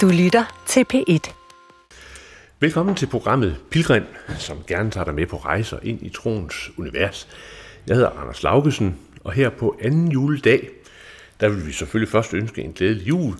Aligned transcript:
Du 0.00 0.08
lytter 0.08 0.44
til 0.66 0.84
P1. 0.94 1.32
Velkommen 2.60 2.94
til 2.94 3.06
programmet 3.06 3.56
Pilgrim, 3.70 4.02
som 4.38 4.58
gerne 4.66 4.90
tager 4.90 5.04
dig 5.04 5.14
med 5.14 5.26
på 5.26 5.36
rejser 5.36 5.78
ind 5.82 6.02
i 6.02 6.08
troens 6.08 6.70
univers. 6.76 7.28
Jeg 7.86 7.96
hedder 7.96 8.10
Anders 8.10 8.42
Laugesen, 8.42 8.96
og 9.24 9.32
her 9.32 9.50
på 9.50 9.76
anden 9.82 10.12
juledag, 10.12 10.68
der 11.40 11.48
vil 11.48 11.66
vi 11.66 11.72
selvfølgelig 11.72 12.12
først 12.12 12.34
ønske 12.34 12.62
en 12.62 12.72
glædelig 12.72 13.08
jul, 13.08 13.34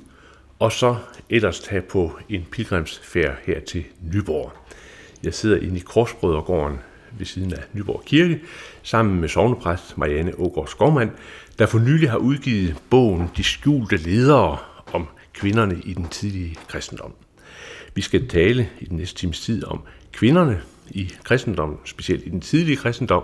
og 0.59 0.72
så 0.72 0.97
ellers 1.31 1.61
tage 1.61 1.83
på 1.83 2.19
en 2.29 2.47
pilgrimsfærd 2.51 3.37
her 3.45 3.61
til 3.61 3.85
Nyborg. 4.13 4.53
Jeg 5.23 5.35
sidder 5.35 5.57
inde 5.57 5.77
i 5.77 5.83
Korsbrødregården 5.87 6.79
ved 7.19 7.27
siden 7.27 7.53
af 7.53 7.63
Nyborg 7.73 8.03
Kirke, 8.07 8.41
sammen 8.83 9.21
med 9.21 9.29
sovnepræst 9.29 9.99
Marianne 9.99 10.33
Ågaard 10.39 10.69
Skovmand, 10.69 11.11
der 11.59 11.67
for 11.67 11.79
nylig 11.79 12.11
har 12.11 12.19
udgivet 12.19 12.77
bogen 12.91 13.31
De 13.37 13.45
skjulte 13.45 13.97
ledere 13.97 14.59
kvinderne 15.35 15.80
i 15.85 15.94
den 15.94 16.09
tidlige 16.09 16.56
kristendom. 16.69 17.12
Vi 17.95 18.02
skal 18.02 18.29
tale 18.29 18.69
i 18.80 18.84
den 18.84 18.97
næste 18.97 19.19
times 19.19 19.41
tid 19.41 19.65
om 19.65 19.80
kvinderne 20.12 20.61
i 20.91 21.12
kristendommen, 21.25 21.79
specielt 21.84 22.27
i 22.27 22.29
den 22.29 22.41
tidlige 22.41 22.77
kristendom, 22.77 23.23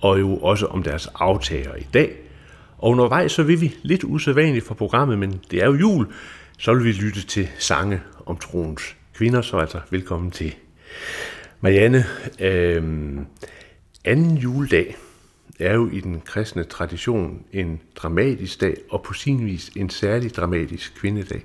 og 0.00 0.20
jo 0.20 0.36
også 0.36 0.66
om 0.66 0.82
deres 0.82 1.08
aftager 1.14 1.74
i 1.76 1.86
dag. 1.94 2.16
Og 2.78 2.90
undervejs 2.90 3.32
så 3.32 3.42
vil 3.42 3.60
vi 3.60 3.74
lidt 3.82 4.04
usædvanligt 4.04 4.66
for 4.66 4.74
programmet, 4.74 5.18
men 5.18 5.40
det 5.50 5.62
er 5.62 5.66
jo 5.66 5.74
jul, 5.74 6.06
så 6.58 6.74
vil 6.74 6.84
vi 6.84 6.92
lytte 6.92 7.26
til 7.26 7.48
sange 7.58 8.00
om 8.26 8.36
troens 8.36 8.96
kvinder, 9.14 9.42
så 9.42 9.56
altså 9.56 9.80
velkommen 9.90 10.30
til. 10.30 10.54
Marianne, 11.60 12.04
øh, 12.40 12.82
anden 14.04 14.36
juledag 14.36 14.96
er 15.60 15.74
jo 15.74 15.88
i 15.88 16.00
den 16.00 16.20
kristne 16.24 16.64
tradition 16.64 17.42
en 17.52 17.80
dramatisk 17.96 18.60
dag, 18.60 18.76
og 18.90 19.02
på 19.02 19.12
sin 19.12 19.46
vis 19.46 19.70
en 19.76 19.90
særlig 19.90 20.34
dramatisk 20.34 20.94
kvindedag. 20.94 21.44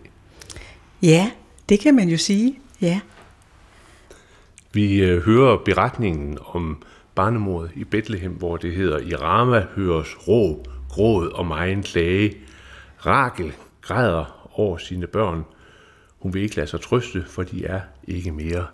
Ja, 1.02 1.32
det 1.70 1.80
kan 1.80 1.96
man 1.96 2.10
jo 2.10 2.18
sige, 2.18 2.60
ja. 2.82 3.00
Vi 4.74 5.04
øh, 5.04 5.22
hører 5.22 5.58
beretningen 5.58 6.38
om 6.46 6.84
barnemordet 7.16 7.72
i 7.76 7.84
Bethlehem, 7.84 8.32
hvor 8.32 8.58
det 8.58 8.76
hedder, 8.76 9.00
i 9.00 9.16
Rama 9.16 9.66
høres 9.76 10.28
råb, 10.28 10.68
gråd 10.90 11.28
og 11.28 11.46
megen 11.46 11.84
klage. 11.84 12.38
Rakel 13.06 13.54
græder 13.82 14.50
over 14.60 14.78
sine 14.78 15.08
børn. 15.08 15.44
Hun 16.20 16.34
vil 16.34 16.42
ikke 16.42 16.56
lade 16.56 16.68
sig 16.68 16.82
trøste, 16.82 17.26
for 17.28 17.44
de 17.44 17.66
er 17.66 17.82
ikke 18.08 18.32
mere. 18.32 18.66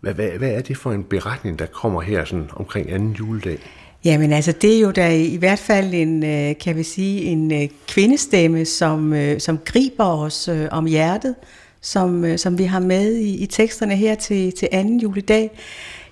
Hvad, 0.00 0.14
hvad, 0.14 0.30
hvad 0.30 0.50
er 0.50 0.60
det 0.60 0.76
for 0.76 0.92
en 0.92 1.04
beretning, 1.04 1.58
der 1.58 1.66
kommer 1.66 2.00
her 2.00 2.24
sådan 2.24 2.50
omkring 2.52 2.92
anden 2.92 3.12
juledag? 3.12 3.58
Jamen 4.04 4.32
altså, 4.32 4.52
det 4.52 4.76
er 4.76 4.80
jo 4.80 4.90
da 4.90 5.14
i 5.14 5.36
hvert 5.36 5.58
fald 5.58 5.94
en, 5.94 6.24
øh, 6.24 6.54
kan 6.60 6.76
vi 6.76 6.82
sige, 6.82 7.22
en 7.22 7.52
øh, 7.52 7.68
kvindestemme, 7.88 8.64
som, 8.64 9.12
øh, 9.12 9.40
som 9.40 9.58
griber 9.64 10.04
os 10.04 10.50
om 10.70 10.86
hjertet, 10.86 11.34
som, 11.80 12.38
som 12.38 12.58
vi 12.58 12.64
har 12.64 12.80
med 12.80 13.14
i, 13.14 13.36
i 13.36 13.46
teksterne 13.46 13.96
her 13.96 14.14
til, 14.14 14.52
til 14.52 14.68
anden 14.72 15.00
juledag. 15.00 15.50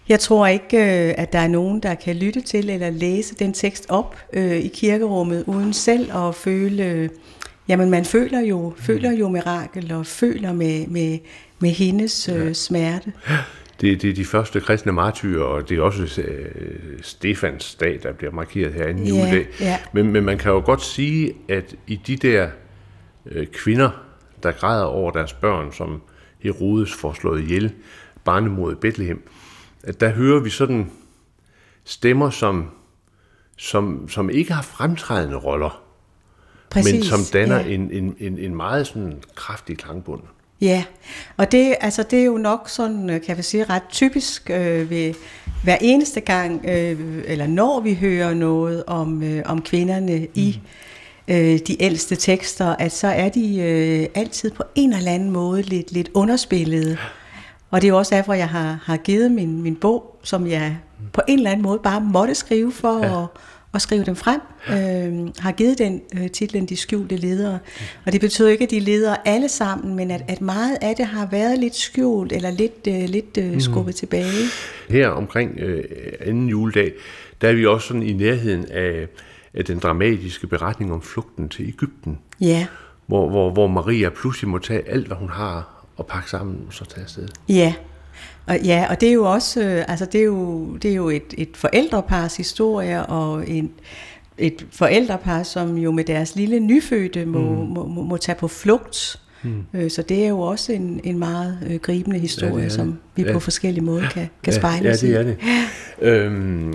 Jeg 0.09 0.21
tror 0.21 0.47
ikke, 0.47 0.79
at 1.19 1.33
der 1.33 1.39
er 1.39 1.49
nogen, 1.49 1.81
der 1.81 1.95
kan 1.95 2.17
lytte 2.17 2.41
til 2.41 2.71
eller 2.71 2.91
læse 2.91 3.35
den 3.35 3.53
tekst 3.53 3.87
op 3.89 4.17
øh, 4.33 4.57
i 4.57 4.69
kirkerummet, 4.69 5.45
uden 5.47 5.73
selv 5.73 6.17
at 6.17 6.35
føle, 6.35 7.11
jamen 7.69 7.91
man 7.91 8.05
føler 8.05 8.41
jo, 8.41 8.73
føler 8.77 9.13
jo 9.13 9.29
mirakel 9.29 9.93
og 9.93 10.07
føler 10.07 10.53
med, 10.53 10.87
med, 10.87 11.19
med 11.59 11.71
hendes 11.71 12.29
øh, 12.29 12.55
smerte. 12.55 13.13
Det, 13.81 14.03
det 14.03 14.11
er 14.11 14.15
de 14.15 14.25
første 14.25 14.61
kristne 14.61 14.93
martyrer, 14.93 15.45
og 15.45 15.69
det 15.69 15.79
er 15.79 15.83
også 15.83 16.23
øh, 16.23 16.99
Stefans 17.03 17.75
dag, 17.75 18.01
der 18.03 18.13
bliver 18.13 18.33
markeret 18.33 18.73
her 18.73 18.85
anden 18.85 19.07
yeah, 19.07 19.09
juledag. 19.09 19.47
Yeah. 19.63 19.79
Men, 19.93 20.13
men 20.13 20.25
man 20.25 20.39
kan 20.39 20.53
jo 20.53 20.63
godt 20.65 20.83
sige, 20.83 21.35
at 21.49 21.75
i 21.87 21.97
de 21.97 22.17
der 22.17 22.49
øh, 23.27 23.47
kvinder, 23.47 23.91
der 24.43 24.53
græder 24.53 24.85
over 24.85 25.11
deres 25.11 25.33
børn, 25.33 25.73
som 25.73 26.03
Herodes 26.39 26.95
får 26.95 27.13
slået 27.13 27.43
ihjel, 27.43 27.73
barnemod 28.25 28.73
i 28.73 28.75
Bethlehem, 28.75 29.23
at 29.83 30.01
der 30.01 30.09
hører 30.09 30.41
vi 30.41 30.51
sådan 30.51 30.91
stemmer, 31.85 32.31
som, 32.31 32.71
som, 33.57 34.09
som 34.09 34.31
ikke 34.31 34.53
har 34.53 34.63
fremtrædende 34.63 35.37
roller, 35.37 35.83
Præcis, 36.71 36.93
men 36.93 37.03
som 37.03 37.19
danner 37.33 37.57
ja. 37.57 37.75
en, 37.75 37.91
en, 37.91 38.17
en, 38.19 38.39
en 38.39 38.55
meget 38.55 38.87
sådan 38.87 39.23
kraftig 39.35 39.79
klangbund. 39.79 40.23
Ja, 40.61 40.85
og 41.37 41.53
det, 41.53 41.75
altså, 41.81 42.03
det 42.03 42.21
er 42.21 42.25
jo 42.25 42.39
nok 42.39 42.69
sådan, 42.69 43.11
øh, 43.11 43.23
kan 43.23 43.37
vi 43.37 43.43
sige, 43.43 43.65
ret 43.65 43.83
typisk 43.89 44.51
øh, 44.51 44.91
ved 44.91 45.15
hver 45.65 45.77
eneste 45.81 46.21
gang, 46.21 46.65
øh, 46.69 47.23
eller 47.27 47.47
når 47.47 47.81
vi 47.81 47.95
hører 47.95 48.35
noget 48.35 48.85
om, 48.87 49.23
øh, 49.23 49.43
om 49.47 49.63
kvinderne 49.63 50.19
mm. 50.19 50.27
i 50.35 50.61
øh, 51.29 51.59
de 51.59 51.83
ældste 51.83 52.17
tekster, 52.17 52.77
at 52.79 52.93
så 52.93 53.07
er 53.07 53.29
de 53.29 53.59
øh, 53.59 54.07
altid 54.15 54.51
på 54.51 54.63
en 54.75 54.93
eller 54.93 55.13
anden 55.13 55.31
måde 55.31 55.63
lidt, 55.63 55.93
lidt 55.93 56.11
underspillede. 56.15 56.97
Og 57.71 57.81
det 57.81 57.89
er 57.89 57.93
jo 57.93 57.99
også 57.99 58.15
derfor, 58.15 58.35
jeg 58.35 58.49
har, 58.49 58.79
har 58.85 58.97
givet 58.97 59.31
min, 59.31 59.63
min 59.63 59.77
bog, 59.77 60.17
som 60.23 60.47
jeg 60.47 60.77
på 61.13 61.21
en 61.29 61.39
eller 61.39 61.51
anden 61.51 61.63
måde 61.63 61.79
bare 61.79 62.01
måtte 62.01 62.35
skrive 62.35 62.73
for 62.73 63.07
ja. 63.07 63.23
at 63.23 63.29
og 63.73 63.81
skrive 63.81 64.05
dem 64.05 64.17
frem, 64.17 64.41
øh, 64.69 65.29
har 65.39 65.53
givet 65.53 65.79
den 65.79 66.03
øh, 66.19 66.31
titlen 66.31 66.67
De 66.67 66.77
skjulte 66.77 67.17
ledere. 67.17 67.59
Og 68.07 68.13
det 68.13 68.21
betyder 68.21 68.49
ikke, 68.49 68.65
at 68.65 68.71
de 68.71 68.81
leder 68.81 69.17
alle 69.25 69.49
sammen, 69.49 69.97
men 69.97 70.11
at, 70.11 70.23
at 70.29 70.41
meget 70.41 70.79
af 70.81 70.97
det 70.97 71.07
har 71.07 71.29
været 71.31 71.59
lidt 71.59 71.77
skjult, 71.77 72.33
eller 72.33 72.51
lidt, 72.51 72.87
øh, 72.89 73.09
lidt 73.09 73.39
øh, 73.39 73.51
mhm. 73.51 73.61
skubbet 73.61 73.95
mm. 73.95 73.97
tilbage. 73.97 74.45
Her 74.89 75.09
omkring 75.09 75.59
øh, 75.59 75.85
anden 76.21 76.49
juledag, 76.49 76.93
der 77.41 77.49
er 77.49 77.53
vi 77.53 77.67
også 77.67 77.89
sådan 77.89 78.03
i 78.03 78.13
nærheden 78.13 78.67
af, 78.71 79.07
af 79.55 79.65
den 79.65 79.79
dramatiske 79.79 80.47
beretning 80.47 80.93
om 80.93 81.03
flugten 81.03 81.49
til 81.49 81.69
Ægypten. 81.69 82.19
Ja. 82.41 82.67
Hvor, 83.07 83.31
hvor, 83.31 83.51
hvor 83.51 83.67
Maria 83.67 84.09
pludselig 84.09 84.49
må 84.49 84.59
tage 84.59 84.89
alt, 84.89 85.07
hvad 85.07 85.17
hun 85.17 85.29
har, 85.29 85.87
og 85.97 86.07
pakke 86.07 86.31
sammen, 86.31 86.65
og 86.67 86.73
så 86.73 86.85
tage 86.85 87.03
afsted. 87.03 87.29
Ja, 87.49 87.75
og, 88.51 88.61
ja, 88.65 88.87
og 88.91 89.01
det 89.01 89.09
er 89.09 89.13
jo 89.13 89.25
også, 89.25 89.63
øh, 89.63 89.85
altså 89.89 90.05
det 90.05 90.21
er 90.21 90.25
jo, 90.25 90.67
det 90.77 90.91
er 90.91 90.95
jo 90.95 91.09
et, 91.09 91.35
et 91.39 91.51
forældrepars 91.55 92.37
historie, 92.37 93.07
og 93.07 93.49
en, 93.49 93.71
et 94.39 94.67
forældrepar, 94.71 95.43
som 95.43 95.79
jo 95.79 95.91
med 95.91 96.05
deres 96.05 96.37
lille 96.37 96.61
nyfødte 96.61 97.25
må, 97.25 97.39
mm. 97.39 97.71
må, 97.71 97.87
må, 97.87 98.03
må 98.03 98.17
tage 98.17 98.37
på 98.37 98.49
flugt. 98.49 99.21
Mm. 99.43 99.65
Øh, 99.75 99.91
så 99.91 100.03
det 100.03 100.25
er 100.25 100.29
jo 100.29 100.41
også 100.41 100.73
en, 100.73 101.01
en 101.05 101.19
meget 101.19 101.59
øh, 101.71 101.77
gribende 101.77 102.19
historie, 102.19 102.53
ja, 102.53 102.57
det 102.57 102.65
det. 102.65 102.73
som 102.73 102.99
vi 103.17 103.23
ja. 103.23 103.33
på 103.33 103.41
forskellige 103.41 103.85
måder 103.85 104.09
kan, 104.09 104.29
kan 104.43 104.53
spejle 104.53 104.89
ja, 104.89 104.95
ja, 105.03 105.07
det 105.07 105.17
er 105.17 105.23
det. 105.23 105.37
Øhm, 106.03 106.75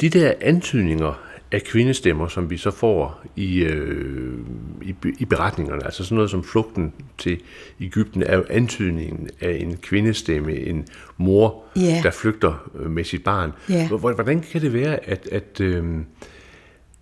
de 0.00 0.08
der 0.08 0.32
antydninger 0.40 1.29
af 1.52 1.62
kvindestemmer, 1.62 2.28
som 2.28 2.50
vi 2.50 2.56
så 2.56 2.70
får 2.70 3.22
i, 3.36 3.58
øh, 3.58 4.38
i, 4.82 4.94
i 5.18 5.24
beretningerne. 5.24 5.84
Altså 5.84 6.04
sådan 6.04 6.14
noget 6.14 6.30
som 6.30 6.44
flugten 6.44 6.92
til 7.18 7.40
Ægypten 7.80 8.22
er 8.22 8.36
jo 8.36 8.44
antydningen 8.50 9.28
af 9.40 9.58
en 9.60 9.76
kvindestemme, 9.76 10.56
en 10.56 10.86
mor, 11.16 11.62
yeah. 11.78 12.02
der 12.02 12.10
flygter 12.10 12.70
øh, 12.74 12.90
med 12.90 13.04
sit 13.04 13.24
barn. 13.24 13.52
Yeah. 13.70 13.94
Hvordan 13.94 14.40
kan 14.40 14.60
det 14.60 14.72
være, 14.72 15.10
at, 15.10 15.28
at, 15.32 15.60
øh, 15.60 15.84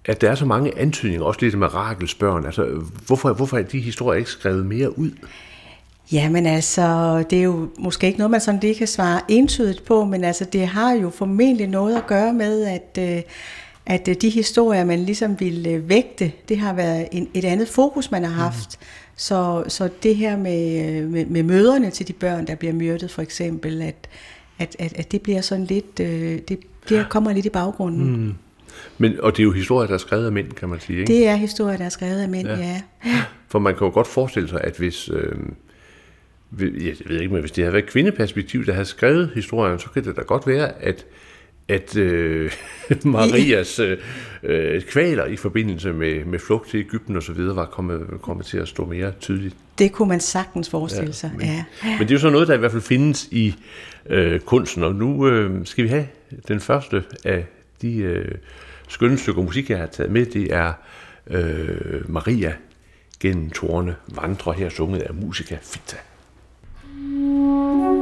at 0.04 0.20
der 0.20 0.30
er 0.30 0.34
så 0.34 0.44
mange 0.44 0.78
antydninger, 0.78 1.24
også 1.24 1.40
lidt 1.42 1.58
med 1.58 1.74
Rakels 1.74 2.14
børn? 2.14 2.46
Altså, 2.46 2.64
hvorfor, 3.06 3.32
hvorfor 3.32 3.58
er 3.58 3.62
de 3.62 3.80
historier 3.80 4.18
ikke 4.18 4.30
skrevet 4.30 4.66
mere 4.66 4.98
ud? 4.98 5.10
Jamen 6.12 6.46
altså, 6.46 7.18
det 7.30 7.38
er 7.38 7.42
jo 7.42 7.68
måske 7.78 8.06
ikke 8.06 8.18
noget, 8.18 8.30
man 8.30 8.40
sådan 8.40 8.60
lige 8.60 8.74
kan 8.74 8.86
svare 8.86 9.20
entydigt 9.28 9.84
på, 9.84 10.04
men 10.04 10.24
altså, 10.24 10.44
det 10.44 10.66
har 10.66 10.92
jo 10.92 11.10
formentlig 11.10 11.66
noget 11.66 11.96
at 11.96 12.06
gøre 12.06 12.32
med, 12.32 12.64
at... 12.64 12.98
Øh, 13.16 13.22
at 13.88 14.08
øh, 14.08 14.14
de 14.14 14.30
historier, 14.30 14.84
man 14.84 14.98
ligesom 14.98 15.40
ville 15.40 15.70
øh, 15.70 15.88
vægte, 15.88 16.32
det 16.48 16.58
har 16.58 16.72
været 16.72 17.08
en, 17.12 17.28
et 17.34 17.44
andet 17.44 17.68
fokus, 17.68 18.10
man 18.10 18.24
har 18.24 18.30
mhm. 18.30 18.40
haft. 18.40 18.78
Mm. 18.80 18.86
Så, 19.16 19.64
så 19.68 19.88
det 20.02 20.16
her 20.16 20.36
med, 20.36 20.86
øh, 20.86 21.10
med, 21.10 21.26
med 21.26 21.42
møderne 21.42 21.90
til 21.90 22.08
de 22.08 22.12
børn, 22.12 22.46
der 22.46 22.54
bliver 22.54 22.74
myrdet 22.74 23.10
for 23.10 23.22
eksempel, 23.22 23.82
at, 23.82 24.08
at, 24.58 24.76
at, 24.78 24.92
at 24.98 25.12
det 25.12 25.22
bliver 25.22 25.40
sådan 25.40 25.64
lidt, 25.64 25.98
det, 25.98 26.58
det 26.88 27.06
kommer 27.08 27.32
lidt 27.32 27.46
i 27.46 27.50
baggrunden. 27.50 28.26
Mm. 28.26 28.34
Men, 28.98 29.20
og 29.20 29.32
det 29.32 29.42
er 29.42 29.44
jo 29.44 29.52
historier, 29.52 29.86
der 29.86 29.94
er 29.94 29.98
skrevet 29.98 30.26
af 30.26 30.32
mænd, 30.32 30.52
kan 30.52 30.68
man 30.68 30.80
sige, 30.80 31.00
ikke? 31.00 31.12
Det 31.12 31.28
er 31.28 31.34
historier, 31.34 31.76
der 31.76 31.84
er 31.84 31.88
skrevet 31.88 32.20
af 32.20 32.28
mænd, 32.28 32.48
ja. 32.48 32.80
ja. 33.04 33.22
For 33.48 33.58
man 33.58 33.74
kan 33.76 33.86
jo 33.86 33.92
godt 33.92 34.06
forestille 34.06 34.48
sig, 34.48 34.60
at 34.64 34.76
hvis... 34.76 35.10
Øh, 35.12 35.32
jeg 36.60 36.94
ved 37.06 37.20
ikke, 37.20 37.32
men 37.32 37.40
hvis 37.40 37.52
det 37.52 37.64
havde 37.64 37.72
været 37.72 37.86
kvindeperspektiv, 37.86 38.66
der 38.66 38.72
havde 38.72 38.84
skrevet 38.84 39.30
historien, 39.34 39.78
så 39.78 39.90
kan 39.90 40.04
det 40.04 40.16
da 40.16 40.22
godt 40.22 40.46
være, 40.46 40.82
at 40.82 41.06
at 41.68 41.96
øh, 41.96 42.52
Marias 43.04 43.80
øh, 44.42 44.82
kvaler 44.82 45.26
i 45.26 45.36
forbindelse 45.36 45.92
med, 45.92 46.24
med 46.24 46.38
flugt 46.38 46.68
til 46.70 46.80
Ægypten 46.80 47.16
og 47.16 47.22
så 47.22 47.32
videre 47.32 47.56
var 47.56 47.66
kommet, 47.66 48.06
kommet 48.22 48.46
til 48.46 48.58
at 48.58 48.68
stå 48.68 48.84
mere 48.84 49.12
tydeligt. 49.20 49.56
Det 49.78 49.92
kunne 49.92 50.08
man 50.08 50.20
sagtens 50.20 50.70
forestille 50.70 51.12
sig, 51.12 51.30
men, 51.36 51.46
ja. 51.46 51.64
Men 51.82 51.98
det 51.98 52.10
er 52.10 52.14
jo 52.14 52.18
så 52.18 52.30
noget, 52.30 52.48
der 52.48 52.54
i 52.54 52.58
hvert 52.58 52.70
fald 52.70 52.82
findes 52.82 53.28
i 53.30 53.54
øh, 54.06 54.40
kunsten, 54.40 54.82
og 54.82 54.94
nu 54.94 55.28
øh, 55.28 55.66
skal 55.66 55.84
vi 55.84 55.88
have 55.88 56.06
den 56.48 56.60
første 56.60 57.04
af 57.24 57.46
de 57.82 57.96
øh, 57.96 58.34
skønne 58.88 59.18
stykker 59.18 59.42
musik, 59.42 59.70
jeg 59.70 59.78
har 59.78 59.86
taget 59.86 60.12
med. 60.12 60.26
Det 60.26 60.54
er 60.54 60.72
øh, 61.30 62.10
Maria 62.10 62.52
gennem 63.20 63.50
tårne 63.50 63.96
vandrer 64.08 64.52
her 64.52 64.68
sunget 64.68 65.00
af 65.00 65.14
Musica 65.14 65.58
Fita. 65.62 65.96
der 66.98 67.97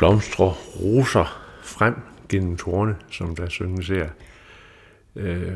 blomstrer 0.00 0.50
roser 0.80 1.42
frem 1.62 1.94
gennem 2.28 2.56
tårne, 2.56 2.96
som 3.10 3.36
der 3.36 3.48
synges 3.48 3.88
her. 3.88 4.08
Øh, 5.16 5.52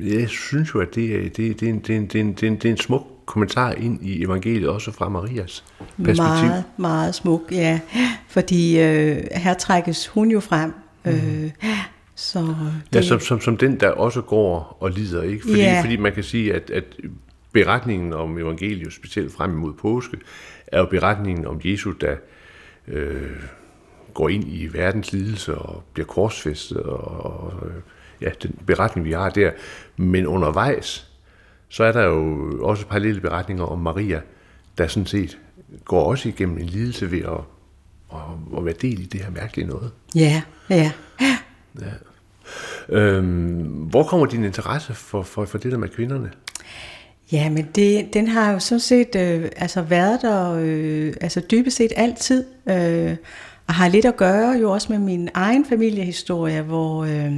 jeg 0.00 0.28
synes 0.28 0.74
jo, 0.74 0.80
at 0.80 0.94
det 0.94 1.14
er, 1.14 1.22
det, 1.22 1.60
det, 1.60 1.62
er 1.62 1.70
en, 1.70 1.78
det, 1.78 1.90
er 1.90 1.96
en, 1.96 2.06
det, 2.06 2.14
er 2.14 2.20
en, 2.20 2.32
det, 2.32 2.42
er 2.42 2.48
en, 2.48 2.56
det 2.56 2.64
er 2.64 2.70
en 2.70 2.76
smuk 2.76 3.06
kommentar 3.26 3.72
ind 3.72 4.06
i 4.06 4.24
evangeliet, 4.24 4.68
også 4.68 4.92
fra 4.92 5.08
Marias 5.08 5.64
perspektiv. 5.96 6.24
Meget, 6.24 6.64
meget 6.76 7.14
smuk, 7.14 7.42
ja. 7.52 7.80
Fordi 8.28 8.80
øh, 8.80 9.16
her 9.32 9.54
trækkes 9.54 10.06
hun 10.06 10.30
jo 10.30 10.40
frem. 10.40 10.72
Mm. 11.04 11.10
Øh, 11.10 11.50
så 12.14 12.38
det... 12.38 12.94
Ja, 12.94 13.02
som, 13.02 13.20
som, 13.20 13.40
som 13.40 13.56
den, 13.56 13.80
der 13.80 13.90
også 13.90 14.20
går 14.20 14.76
og 14.80 14.90
lider, 14.90 15.22
ikke? 15.22 15.42
Fordi, 15.42 15.60
ja. 15.60 15.80
fordi 15.82 15.96
man 15.96 16.12
kan 16.12 16.22
sige, 16.22 16.54
at, 16.54 16.70
at 16.70 16.84
beretningen 17.52 18.12
om 18.12 18.38
evangeliet, 18.38 18.92
specielt 18.92 19.32
frem 19.32 19.50
imod 19.50 19.72
påske, 19.72 20.16
er 20.66 20.78
jo 20.78 20.86
beretningen 20.86 21.46
om 21.46 21.60
Jesus, 21.64 21.94
der 22.00 22.16
øh, 22.88 23.42
går 24.14 24.28
ind 24.28 24.44
i 24.48 24.68
verdens 24.72 25.12
lidelse 25.12 25.54
og 25.54 25.82
bliver 25.92 26.06
korsfæstet, 26.06 26.82
og, 26.82 27.24
og 27.24 27.52
ja, 28.20 28.30
den 28.42 28.58
beretning, 28.66 29.06
vi 29.06 29.12
har 29.12 29.30
der. 29.30 29.50
Men 29.96 30.26
undervejs, 30.26 31.10
så 31.68 31.84
er 31.84 31.92
der 31.92 32.02
jo 32.02 32.50
også 32.62 32.86
parallelle 32.86 33.20
beretninger 33.20 33.64
om 33.64 33.78
Maria, 33.78 34.20
der 34.78 34.86
sådan 34.86 35.06
set 35.06 35.38
går 35.84 36.04
også 36.04 36.28
igennem 36.28 36.58
en 36.58 36.66
lidelse 36.66 37.10
ved 37.10 37.22
at, 37.22 37.40
at, 38.12 38.58
at 38.58 38.64
være 38.64 38.74
del 38.82 39.00
i 39.00 39.04
det 39.04 39.20
her 39.20 39.30
mærkelige 39.30 39.68
noget. 39.68 39.92
Ja, 40.14 40.42
ja. 40.70 40.92
ja. 41.80 41.90
Øhm, 42.88 43.62
hvor 43.66 44.02
kommer 44.02 44.26
din 44.26 44.44
interesse 44.44 44.94
for, 44.94 45.22
for, 45.22 45.44
for 45.44 45.58
det 45.58 45.72
der 45.72 45.78
med 45.78 45.88
kvinderne? 45.88 46.30
Ja, 47.32 47.50
men 47.50 47.68
det, 47.74 48.14
den 48.14 48.28
har 48.28 48.52
jo 48.52 48.58
sådan 48.58 48.80
set 48.80 49.16
øh, 49.16 49.48
altså 49.56 49.82
været 49.82 50.22
der 50.22 50.52
øh, 50.60 51.14
altså 51.20 51.40
dybest 51.50 51.76
set 51.76 51.92
altid, 51.96 52.44
øh, 52.66 53.16
og 53.66 53.74
har 53.74 53.88
lidt 53.88 54.04
at 54.04 54.16
gøre 54.16 54.50
jo 54.50 54.72
også 54.72 54.92
med 54.92 54.98
min 54.98 55.28
egen 55.34 55.64
familiehistorie, 55.64 56.62
hvor, 56.62 57.04
øh, 57.04 57.32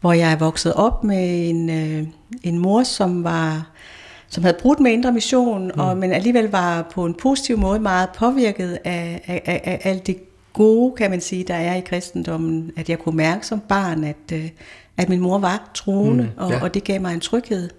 hvor 0.00 0.12
jeg 0.12 0.32
er 0.32 0.36
vokset 0.36 0.74
op 0.74 1.04
med 1.04 1.48
en, 1.50 1.70
øh, 1.70 2.06
en 2.42 2.58
mor, 2.58 2.82
som 2.82 3.24
var 3.24 3.70
som 4.30 4.44
havde 4.44 4.56
brudt 4.60 4.80
med 4.80 4.92
indre 4.92 5.12
mission, 5.12 5.64
mm. 5.64 5.80
og, 5.80 5.96
men 5.96 6.12
alligevel 6.12 6.50
var 6.50 6.82
på 6.94 7.04
en 7.04 7.14
positiv 7.14 7.58
måde 7.58 7.80
meget 7.80 8.08
påvirket 8.16 8.78
af, 8.84 9.22
af, 9.26 9.42
af, 9.44 9.60
af 9.64 9.90
alt 9.90 10.06
det 10.06 10.16
gode, 10.52 10.94
kan 10.96 11.10
man 11.10 11.20
sige, 11.20 11.44
der 11.44 11.54
er 11.54 11.74
i 11.74 11.80
kristendommen, 11.80 12.72
at 12.76 12.88
jeg 12.88 12.98
kunne 12.98 13.16
mærke 13.16 13.46
som 13.46 13.60
barn, 13.60 14.04
at, 14.04 14.32
øh, 14.32 14.50
at 14.96 15.08
min 15.08 15.20
mor 15.20 15.38
var 15.38 15.70
troende, 15.74 16.24
mm, 16.24 16.48
ja. 16.48 16.56
og, 16.56 16.62
og 16.62 16.74
det 16.74 16.84
gav 16.84 17.00
mig 17.00 17.14
en 17.14 17.20
tryghed. 17.20 17.70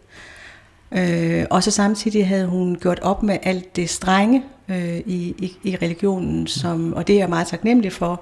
Øh, 0.91 1.45
og 1.49 1.63
så 1.63 1.71
samtidig 1.71 2.27
havde 2.27 2.45
hun 2.45 2.77
gjort 2.81 2.99
op 2.99 3.23
med 3.23 3.37
alt 3.43 3.75
det 3.75 3.89
strenge 3.89 4.43
øh, 4.69 4.97
i, 4.97 5.35
i, 5.37 5.57
i 5.63 5.75
religionen, 5.75 6.47
som, 6.47 6.93
og 6.93 7.07
det 7.07 7.15
er 7.15 7.19
jeg 7.19 7.29
meget 7.29 7.47
taknemmelig 7.47 7.93
for, 7.93 8.21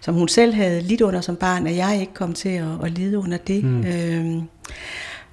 som 0.00 0.14
hun 0.14 0.28
selv 0.28 0.54
havde 0.54 0.80
lidt 0.82 1.00
under 1.00 1.20
som 1.20 1.36
barn, 1.36 1.66
at 1.66 1.76
jeg 1.76 1.98
ikke 2.00 2.14
kom 2.14 2.32
til 2.32 2.48
at, 2.48 2.84
at 2.84 2.90
lide 2.90 3.18
under 3.18 3.36
det. 3.36 3.64
Mm. 3.64 3.84
Øh, 3.84 4.42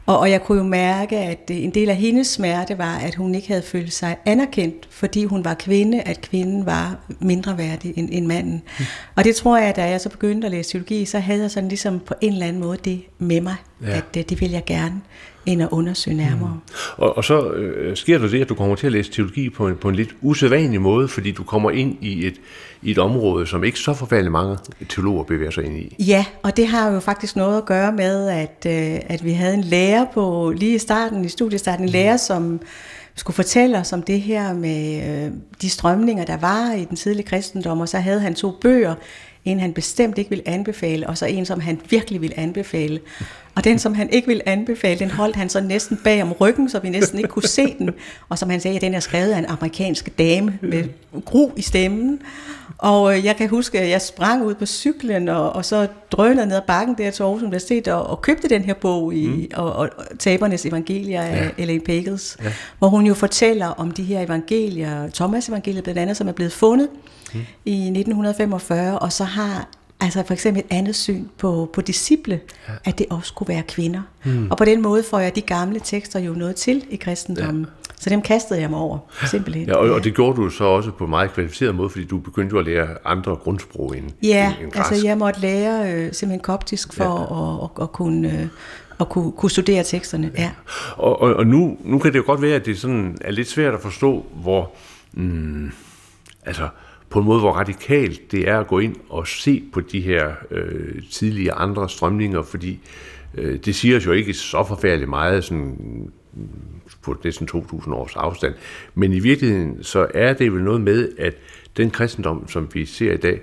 og, 0.06 0.20
og 0.20 0.32
jeg 0.32 0.44
kunne 0.44 0.58
jo 0.58 0.64
mærke, 0.64 1.18
at 1.18 1.40
en 1.50 1.72
del 1.72 1.90
af 1.90 1.96
hendes 1.96 2.28
smerte 2.28 2.78
var, 2.78 2.98
at 2.98 3.16
hun 3.16 3.36
ikke 3.36 3.48
havde 3.48 3.62
følt 3.62 3.94
sig 3.94 4.18
anerkendt, 4.26 4.88
fordi 4.92 5.26
hun 5.26 5.46
var 5.46 5.54
kvinde, 5.54 6.02
at 6.02 6.22
kvinden 6.22 6.66
var 6.66 6.98
mindre 7.20 7.58
værdig 7.58 7.94
end, 7.98 8.10
end 8.12 8.26
manden. 8.26 8.62
Mm. 8.80 8.86
Og 9.16 9.24
det 9.24 9.36
tror 9.36 9.58
jeg, 9.58 9.76
da 9.76 9.90
jeg 9.90 10.02
så 10.02 10.10
begyndte 10.10 10.46
at 10.46 10.52
læse 10.52 10.72
teologi, 10.72 11.06
så 11.06 11.20
havde 11.20 11.42
jeg 11.42 11.52
sådan 11.52 11.70
ligesom 11.70 12.00
på 12.00 12.14
en 12.22 12.34
eller 12.34 12.48
anden 12.48 12.62
måde 12.62 12.78
det 12.86 13.02
med 13.20 13.42
mig, 13.42 13.56
ja. 13.82 13.98
at 13.98 14.04
det, 14.14 14.30
det 14.30 14.42
vil 14.42 14.52
jeg 14.52 14.66
gerne 14.66 15.02
end 15.48 15.62
at 15.62 15.70
undersøge 15.72 16.18
nærmere. 16.18 16.54
Mm. 16.54 17.04
Og, 17.04 17.18
og 17.18 17.24
så 17.24 17.50
øh, 17.52 17.96
sker 17.96 18.18
der 18.18 18.28
det, 18.28 18.42
at 18.42 18.50
du 18.50 18.56
kommer 18.56 18.76
til 18.76 18.88
at 18.88 18.94
læse 18.94 19.12
teologi 19.12 19.50
på 19.50 19.68
en, 19.68 19.76
på 19.76 19.90
en 19.90 19.96
lidt 19.96 20.10
usædvanlig 20.22 20.82
måde, 20.82 21.08
fordi 21.08 21.32
du 21.32 21.44
kommer 21.44 21.72
ind 21.72 21.98
i 22.02 22.28
et, 22.28 22.36
i 22.82 22.92
et 22.92 22.98
område, 22.98 23.48
som 23.48 23.64
ikke 23.64 23.80
så 23.80 23.94
forfærdeligt 23.94 24.32
mange 24.32 24.58
teologer 24.90 25.24
bevæger 25.24 25.52
sig 25.52 25.66
ind 25.66 25.78
i. 25.78 25.96
Ja, 26.00 26.26
og 26.44 26.58
det 26.58 26.68
har 26.68 26.92
jo 26.92 27.00
faktisk 27.00 27.36
noget 27.36 27.58
at 27.58 27.66
gøre 27.66 27.92
med, 27.92 28.28
at, 28.28 28.66
øh, 28.68 29.00
at 29.06 29.24
vi 29.24 29.32
havde 29.32 29.54
en 29.54 29.64
lærer 29.64 30.06
på, 30.14 30.54
lige 30.58 30.76
i 30.76 30.80
starten, 30.80 31.26
i 31.26 31.30
studiestarten, 31.30 31.86
en 31.86 31.90
lærer, 31.90 32.18
som 32.18 32.60
skulle 33.16 33.36
fortælle 33.36 33.78
os 33.78 33.94
om 33.94 34.02
det 34.02 34.22
her 34.22 34.54
med 34.54 35.10
øh, 35.26 35.32
de 35.62 35.70
strømninger, 35.70 36.26
der 36.26 36.38
var 36.38 36.74
i 36.74 36.86
den 36.86 36.98
tidlige 36.98 37.28
kristendom, 37.28 37.80
og 37.80 37.90
så 37.90 38.00
havde 38.00 38.20
han 38.20 38.36
to 38.36 38.52
bøger, 38.62 38.96
en 39.46 39.60
han 39.60 39.74
bestemt 39.74 40.18
ikke 40.18 40.30
ville 40.30 40.48
anbefale, 40.48 41.08
og 41.08 41.18
så 41.18 41.26
en, 41.26 41.46
som 41.46 41.60
han 41.60 41.82
virkelig 41.90 42.22
ville 42.22 42.40
anbefale. 42.40 43.00
Og 43.58 43.64
den, 43.64 43.80
som 43.80 43.94
han 43.94 44.10
ikke 44.10 44.28
ville 44.28 44.50
anbefale, 44.50 45.00
den 45.00 45.12
holdt 45.12 45.36
han 45.36 45.50
så 45.50 45.62
næsten 45.62 46.00
bag 46.04 46.24
om 46.24 46.32
ryggen, 46.32 46.70
så 46.70 46.80
vi 46.80 46.90
næsten 46.90 47.18
ikke 47.18 47.30
kunne 47.30 47.48
se 47.48 47.76
den. 47.80 47.90
Og 48.30 48.38
som 48.38 48.50
han 48.50 48.60
sagde, 48.60 48.80
den 48.80 48.94
er 48.94 49.00
skrevet 49.00 49.32
af 49.32 49.38
en 49.38 49.46
amerikansk 49.46 50.18
dame 50.18 50.60
med 50.62 50.84
gru 51.26 51.52
i 51.56 51.62
stemmen. 51.62 52.20
Og 52.78 53.18
øh, 53.18 53.26
jeg 53.26 53.36
kan 53.36 53.50
huske, 53.50 53.80
at 53.80 53.90
jeg 53.90 54.02
sprang 54.02 54.46
ud 54.46 54.56
på 54.56 54.66
cyklen, 54.66 55.28
og, 55.30 55.54
og 55.54 55.66
så 55.66 55.88
drønede 56.12 56.48
ned 56.48 56.56
ad 56.56 56.62
bakken 56.68 56.96
der 56.98 57.12
til 57.12 57.24
Aarhus 57.24 57.42
Universitet, 57.42 57.88
og, 57.88 58.08
og 58.08 58.22
købte 58.22 58.50
den 58.50 58.62
her 58.62 58.74
bog 58.74 59.14
i 59.14 59.28
mm. 59.28 59.48
og, 59.54 59.74
og, 59.74 59.90
Tabernes 60.20 60.66
Evangelier 60.66 61.22
af 61.22 61.46
ja. 61.46 61.64
Elaine 61.64 61.84
Pagels, 61.84 62.38
ja. 62.44 62.54
hvor 62.80 62.88
hun 62.88 63.06
jo 63.06 63.14
fortæller 63.14 63.68
om 63.68 63.92
de 63.92 64.04
her 64.04 64.22
evangelier, 64.22 65.10
Thomas 65.10 65.50
evangeliet 65.50 65.84
blandt 65.84 66.00
andet, 66.00 66.18
som 66.18 66.28
er 66.28 66.32
blevet 66.32 66.54
fundet 66.54 66.90
mm. 67.34 67.40
i 67.66 67.74
1945, 67.74 69.00
og 69.00 69.14
så 69.14 69.24
har 69.24 69.68
Altså 70.00 70.24
for 70.24 70.34
eksempel 70.34 70.64
et 70.64 70.78
andet 70.78 70.96
syn 70.96 71.26
på, 71.38 71.70
på 71.74 71.82
disciple, 71.82 72.40
ja. 72.68 72.74
at 72.86 72.98
det 72.98 73.06
også 73.10 73.34
kunne 73.34 73.48
være 73.48 73.64
kvinder. 73.68 74.02
Mm. 74.26 74.52
Og 74.52 74.58
på 74.58 74.66
den 74.66 74.82
måde 74.82 75.04
får 75.10 75.20
jeg 75.20 75.36
de 75.36 75.42
gamle 75.42 75.80
tekster 75.84 76.20
jo 76.20 76.34
noget 76.34 76.56
til 76.56 76.86
i 76.90 76.96
kristendommen. 76.96 77.64
Ja. 77.64 77.88
Så 78.00 78.10
dem 78.10 78.22
kastede 78.22 78.62
jeg 78.62 78.70
mig 78.70 78.80
over, 78.80 79.00
simpelthen. 79.26 79.68
Ja, 79.68 79.76
og, 79.76 79.90
og 79.90 80.04
det 80.04 80.16
gjorde 80.16 80.42
du 80.42 80.50
så 80.50 80.64
også 80.64 80.92
på 80.92 81.04
en 81.04 81.10
meget 81.10 81.34
kvalificeret 81.34 81.76
måde, 81.76 81.90
fordi 81.90 82.06
du 82.06 82.18
begyndte 82.18 82.58
at 82.58 82.66
lære 82.66 82.88
andre 83.06 83.36
grundsprog 83.36 83.98
end, 83.98 84.12
ja, 84.24 84.54
end, 84.60 84.64
end 84.64 84.72
altså 84.76 85.08
jeg 85.08 85.18
måtte 85.18 85.42
lære 85.42 85.94
øh, 85.94 86.14
simpelthen 86.14 86.40
koptisk 86.40 86.94
for 86.94 87.04
ja. 87.04 87.64
at, 87.64 87.70
at, 87.78 87.84
at 87.84 87.92
kunne... 87.92 88.42
Øh, 88.42 88.48
at 89.00 89.10
kunne, 89.10 89.32
kunne 89.32 89.52
studere 89.52 89.84
teksterne. 89.84 90.32
Ja. 90.36 90.42
ja. 90.42 90.52
Og, 90.96 91.22
og, 91.22 91.34
og 91.34 91.48
nu, 91.48 91.78
nu 91.84 92.00
kan 92.00 92.14
det 92.14 92.20
jo 92.20 92.24
godt 92.26 92.42
være, 92.42 92.56
at 92.56 92.66
det 92.66 92.80
sådan 92.80 93.18
er 93.22 93.32
lidt 93.32 93.48
svært 93.48 93.74
at 93.74 93.82
forstå, 93.82 94.26
hvor, 94.34 94.72
mm, 95.14 95.72
altså, 96.46 96.68
på 97.10 97.20
en 97.20 97.26
måde, 97.26 97.40
hvor 97.40 97.52
radikalt 97.52 98.32
det 98.32 98.50
er 98.50 98.60
at 98.60 98.68
gå 98.68 98.80
ind 98.80 98.96
og 99.10 99.28
se 99.28 99.64
på 99.74 99.82
de 99.82 100.02
her 100.02 100.32
øh, 100.52 101.02
tidlige 101.12 101.52
andre 101.52 101.90
strømninger, 101.90 102.42
fordi 102.44 102.80
øh, 103.34 103.60
det 103.66 103.76
siger 103.76 103.98
os 103.98 104.06
jo 104.06 104.12
ikke 104.12 104.34
så 104.34 104.64
forfærdeligt 104.68 105.10
meget 105.10 105.44
sådan, 105.44 106.12
på 107.02 107.16
næsten 107.24 107.50
2.000 107.56 107.94
års 107.94 108.16
afstand. 108.16 108.54
Men 108.96 109.14
i 109.14 109.20
virkeligheden 109.20 109.84
så 109.84 110.08
er 110.14 110.34
det 110.34 110.54
vel 110.54 110.64
noget 110.64 110.82
med, 110.82 111.10
at 111.20 111.34
den 111.78 111.90
kristendom, 111.90 112.48
som 112.48 112.70
vi 112.74 112.86
ser 112.86 113.14
i 113.14 113.18
dag, 113.18 113.42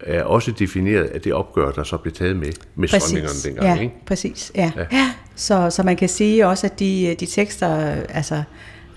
er 0.00 0.22
også 0.22 0.52
defineret 0.52 1.04
af 1.04 1.20
det 1.20 1.32
opgør, 1.32 1.70
der 1.70 1.82
så 1.82 1.96
blev 1.96 2.12
taget 2.12 2.36
med, 2.36 2.52
med 2.74 2.88
Præcis. 2.88 3.02
strømningerne 3.02 3.38
dengang. 3.44 3.78
Ja, 3.78 3.82
ikke? 3.82 3.94
præcis. 4.06 4.52
Ja. 4.54 4.72
Ja. 4.76 4.84
Ja. 4.92 5.12
Så, 5.34 5.70
så 5.70 5.82
man 5.82 5.96
kan 5.96 6.08
sige 6.08 6.46
også, 6.46 6.66
at 6.66 6.80
de, 6.80 7.16
de 7.20 7.26
tekster 7.26 7.68
altså, 8.08 8.42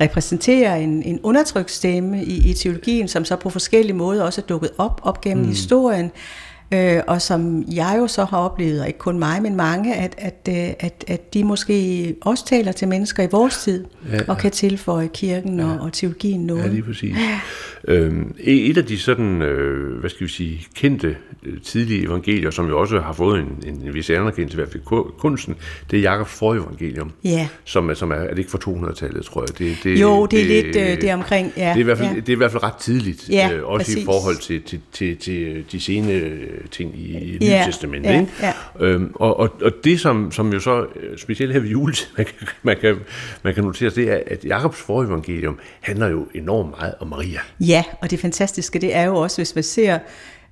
repræsenterer 0.02 0.76
en, 0.76 1.04
en 1.04 1.20
undertrykt 1.24 1.72
stemme 1.72 2.24
i, 2.24 2.50
i 2.50 2.54
teologien, 2.54 3.08
som 3.08 3.26
så 3.26 3.36
på 3.36 3.50
forskellige 3.50 3.96
måder 3.96 4.24
også 4.24 4.42
er 4.42 4.46
dukket 4.46 4.70
op 4.78 5.02
op 5.04 5.22
gennem 5.22 5.44
mm. 5.44 5.50
historien, 5.50 6.12
øh, 6.74 7.00
og 7.08 7.22
som 7.22 7.64
jeg 7.76 7.96
jo 8.00 8.08
så 8.08 8.24
har 8.26 8.38
oplevet, 8.38 8.82
og 8.82 8.88
ikke 8.88 9.00
kun 9.00 9.20
mig, 9.20 9.42
men 9.42 9.56
mange, 9.56 9.96
at, 9.96 10.16
at, 10.18 10.48
øh, 10.50 10.74
at, 10.80 11.04
at 11.08 11.34
de 11.34 11.44
måske 11.44 12.16
også 12.22 12.46
taler 12.46 12.72
til 12.72 12.88
mennesker 12.88 13.24
i 13.24 13.28
vores 13.32 13.58
tid, 13.64 13.86
Ja, 14.10 14.12
ja, 14.12 14.18
ja. 14.18 14.24
og 14.28 14.38
kan 14.38 14.52
tilføje 14.52 15.10
kirken 15.14 15.60
og, 15.60 15.78
og 15.82 15.94
teologien 15.94 16.42
noget. 16.46 16.64
Ja, 16.64 16.68
lige 16.68 16.82
præcis. 16.84 17.16
Øhm, 17.88 18.36
et 18.40 18.78
af 18.78 18.86
de 18.86 18.98
sådan, 18.98 19.42
øh, 19.42 20.00
hvad 20.00 20.10
skal 20.10 20.28
vi 20.28 20.32
sige, 20.32 20.66
kendte 20.76 21.16
øh, 21.44 21.62
tidlige 21.62 22.04
evangelier, 22.04 22.52
som 22.52 22.68
jo 22.68 22.80
også 22.80 23.00
har 23.00 23.14
fået 23.14 23.40
en, 23.40 23.64
en, 23.68 23.82
en 23.88 23.94
vis 23.94 24.10
anerkendelse, 24.10 24.56
i 24.56 24.60
hvert 24.60 24.72
fald 24.72 24.84
ku- 24.84 25.12
kunsten, 25.18 25.56
det 25.92 25.98
er 26.00 26.04
Jakobs 26.04 26.32
forevangelium, 26.32 27.12
Ja. 27.24 27.48
som, 27.64 27.90
er, 27.90 27.94
som 27.94 28.12
er, 28.12 28.16
er 28.16 28.30
det 28.30 28.38
ikke 28.38 28.52
fra 28.52 28.60
200-tallet, 28.90 29.26
tror 29.26 29.42
jeg? 29.42 29.58
Det, 29.60 29.78
det, 29.84 30.02
Jo, 30.02 30.26
det 30.26 30.42
er 30.42 30.46
lidt 30.64 30.76
øh, 30.76 31.02
det 31.02 31.14
omkring. 31.14 31.52
Ja, 31.58 31.62
det, 31.70 31.76
er 31.76 31.80
i 31.80 31.84
hvert 31.84 31.98
fald, 31.98 32.10
ja. 32.10 32.16
det 32.16 32.30
er 32.30 32.34
i 32.34 32.36
hvert 32.36 32.52
fald 32.52 32.64
ret 32.64 32.76
tidligt, 32.76 33.30
Ja, 33.30 33.50
øh, 33.54 33.64
også 33.66 33.92
i 33.92 33.94
præcis. 33.94 34.06
forhold 34.06 34.38
til, 34.38 34.62
til, 34.62 34.80
til, 34.92 35.18
til 35.18 35.66
de 35.72 35.80
sene 35.80 36.12
øh, 36.12 36.42
ting 36.72 37.00
i, 37.00 37.38
Nye 37.42 37.48
Ja, 37.48 37.64
Testamentet. 37.66 38.10
ja, 38.10 38.20
ikke? 38.20 38.32
ja. 38.42 38.54
Øhm, 38.80 39.12
og, 39.16 39.40
og, 39.40 39.50
og 39.62 39.72
det, 39.84 40.00
som, 40.00 40.32
som 40.32 40.54
jo 40.54 40.60
så, 40.60 40.86
øh, 40.96 41.18
specielt 41.18 41.54
her 41.54 41.60
ved 41.60 41.70
juletid, 41.70 42.08
man 42.18 42.26
kan, 42.26 42.48
man 42.64 42.78
kan, 42.82 42.96
man 43.44 43.54
kan 43.54 43.64
notere, 43.64 43.90
det 43.90 44.12
er, 44.12 44.20
at 44.28 44.46
Jakobs 44.46 44.78
forevangelium 44.78 45.60
handler 45.82 46.08
jo 46.08 46.28
enormt 46.34 46.70
meget 46.70 46.94
om 47.00 47.08
Maria. 47.08 47.40
Ja, 47.60 47.84
og 48.02 48.12
det 48.12 48.20
fantastiske, 48.20 48.80
det 48.80 48.96
er 48.96 49.04
jo 49.04 49.16
også, 49.16 49.38
hvis 49.38 49.56
man 49.56 49.64
ser 49.64 50.00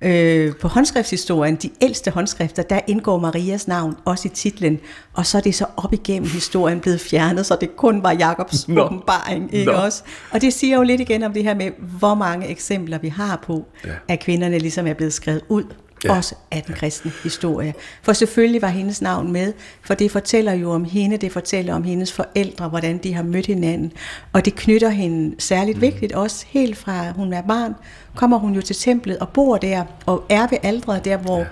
øh, 0.02 0.52
på 0.60 0.68
håndskriftshistorien, 0.68 1.56
de 1.56 1.70
ældste 1.82 2.10
håndskrifter, 2.10 2.62
der 2.62 2.80
indgår 2.86 3.18
Marias 3.18 3.68
navn 3.68 3.96
også 4.04 4.28
i 4.28 4.30
titlen, 4.34 4.80
og 5.14 5.26
så 5.26 5.38
er 5.38 5.42
det 5.42 5.54
så 5.54 5.66
op 5.76 5.92
igennem 5.92 6.28
historien 6.28 6.80
blevet 6.80 7.00
fjernet, 7.00 7.46
så 7.46 7.56
det 7.60 7.76
kun 7.76 8.02
var 8.02 8.12
Jakobs 8.12 8.68
Nå. 8.68 8.84
åbenbaring, 8.84 9.54
ikke 9.54 9.72
Nå. 9.72 9.78
også? 9.78 10.02
Og 10.30 10.40
det 10.40 10.52
siger 10.52 10.76
jo 10.76 10.82
lidt 10.82 11.00
igen 11.00 11.22
om 11.22 11.32
det 11.32 11.44
her 11.44 11.54
med, 11.54 11.70
hvor 11.98 12.14
mange 12.14 12.48
eksempler 12.48 12.98
vi 12.98 13.08
har 13.08 13.42
på, 13.46 13.66
ja. 13.84 13.90
at 14.08 14.20
kvinderne 14.20 14.58
ligesom 14.58 14.86
er 14.86 14.94
blevet 14.94 15.12
skrevet 15.12 15.42
ud, 15.48 15.64
Ja. 16.04 16.16
også 16.16 16.34
af 16.50 16.62
den 16.62 16.74
kristne 16.74 17.12
historie. 17.22 17.74
For 18.02 18.12
selvfølgelig 18.12 18.62
var 18.62 18.68
hendes 18.68 19.02
navn 19.02 19.32
med, 19.32 19.52
for 19.82 19.94
det 19.94 20.10
fortæller 20.10 20.52
jo 20.52 20.70
om 20.70 20.84
hende, 20.84 21.16
det 21.16 21.32
fortæller 21.32 21.74
om 21.74 21.82
hendes 21.82 22.12
forældre, 22.12 22.68
hvordan 22.68 22.98
de 22.98 23.14
har 23.14 23.22
mødt 23.22 23.46
hinanden, 23.46 23.92
og 24.32 24.44
det 24.44 24.54
knytter 24.54 24.88
hende 24.88 25.34
særligt 25.38 25.76
mm. 25.76 25.82
vigtigt, 25.82 26.12
også 26.12 26.44
helt 26.48 26.76
fra 26.76 27.12
hun 27.12 27.32
er 27.32 27.42
barn, 27.42 27.74
kommer 28.16 28.38
hun 28.38 28.54
jo 28.54 28.62
til 28.62 28.76
templet 28.76 29.18
og 29.18 29.28
bor 29.28 29.56
der, 29.56 29.84
og 30.06 30.24
er 30.28 30.46
ved 30.50 30.58
aldret 30.62 31.04
der, 31.04 31.16
hvor 31.16 31.38
ja. 31.38 31.46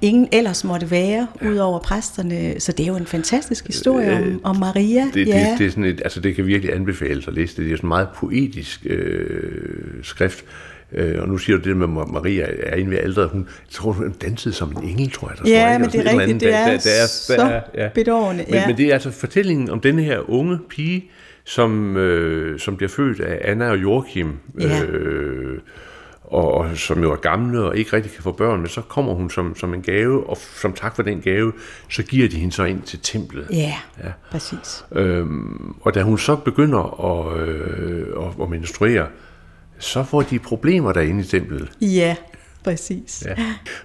ingen 0.00 0.28
ellers 0.32 0.64
måtte 0.64 0.90
være, 0.90 1.26
ja. 1.42 1.48
udover 1.48 1.78
præsterne. 1.78 2.60
Så 2.60 2.72
det 2.72 2.82
er 2.82 2.86
jo 2.86 2.96
en 2.96 3.06
fantastisk 3.06 3.66
historie 3.66 4.18
Øh, 4.18 4.34
om, 4.34 4.40
om 4.44 4.56
Maria. 4.56 5.10
Det, 5.14 5.28
ja. 5.28 5.50
det, 5.50 5.58
det, 5.58 5.66
er 5.66 5.70
sådan 5.70 5.84
et, 5.84 6.00
altså 6.04 6.20
det 6.20 6.34
kan 6.34 6.46
virkelig 6.46 6.74
anbefales 6.74 7.28
at 7.28 7.34
læse 7.34 7.56
det. 7.56 7.64
Det 7.64 7.72
er 7.72 7.76
sådan 7.76 7.86
en 7.86 7.88
meget 7.88 8.08
poetisk 8.16 8.86
øh, 8.86 10.04
skrift. 10.04 10.44
Øh, 10.94 11.22
og 11.22 11.28
nu 11.28 11.38
siger 11.38 11.58
du 11.58 11.68
det 11.68 11.76
med, 11.76 12.02
at 12.02 12.08
Maria 12.08 12.46
er 12.62 12.76
inde 12.76 12.90
ved 12.90 12.98
alderet. 12.98 13.30
Hun, 13.30 13.48
tror, 13.70 13.92
hun 13.92 14.12
dansede 14.12 14.54
som 14.54 14.70
en 14.82 14.88
engel, 14.88 15.10
tror 15.10 15.28
jeg. 15.28 15.38
Der 15.38 15.50
Ja, 15.50 15.78
men 15.78 15.88
det 15.90 16.00
er 16.06 16.18
rigtigt. 16.20 16.40
Det 16.40 16.54
er, 16.54 16.58
Der- 16.64 16.66
der- 16.66 16.72
der- 16.72 17.06
så 17.06 17.60
ja. 17.74 17.88
bedårende. 17.94 18.44
Men, 18.48 18.54
ja. 18.54 18.66
men 18.66 18.76
det 18.76 18.86
er 18.86 18.92
altså 18.92 19.10
fortællingen 19.10 19.70
om 19.70 19.80
denne 19.80 20.02
her 20.02 20.30
unge 20.30 20.58
pige, 20.70 21.10
som, 21.44 21.96
øh, 21.96 22.58
som 22.58 22.76
bliver 22.76 22.90
født 22.90 23.20
af 23.20 23.50
Anna 23.50 23.70
og 23.70 23.82
Joachim, 23.82 24.32
Ja. 24.60 24.84
øh, 24.84 25.58
og, 26.24 26.54
og 26.54 26.76
som 26.76 27.02
jo 27.02 27.12
er 27.12 27.16
gamle 27.16 27.60
og 27.62 27.76
ikke 27.76 27.92
rigtig 27.96 28.12
kan 28.12 28.22
få 28.22 28.32
børn, 28.32 28.58
men 28.60 28.68
så 28.68 28.80
kommer 28.80 29.14
hun 29.14 29.30
som, 29.30 29.56
som 29.56 29.74
en 29.74 29.82
gave, 29.82 30.30
og 30.30 30.36
som 30.54 30.72
tak 30.72 30.96
for 30.96 31.02
den 31.02 31.20
gave, 31.20 31.52
så 31.90 32.02
giver 32.02 32.28
de 32.28 32.36
hende 32.36 32.54
så 32.54 32.64
ind 32.64 32.82
til 32.82 32.98
templet. 33.02 33.46
Ja, 33.50 33.56
Ja. 33.56 33.72
ja, 34.06 34.12
præcis. 34.30 34.84
Øhm, 34.92 35.74
og 35.80 35.94
da 35.94 36.02
hun 36.02 36.18
så 36.18 36.36
begynder 36.36 37.04
at, 37.10 37.40
øh, 37.48 38.06
at, 38.20 38.42
at 38.42 38.50
menstruere, 38.50 39.06
så 39.84 40.04
får 40.04 40.22
de 40.22 40.38
problemer 40.38 40.92
derinde 40.92 41.20
i 41.20 41.24
templet. 41.24 41.70
Ja, 41.80 42.16
præcis. 42.64 43.22
Ja. 43.26 43.34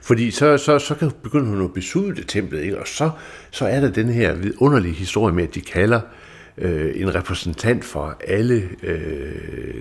Fordi 0.01 0.31
så, 0.31 0.57
så, 0.57 0.79
så 0.79 0.95
kan 0.95 1.11
begynder 1.23 1.49
hun 1.49 1.63
at 1.63 1.73
besudle 1.73 2.23
templet, 2.23 2.61
ikke? 2.61 2.79
og 2.79 2.87
så, 2.87 3.09
så 3.51 3.65
er 3.65 3.79
der 3.79 3.91
den 3.91 4.09
her 4.09 4.35
vidunderlige 4.35 4.93
historie 4.93 5.35
med, 5.35 5.43
at 5.43 5.55
de 5.55 5.61
kalder 5.61 6.01
øh, 6.61 6.91
en 7.01 7.15
repræsentant 7.15 7.85
for 7.85 8.17
alle 8.27 8.63
øh, 8.83 9.31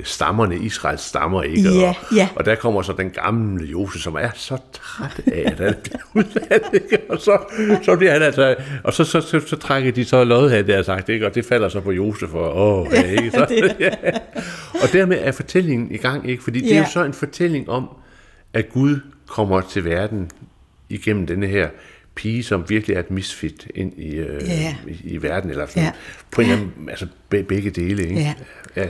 stammerne, 0.04 0.56
Israels 0.58 1.02
stammer, 1.02 1.42
ikke? 1.42 1.70
Ja, 1.70 1.88
og, 1.88 2.16
ja. 2.16 2.28
og 2.37 2.44
der 2.44 2.54
kommer 2.54 2.82
så 2.82 2.92
den 2.92 3.11
gamle 3.11 3.66
Josef, 3.66 4.02
som 4.02 4.14
er 4.14 4.28
så 4.35 4.56
træt 4.73 5.20
af, 5.26 5.42
at 5.47 5.61
han 5.61 5.75
bliver 5.82 5.99
udvalgt, 6.14 6.75
ikke? 6.75 6.99
Og 7.08 7.20
så, 7.20 7.38
så 7.82 7.97
bliver 7.97 8.12
han 8.12 8.23
altså, 8.23 8.56
og 8.85 8.92
så, 8.92 9.04
så, 9.04 9.20
så, 9.20 9.40
så 9.47 9.56
trækker 9.56 9.92
de 9.92 10.04
så 10.04 10.25
lod 10.25 10.50
her, 10.50 10.62
der 10.62 10.82
sagt, 10.82 11.08
ikke? 11.08 11.26
Og 11.26 11.35
det 11.35 11.44
falder 11.44 11.68
så 11.68 11.80
på 11.80 11.92
Josef, 11.92 12.35
og 12.35 12.56
åh, 12.80 12.87
ja, 12.92 13.02
ikke? 13.23 13.30
Så, 13.30 13.75
ja. 13.80 13.90
Og 14.82 14.92
dermed 14.92 15.18
er 15.20 15.32
fortællingen 15.32 15.90
i 15.90 15.97
gang, 15.97 16.30
ikke? 16.30 16.42
Fordi 16.42 16.61
det 16.61 16.73
er 16.73 16.76
jo 16.76 16.82
Ja. 16.82 16.90
så 16.90 17.04
en 17.04 17.12
fortælling 17.12 17.68
om, 17.68 17.88
at 18.52 18.68
Gud 18.73 18.97
kommer 19.26 19.61
til 19.61 19.85
verden 19.85 20.30
igennem 20.88 21.26
denne 21.26 21.47
her 21.47 21.68
pige, 22.18 22.42
som 22.42 22.64
virkelig 22.68 22.94
er 22.94 23.00
et 23.00 23.10
misfit 23.10 23.66
ind 23.75 23.92
i, 23.98 24.14
øh, 24.14 24.48
Ja. 24.48 24.75
i, 24.87 24.96
i 25.04 25.22
verden, 25.22 25.50
eller 25.50 25.66
sådan, 25.66 25.82
Ja. 25.82 25.90
på 26.30 26.40
en 26.40 26.46
eller 26.50 26.62
anden, 26.62 26.88
altså 26.90 27.06
be, 27.28 27.42
begge 27.42 27.70
dele, 27.70 28.02
ikke? 28.02 28.20
Ja. 28.20 28.34
ja. 28.76 28.87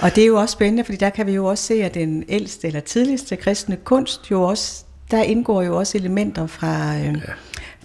Og 0.00 0.14
det 0.16 0.22
er 0.22 0.26
jo 0.26 0.36
også 0.36 0.52
spændende, 0.52 0.84
fordi 0.84 0.96
der 0.96 1.10
kan 1.10 1.26
vi 1.26 1.32
jo 1.32 1.46
også 1.46 1.64
se, 1.64 1.74
at 1.84 1.94
den 1.94 2.24
ældste 2.28 2.66
eller 2.66 2.80
tidligste 2.80 3.36
kristne 3.36 3.76
kunst 3.84 4.30
jo 4.30 4.42
også, 4.42 4.84
der 5.10 5.22
indgår 5.22 5.62
jo 5.62 5.76
også 5.76 5.98
elementer 5.98 6.46
fra, 6.46 6.96
øh, 6.98 7.04
ja. 7.04 7.10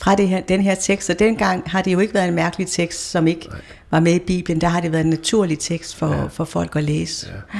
fra 0.01 0.15
det 0.15 0.27
her, 0.27 0.41
den 0.41 0.61
her 0.61 0.75
tekst. 0.75 1.09
Og 1.09 1.19
dengang 1.19 1.63
har 1.69 1.81
det 1.81 1.93
jo 1.93 1.99
ikke 1.99 2.13
været 2.13 2.27
en 2.27 2.35
mærkelig 2.35 2.67
tekst, 2.67 3.11
som 3.11 3.27
ikke 3.27 3.47
Nej. 3.49 3.61
var 3.91 3.99
med 3.99 4.13
i 4.15 4.19
Bibelen. 4.19 4.61
Der 4.61 4.67
har 4.67 4.81
det 4.81 4.91
været 4.91 5.03
en 5.03 5.09
naturlig 5.09 5.59
tekst 5.59 5.95
for, 5.95 6.07
ja. 6.13 6.25
for 6.27 6.45
folk 6.45 6.75
at 6.75 6.83
læse. 6.83 7.27
Ja. 7.53 7.59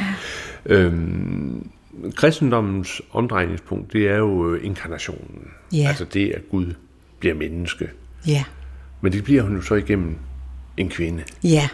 Øhm, 0.76 1.70
kristendommens 2.16 3.02
omdrejningspunkt, 3.12 3.94
det 3.94 4.08
er 4.08 4.18
jo 4.18 4.54
øh, 4.54 4.66
inkarnationen. 4.66 5.48
Ja. 5.74 5.86
Altså 5.88 6.06
det, 6.14 6.32
at 6.32 6.42
Gud 6.52 6.74
bliver 7.20 7.36
menneske. 7.36 7.90
Ja, 8.28 8.44
Men 9.02 9.12
det 9.12 9.24
bliver 9.24 9.42
hun 9.42 9.56
jo 9.56 9.62
så 9.62 9.76
igennem 9.76 10.16
en 10.78 10.90
kvinde. 10.90 11.24
ja, 11.44 11.70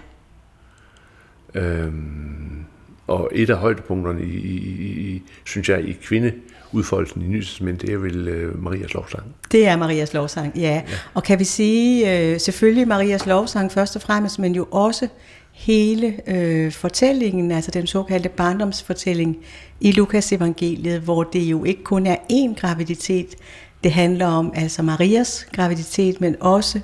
Øhm, 1.55 2.65
og 3.07 3.29
et 3.33 3.49
af 3.49 3.57
højdepunkterne, 3.57 4.21
i, 4.21 4.35
i, 4.37 4.57
i, 4.57 5.15
i, 5.15 5.23
synes 5.45 5.69
jeg, 5.69 5.83
i 5.83 5.91
kvindeudfoldelsen 5.91 7.21
i 7.21 7.27
Nytestamentet, 7.27 7.87
det 7.87 7.93
er 7.93 7.97
vel 7.97 8.27
øh, 8.27 8.63
Marias 8.63 8.93
lovsang. 8.93 9.23
det 9.51 9.67
er 9.67 9.77
Marias 9.77 10.13
lovsang, 10.13 10.51
ja. 10.55 10.61
ja. 10.61 10.81
Og 11.13 11.23
kan 11.23 11.39
vi 11.39 11.43
sige, 11.43 12.17
øh, 12.19 12.39
selvfølgelig 12.39 12.87
Marias 12.87 13.25
lovsang 13.25 13.71
først 13.71 13.95
og 13.95 14.01
fremmest, 14.01 14.39
men 14.39 14.55
jo 14.55 14.67
også 14.71 15.07
hele 15.51 16.19
øh, 16.27 16.71
fortællingen, 16.71 17.51
altså 17.51 17.71
den 17.71 17.87
såkaldte 17.87 18.29
barndomsfortælling 18.29 19.37
i 19.81 19.91
Lukas 19.91 20.31
evangeliet, 20.33 21.01
hvor 21.01 21.23
det 21.23 21.39
jo 21.39 21.63
ikke 21.63 21.83
kun 21.83 22.07
er 22.07 22.15
én 22.15 22.59
graviditet, 22.59 23.35
det 23.83 23.91
handler 23.91 24.25
om 24.27 24.51
altså 24.55 24.81
Marias 24.81 25.47
graviditet, 25.55 26.21
men 26.21 26.35
også 26.39 26.79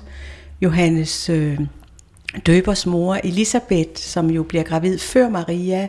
Johannes 0.60 1.30
øh, 1.30 1.58
døbers 2.46 2.86
mor 2.86 3.18
Elisabeth, 3.24 3.90
som 3.96 4.30
jo 4.30 4.42
bliver 4.42 4.64
gravid 4.64 4.98
før 4.98 5.28
Maria, 5.28 5.88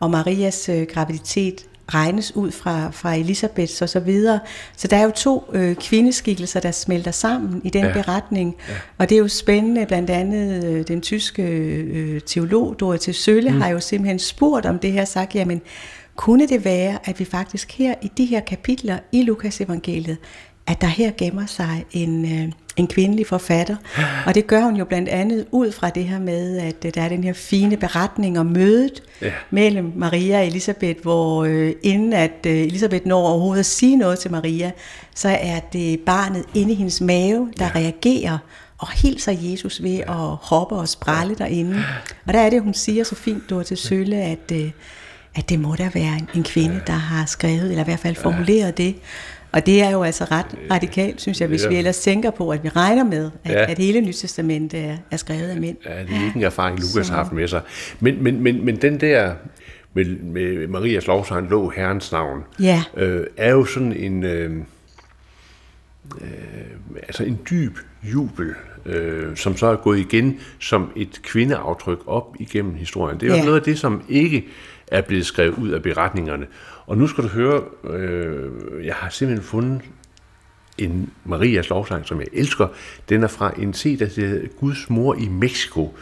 og 0.00 0.10
Marias 0.10 0.68
øh, 0.68 0.86
graviditet 0.94 1.66
regnes 1.88 2.36
ud 2.36 2.50
fra, 2.50 2.90
fra 2.90 3.14
Elisabeths 3.14 3.82
og 3.82 3.88
så 3.88 4.00
videre. 4.00 4.40
Så 4.76 4.88
der 4.88 4.96
er 4.96 5.02
jo 5.02 5.10
to 5.10 5.50
øh, 5.52 5.76
kvindeskikkelser, 5.76 6.60
der 6.60 6.70
smelter 6.70 7.10
sammen 7.10 7.60
i 7.64 7.70
den 7.70 7.84
Ja. 7.84 7.92
beretning. 7.92 8.56
Ja. 8.68 8.74
Og 8.98 9.08
det 9.08 9.14
er 9.14 9.18
jo 9.18 9.28
spændende, 9.28 9.86
blandt 9.86 10.10
andet 10.10 10.64
øh, 10.64 10.88
den 10.88 11.00
tyske 11.00 11.42
øh, 11.42 12.20
teolog 12.20 12.76
Dorothee 12.80 13.14
Sølle 13.14 13.50
mm. 13.50 13.60
har 13.60 13.68
jo 13.68 13.80
simpelthen 13.80 14.18
spurgt 14.18 14.66
om 14.66 14.78
det 14.78 14.92
her, 14.92 15.04
sagt, 15.04 15.34
jamen 15.34 15.62
kunne 16.16 16.48
det 16.48 16.64
være, 16.64 16.98
at 17.04 17.20
vi 17.20 17.24
faktisk 17.24 17.72
her 17.72 17.94
i 18.02 18.10
de 18.16 18.24
her 18.24 18.40
kapitler 18.40 18.98
i 19.12 19.22
Lukas 19.22 19.60
evangeliet, 19.60 20.16
at 20.66 20.80
der 20.80 20.86
her 20.86 21.10
gemmer 21.18 21.46
sig 21.46 21.84
en, 21.92 22.24
øh, 22.24 22.52
en 22.76 22.86
kvindelig 22.86 23.26
forfatter. 23.26 23.76
Og 24.26 24.34
det 24.34 24.46
gør 24.46 24.60
hun 24.60 24.76
jo 24.76 24.84
blandt 24.84 25.08
andet 25.08 25.46
ud 25.50 25.72
fra 25.72 25.90
det 25.90 26.04
her 26.04 26.18
med, 26.18 26.58
at 26.58 26.84
øh, 26.84 26.94
der 26.94 27.02
er 27.02 27.08
den 27.08 27.24
her 27.24 27.32
fine 27.32 27.76
beretning 27.76 28.38
om 28.38 28.46
mødet 28.46 29.02
Ja. 29.22 29.32
mellem 29.50 29.92
Maria 29.96 30.38
og 30.38 30.46
Elisabeth, 30.46 31.02
hvor 31.02 31.44
øh, 31.44 31.72
inden 31.82 32.12
at 32.12 32.46
øh, 32.46 32.52
Elisabeth 32.52 33.06
når 33.06 33.26
overhovedet 33.28 33.60
at 33.60 33.66
sige 33.66 33.96
noget 33.96 34.18
til 34.18 34.30
Maria, 34.30 34.70
så 35.14 35.28
er 35.28 35.60
det 35.60 36.00
barnet 36.00 36.44
inde 36.54 36.72
i 36.72 36.74
hendes 36.76 37.00
mave, 37.00 37.52
der 37.58 37.64
ja. 37.64 37.70
reagerer 37.74 38.38
og 38.78 38.90
hilser 38.92 39.32
Jesus 39.32 39.82
ved 39.82 39.98
at 39.98 40.36
hoppe 40.42 40.74
og 40.74 40.88
sprælle 40.88 41.34
derinde. 41.34 41.84
Og 42.26 42.32
der 42.32 42.40
er 42.40 42.50
det, 42.50 42.62
hun 42.62 42.74
siger 42.74 43.04
så 43.04 43.14
fint, 43.14 43.50
du 43.50 43.62
til 43.62 43.76
Sølle, 43.76 44.16
at, 44.16 44.52
øh, 44.52 44.70
at 45.36 45.48
det 45.48 45.60
må 45.60 45.74
da 45.74 45.90
være 45.94 46.20
en, 46.34 46.42
kvinde, 46.42 46.80
der 46.86 46.92
har 46.92 47.26
skrevet, 47.26 47.70
eller 47.70 47.80
i 47.80 47.84
hvert 47.84 47.98
fald 47.98 48.14
formuleret 48.14 48.78
det. 48.78 48.94
Og 49.52 49.66
det 49.66 49.82
er 49.82 49.90
jo 49.90 50.02
altså 50.02 50.24
ret 50.24 50.46
radikalt, 50.70 51.20
synes 51.20 51.40
jeg, 51.40 51.48
hvis 51.48 51.62
Ja. 51.64 51.68
vi 51.68 51.76
ellers 51.76 51.98
tænker 51.98 52.30
på, 52.30 52.50
at 52.50 52.64
vi 52.64 52.68
regner 52.68 53.04
med, 53.04 53.30
at, 53.44 53.50
Ja. 53.50 53.58
ja. 53.60 53.70
at 53.70 53.78
hele 53.78 54.00
Nytestamentet 54.00 54.84
er, 54.84 54.96
er 55.10 55.16
skrevet 55.16 55.48
af 55.48 55.56
mænd. 55.60 55.76
Ja, 55.84 55.90
det 55.90 56.10
er 56.10 56.24
ikke 56.26 56.36
en 56.36 56.42
erfaring, 56.42 56.78
Lukas 56.80 57.06
Så- 57.06 57.12
har 57.12 57.22
haft 57.22 57.32
med 57.32 57.48
sig. 57.48 57.60
Men, 58.00 58.22
men, 58.22 58.40
men, 58.42 58.64
men 58.64 58.76
den 58.76 59.00
der 59.00 59.34
med, 59.94 60.04
med 60.22 60.66
Marias 60.66 61.06
lovsang, 61.06 61.50
lå 61.50 61.68
herrens 61.68 62.12
navn, 62.12 62.42
Ja. 62.60 62.82
øh, 62.96 63.26
er 63.36 63.50
jo 63.50 63.64
sådan 63.64 63.92
en, 63.92 64.22
øh, 64.22 64.56
øh, 66.20 66.26
altså 66.96 67.24
en 67.24 67.38
dyb 67.50 67.78
jubel, 68.02 68.54
øh, 68.86 69.36
som 69.36 69.56
så 69.56 69.66
er 69.66 69.76
gået 69.76 69.98
igen 69.98 70.38
som 70.60 70.90
et 70.96 71.20
kvindeaftryk 71.22 71.98
op 72.06 72.36
igennem 72.40 72.74
historien. 72.74 73.20
Det 73.20 73.26
er 73.26 73.30
jo 73.30 73.36
Ja. 73.38 73.44
noget 73.44 73.58
af 73.58 73.64
det, 73.64 73.78
som 73.78 74.02
ikke 74.08 74.44
er 74.96 75.00
blevet 75.02 75.26
skrevet 75.26 75.54
ud 75.58 75.68
af 75.70 75.82
beretningerne. 75.82 76.46
Og 76.86 76.98
nu 76.98 77.06
skal 77.06 77.24
du 77.24 77.28
høre, 77.28 77.62
øh, 77.90 78.50
jeg 78.86 78.94
har 78.94 79.08
simpelthen 79.10 79.44
fundet 79.46 79.80
en 80.78 81.10
Marias 81.24 81.68
lovsang, 81.68 82.06
som 82.06 82.20
jeg 82.20 82.28
elsker. 82.32 82.68
Den 83.08 83.22
er 83.22 83.26
fra 83.28 83.52
en 83.58 83.74
C, 83.74 83.98
der 83.98 84.06
hedder 84.16 84.48
Guds 84.60 84.90
mor 84.90 85.14
i 85.14 85.28
Mexico. 85.28 85.94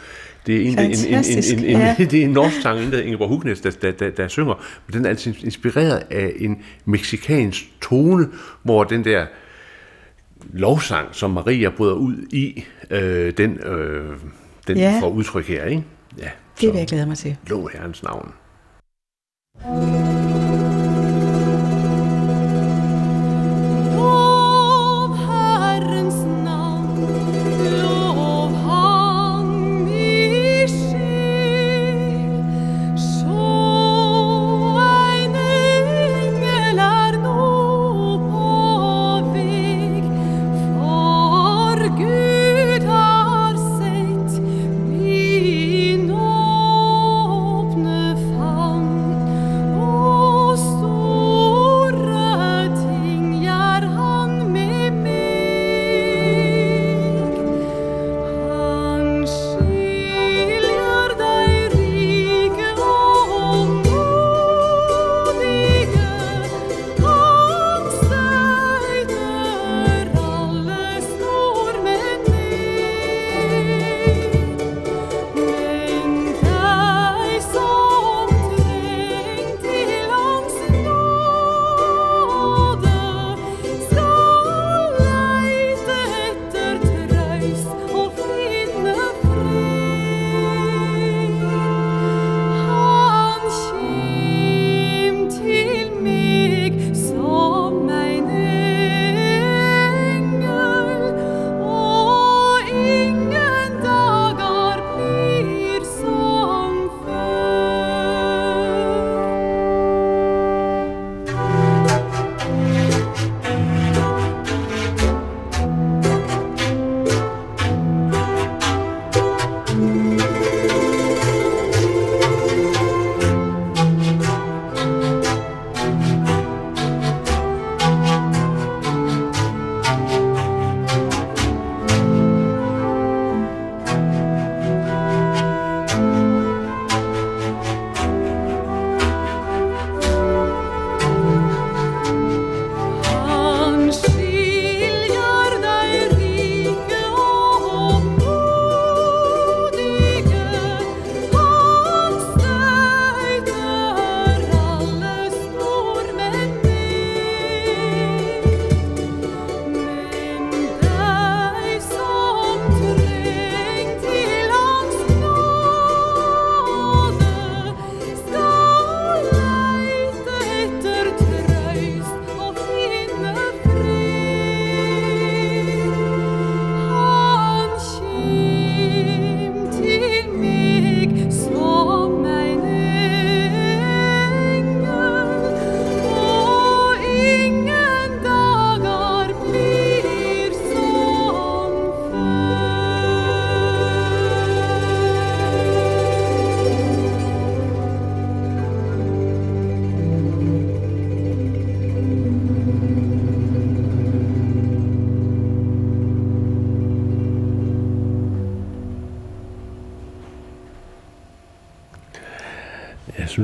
Det 0.45 0.55
er 0.55 0.59
en, 0.61 0.79
en, 0.79 0.91
en, 0.91 0.91
en, 1.07 1.59
en, 1.59 1.65
en, 1.65 1.79
ja. 1.81 1.95
det 1.99 2.13
er 2.13 2.23
en 2.23 2.29
norsk 2.31 2.61
sang, 2.61 2.91
der 2.91 3.01
Ingeborg 3.01 3.29
Hugnes, 3.29 3.61
der, 3.61 3.71
der, 3.71 3.91
der, 3.91 4.09
der 4.09 4.27
synger. 4.27 4.63
Men 4.87 4.93
den 4.93 5.05
er 5.05 5.09
altså 5.09 5.33
inspireret 5.43 6.03
af 6.09 6.33
en 6.35 6.61
meksikansk 6.85 7.65
tone, 7.81 8.29
hvor 8.63 8.83
den 8.83 9.03
der 9.05 9.25
lovsang, 10.53 11.07
som 11.11 11.31
Maria 11.31 11.69
bryder 11.69 11.93
ud 11.93 12.15
i, 12.31 12.63
øh, 12.91 13.33
den, 13.37 13.57
øh, 13.59 14.09
den 14.67 14.77
Ja. 14.77 14.99
får 15.01 15.09
udtryk 15.09 15.47
her, 15.47 15.65
ikke? 15.65 15.83
Ja, 16.17 16.29
Det 16.61 16.69
vil 16.73 16.77
jeg 16.77 16.87
glæde 16.87 17.05
mig 17.05 17.17
til. 17.17 17.37
lov 17.47 17.69
herrens 17.73 18.03
navn. 18.03 18.31
Lov 19.61 20.02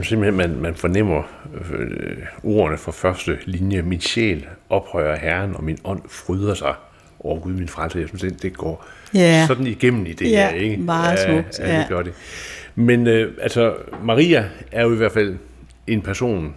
synes 0.04 0.08
simpelthen, 0.10 0.38
man, 0.52 0.62
man 0.62 0.76
fornemmer 0.76 1.24
øh, 1.72 2.18
ordene 2.44 2.78
fra 2.78 2.92
første 2.92 3.38
linje. 3.46 3.82
Min 3.82 4.02
sjæl 4.02 4.46
ophøjer 4.70 5.16
Herren, 5.16 5.56
og 5.56 5.64
min 5.64 5.78
ånd 5.84 6.02
fryder 6.10 6.54
sig 6.54 6.74
over 7.20 7.40
Gud, 7.40 7.54
min 7.54 7.68
frelse. 7.68 8.00
Jeg 8.00 8.08
synes, 8.08 8.22
det, 8.22 8.42
det 8.44 8.58
går 8.58 8.86
Ja. 9.14 9.46
sådan 9.48 9.68
igennem 9.68 10.06
i 10.06 10.14
det 10.14 10.32
Ja, 10.32 10.50
her. 10.50 10.56
Ikke? 10.56 10.78
meget 10.78 11.18
ja, 11.20 11.26
smukt, 11.34 11.60
Ja, 11.60 11.80
det 11.80 11.86
gør 11.90 12.02
det. 12.02 12.14
Men 12.76 13.08
øh, 13.08 13.34
altså, 13.42 13.74
Maria 14.04 14.46
er 14.72 14.84
jo 14.84 14.94
i 14.94 14.98
hvert 14.98 15.12
fald 15.12 15.38
en 15.88 16.02
person, 16.02 16.56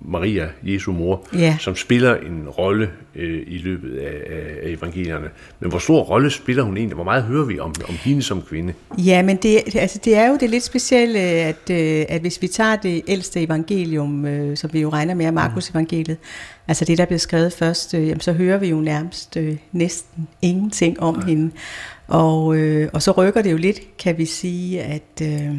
Maria, 0.00 0.48
Jesu 0.62 0.92
mor, 0.92 1.26
Ja. 1.34 1.56
som 1.60 1.76
spiller 1.76 2.16
en 2.16 2.48
rolle 2.48 2.90
øh, 3.14 3.42
i 3.46 3.58
løbet 3.58 3.96
af, 3.98 4.34
af, 4.62 4.68
evangelierne. 4.68 5.26
Men 5.60 5.70
hvor 5.70 5.78
stor 5.78 6.02
rolle 6.02 6.30
spiller 6.30 6.62
hun 6.62 6.76
egentlig? 6.76 6.94
Hvor 6.94 7.04
meget 7.04 7.22
hører 7.22 7.44
vi 7.44 7.58
om, 7.58 7.74
om 7.88 7.94
hende 7.94 8.22
som 8.22 8.42
kvinde? 8.42 8.74
Ja, 8.98 9.22
men 9.22 9.36
det, 9.36 9.76
altså 9.76 9.98
det 10.04 10.16
er 10.16 10.28
jo 10.28 10.36
det 10.40 10.50
lidt 10.50 10.62
specielle, 10.62 11.18
at, 11.18 11.70
øh, 11.70 12.04
at 12.08 12.20
hvis 12.20 12.42
vi 12.42 12.46
tager 12.48 12.76
det 12.76 13.02
ældste 13.08 13.40
evangelium, 13.42 14.26
øh, 14.26 14.56
som 14.56 14.70
vi 14.72 14.80
jo 14.80 14.88
regner 14.88 15.14
med 15.14 15.32
Markus 15.32 15.70
evangeliet, 15.70 16.16
altså 16.68 16.84
det, 16.84 16.98
der 16.98 17.04
blev 17.04 17.18
skrevet 17.18 17.52
først, 17.52 17.94
øh, 17.94 18.08
jamen, 18.08 18.20
så 18.20 18.32
hører 18.32 18.58
vi 18.58 18.68
jo 18.68 18.76
nærmest 18.80 19.36
øh, 19.36 19.56
næsten 19.72 20.28
ingenting 20.42 21.00
om 21.00 21.22
hende. 21.26 21.50
Og, 22.08 22.56
øh, 22.56 22.88
og 22.92 23.02
så 23.02 23.10
rykker 23.10 23.42
det 23.42 23.52
jo 23.52 23.56
lidt, 23.56 23.96
kan 23.98 24.18
vi 24.18 24.24
sige, 24.24 24.82
at, 24.82 25.22
øh, 25.22 25.54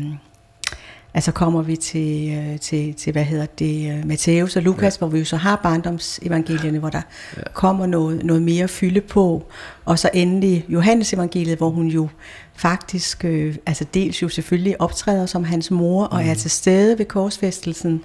Altså 1.16 1.32
kommer 1.32 1.62
vi 1.62 1.76
til, 1.76 2.38
øh, 2.38 2.60
til, 2.60 2.94
til 2.94 3.12
hvad 3.12 3.24
hedder 3.24 3.46
det, 3.46 3.92
øh, 3.92 4.08
Matthæus 4.08 4.56
og 4.56 4.62
Lukas, 4.62 4.96
ja. 4.96 4.98
hvor 4.98 5.08
vi 5.08 5.20
jo 5.20 5.26
så 5.26 5.38
har 5.38 5.56
barndomsevangelierne, 5.56 6.80
hvor 6.80 6.90
der 6.90 7.02
ja. 7.38 7.42
kommer 7.54 7.86
noget, 7.86 8.26
noget 8.26 8.42
mere 8.42 8.68
fylde 8.68 9.02
på. 9.02 9.44
Og 9.86 10.00
så 10.00 10.10
endelig 10.14 10.66
Johannes 10.70 11.14
evangeliet, 11.14 11.58
hvor 11.58 11.70
hun 11.70 11.88
jo 11.88 12.08
faktisk, 12.56 13.26
øh, 13.26 13.56
altså 13.66 13.86
dels 13.94 14.22
jo 14.22 14.30
selvfølgelig 14.30 14.82
optræder 14.82 15.26
som 15.26 15.44
hans 15.44 15.72
mor, 15.72 16.06
og 16.06 16.24
er 16.24 16.34
til 16.34 16.52
stede 16.52 16.98
ved 16.98 17.06
korsfæstelsen, 17.06 18.04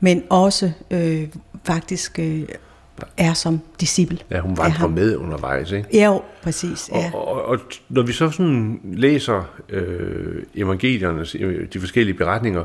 men 0.00 0.22
også 0.30 0.72
øh, 0.90 1.28
faktisk 1.64 2.18
øh, 2.18 2.48
er 3.16 3.32
som 3.32 3.60
disciple. 3.80 4.18
Ja, 4.30 4.40
hun 4.40 4.56
vandrer 4.56 4.88
med 4.88 5.16
undervejs, 5.16 5.72
ikke? 5.72 5.88
Ja, 5.92 6.04
jo, 6.04 6.22
præcis. 6.42 6.90
Ja. 6.94 7.10
Og, 7.14 7.28
og, 7.28 7.44
og 7.44 7.58
når 7.88 8.02
vi 8.02 8.12
så 8.12 8.30
sådan 8.30 8.80
læser 8.84 9.42
øh, 9.68 10.42
evangeliernes, 10.54 11.34
øh, 11.34 11.68
de 11.72 11.80
forskellige 11.80 12.14
beretninger, 12.14 12.64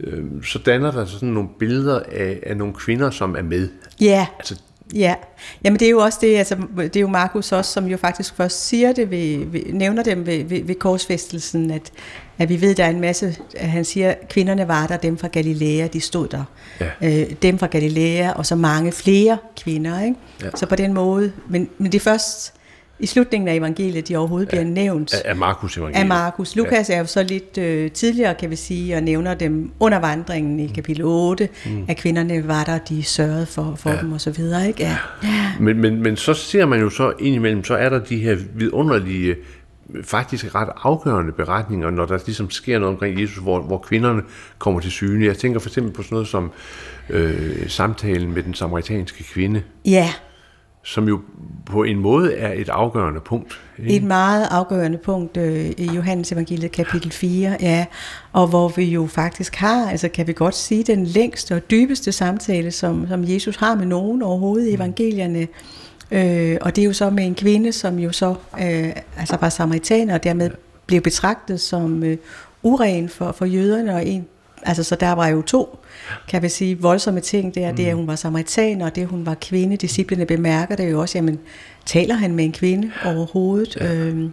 øh, 0.00 0.24
så 0.42 0.58
danner 0.58 0.90
der 0.90 1.04
sådan 1.04 1.28
nogle 1.28 1.48
billeder 1.58 2.00
af, 2.12 2.40
af 2.42 2.56
nogle 2.56 2.74
kvinder, 2.74 3.10
som 3.10 3.36
er 3.36 3.42
med. 3.42 3.68
ja, 4.00 4.26
Altså, 4.38 4.60
Ja, 4.94 5.14
jamen 5.64 5.80
det 5.80 5.86
er 5.86 5.90
jo 5.90 5.98
også 5.98 6.18
det, 6.22 6.36
altså 6.36 6.56
det 6.76 6.96
er 6.96 7.00
jo 7.00 7.08
Markus 7.08 7.52
også, 7.52 7.72
som 7.72 7.86
jo 7.86 7.96
faktisk 7.96 8.36
først 8.36 8.68
siger 8.68 8.92
det, 8.92 9.10
ved, 9.10 9.46
ved, 9.46 9.62
nævner 9.72 10.02
dem 10.02 10.26
ved, 10.26 10.44
ved, 10.44 10.64
ved 10.64 10.74
korsfæstelsen, 10.74 11.70
at, 11.70 11.92
at 12.38 12.48
vi 12.48 12.60
ved, 12.60 12.74
der 12.74 12.84
er 12.84 12.90
en 12.90 13.00
masse, 13.00 13.36
han 13.56 13.84
siger, 13.84 14.14
kvinderne 14.30 14.68
var 14.68 14.86
der, 14.86 14.96
dem 14.96 15.18
fra 15.18 15.28
Galilea, 15.28 15.86
de 15.86 16.00
stod 16.00 16.28
der. 16.28 16.44
Ja. 16.80 16.86
Øh, 17.02 17.30
dem 17.42 17.58
fra 17.58 17.66
Galilea, 17.66 18.32
og 18.32 18.46
så 18.46 18.56
mange 18.56 18.92
flere 18.92 19.38
kvinder, 19.62 20.02
ikke? 20.02 20.16
Ja. 20.42 20.48
Så 20.54 20.66
på 20.66 20.76
den 20.76 20.92
måde, 20.92 21.32
men, 21.48 21.68
men 21.78 21.92
det 21.92 21.98
er 21.98 22.04
først 22.04 22.52
i 22.98 23.06
slutningen 23.06 23.48
af 23.48 23.54
evangeliet, 23.54 24.08
de 24.08 24.16
overhovedet 24.16 24.48
bliver 24.48 24.64
nævnt 24.64 25.14
af, 25.14 25.22
af 25.24 25.36
Markus 25.36 25.76
evangeliet. 25.76 26.00
af 26.00 26.06
Markus. 26.06 26.56
Lukas 26.56 26.90
er 26.90 26.98
jo 26.98 27.06
så 27.06 27.22
lidt 27.22 27.58
øh, 27.58 27.90
tidligere, 27.90 28.34
kan 28.34 28.50
vi 28.50 28.56
sige, 28.56 28.96
og 28.96 29.02
nævner 29.02 29.34
dem 29.34 29.70
under 29.80 29.98
vandringen 29.98 30.60
i 30.60 30.66
kapitel 30.66 31.04
8, 31.04 31.48
mm. 31.66 31.84
at 31.88 31.96
kvinderne 31.96 32.48
var 32.48 32.64
der, 32.64 32.78
de 32.78 33.02
sørgede 33.02 33.46
for, 33.46 33.74
for 33.76 33.90
ja. 33.90 34.00
dem 34.00 34.12
og 34.12 34.20
så 34.20 34.30
videre, 34.30 34.68
ikke? 34.68 34.82
Ja. 34.82 34.96
ja. 35.22 35.52
Men, 35.60 35.80
men, 35.80 36.02
men 36.02 36.16
så 36.16 36.34
ser 36.34 36.66
man 36.66 36.80
jo 36.80 36.90
så 36.90 37.12
indimellem, 37.20 37.64
så 37.64 37.74
er 37.74 37.88
der 37.88 37.98
de 37.98 38.16
her 38.16 38.36
vidunderlige, 38.54 39.36
faktisk 40.04 40.54
ret 40.54 40.68
afgørende 40.82 41.32
beretninger, 41.32 41.90
når 41.90 42.04
der 42.06 42.18
ligesom 42.26 42.50
sker 42.50 42.78
noget 42.78 42.94
omkring 42.94 43.20
Jesus, 43.20 43.36
hvor, 43.38 43.60
hvor 43.60 43.78
kvinderne 43.78 44.22
kommer 44.58 44.80
til 44.80 44.90
syne. 44.90 45.24
Jeg 45.26 45.36
tænker 45.38 45.60
for 45.60 45.68
eksempel 45.68 45.92
på 45.92 46.02
sådan 46.02 46.14
noget 46.14 46.28
som 46.28 46.50
øh, 47.10 47.68
samtalen 47.70 48.32
med 48.34 48.42
den 48.42 48.54
samaritanske 48.54 49.24
kvinde, 49.24 49.62
Ja, 49.84 50.08
som 50.82 51.08
jo 51.08 51.20
på 51.66 51.82
en 51.82 51.98
måde 51.98 52.34
er 52.34 52.52
et 52.60 52.68
afgørende 52.68 53.20
punkt. 53.20 53.60
ikke? 53.78 53.96
et 53.96 54.02
meget 54.02 54.48
afgørende 54.50 54.98
punkt 54.98 55.36
øh, 55.36 55.70
i 55.76 55.90
Johannes 55.94 56.32
evangeliet 56.32 56.72
kapitel 56.72 57.10
4, 57.10 57.56
ja, 57.60 57.86
og 58.32 58.46
hvor 58.46 58.68
vi 58.68 58.84
jo 58.84 59.06
faktisk 59.06 59.54
har, 59.56 59.90
altså 59.90 60.08
kan 60.08 60.26
vi 60.26 60.32
godt 60.32 60.54
sige, 60.54 60.84
den 60.84 61.04
længste 61.04 61.54
og 61.54 61.70
dybeste 61.70 62.12
samtale, 62.12 62.70
som, 62.70 63.08
som 63.08 63.24
Jesus 63.24 63.56
har 63.56 63.74
med 63.74 63.86
nogen 63.86 64.22
overhovedet 64.22 64.68
i 64.68 64.74
evangelierne. 64.74 65.46
Øh, 66.10 66.56
og 66.60 66.76
det 66.76 66.82
er 66.82 66.86
jo 66.86 66.92
så 66.92 67.10
med 67.10 67.26
en 67.26 67.34
kvinde, 67.34 67.72
som 67.72 67.98
jo 67.98 68.12
så 68.12 68.34
øh, 68.60 68.92
altså 69.18 69.36
var 69.40 69.48
samaritaner, 69.48 70.14
og 70.14 70.24
dermed 70.24 70.50
blev 70.86 71.00
betragtet 71.00 71.60
som 71.60 72.02
øh, 72.02 72.16
uren 72.62 73.08
for, 73.08 73.32
for 73.32 73.44
jøderne, 73.44 73.94
og 73.94 74.06
en, 74.06 74.26
altså 74.62 74.82
så 74.82 74.94
der 74.94 75.12
var 75.12 75.28
jo 75.28 75.42
to, 75.42 75.78
kan 76.28 76.42
vi 76.42 76.48
sige, 76.48 76.80
voldsomme 76.80 77.20
ting 77.20 77.54
der, 77.54 77.72
det 77.72 77.86
er, 77.86 77.90
at 77.90 77.96
hun 77.96 78.06
var 78.06 78.16
samaritaner, 78.16 78.86
og 78.86 78.96
det, 78.96 79.02
at 79.02 79.08
hun 79.08 79.26
var 79.26 79.34
kvinde, 79.34 79.76
disciplene 79.76 80.26
bemærker 80.26 80.76
det 80.76 80.90
jo 80.90 81.00
også, 81.00 81.18
jamen, 81.18 81.38
taler 81.86 82.14
han 82.14 82.34
med 82.34 82.44
en 82.44 82.52
kvinde 82.52 82.90
overhovedet? 83.04 83.76
Ja. 83.80 83.94
Øhm, 83.94 84.32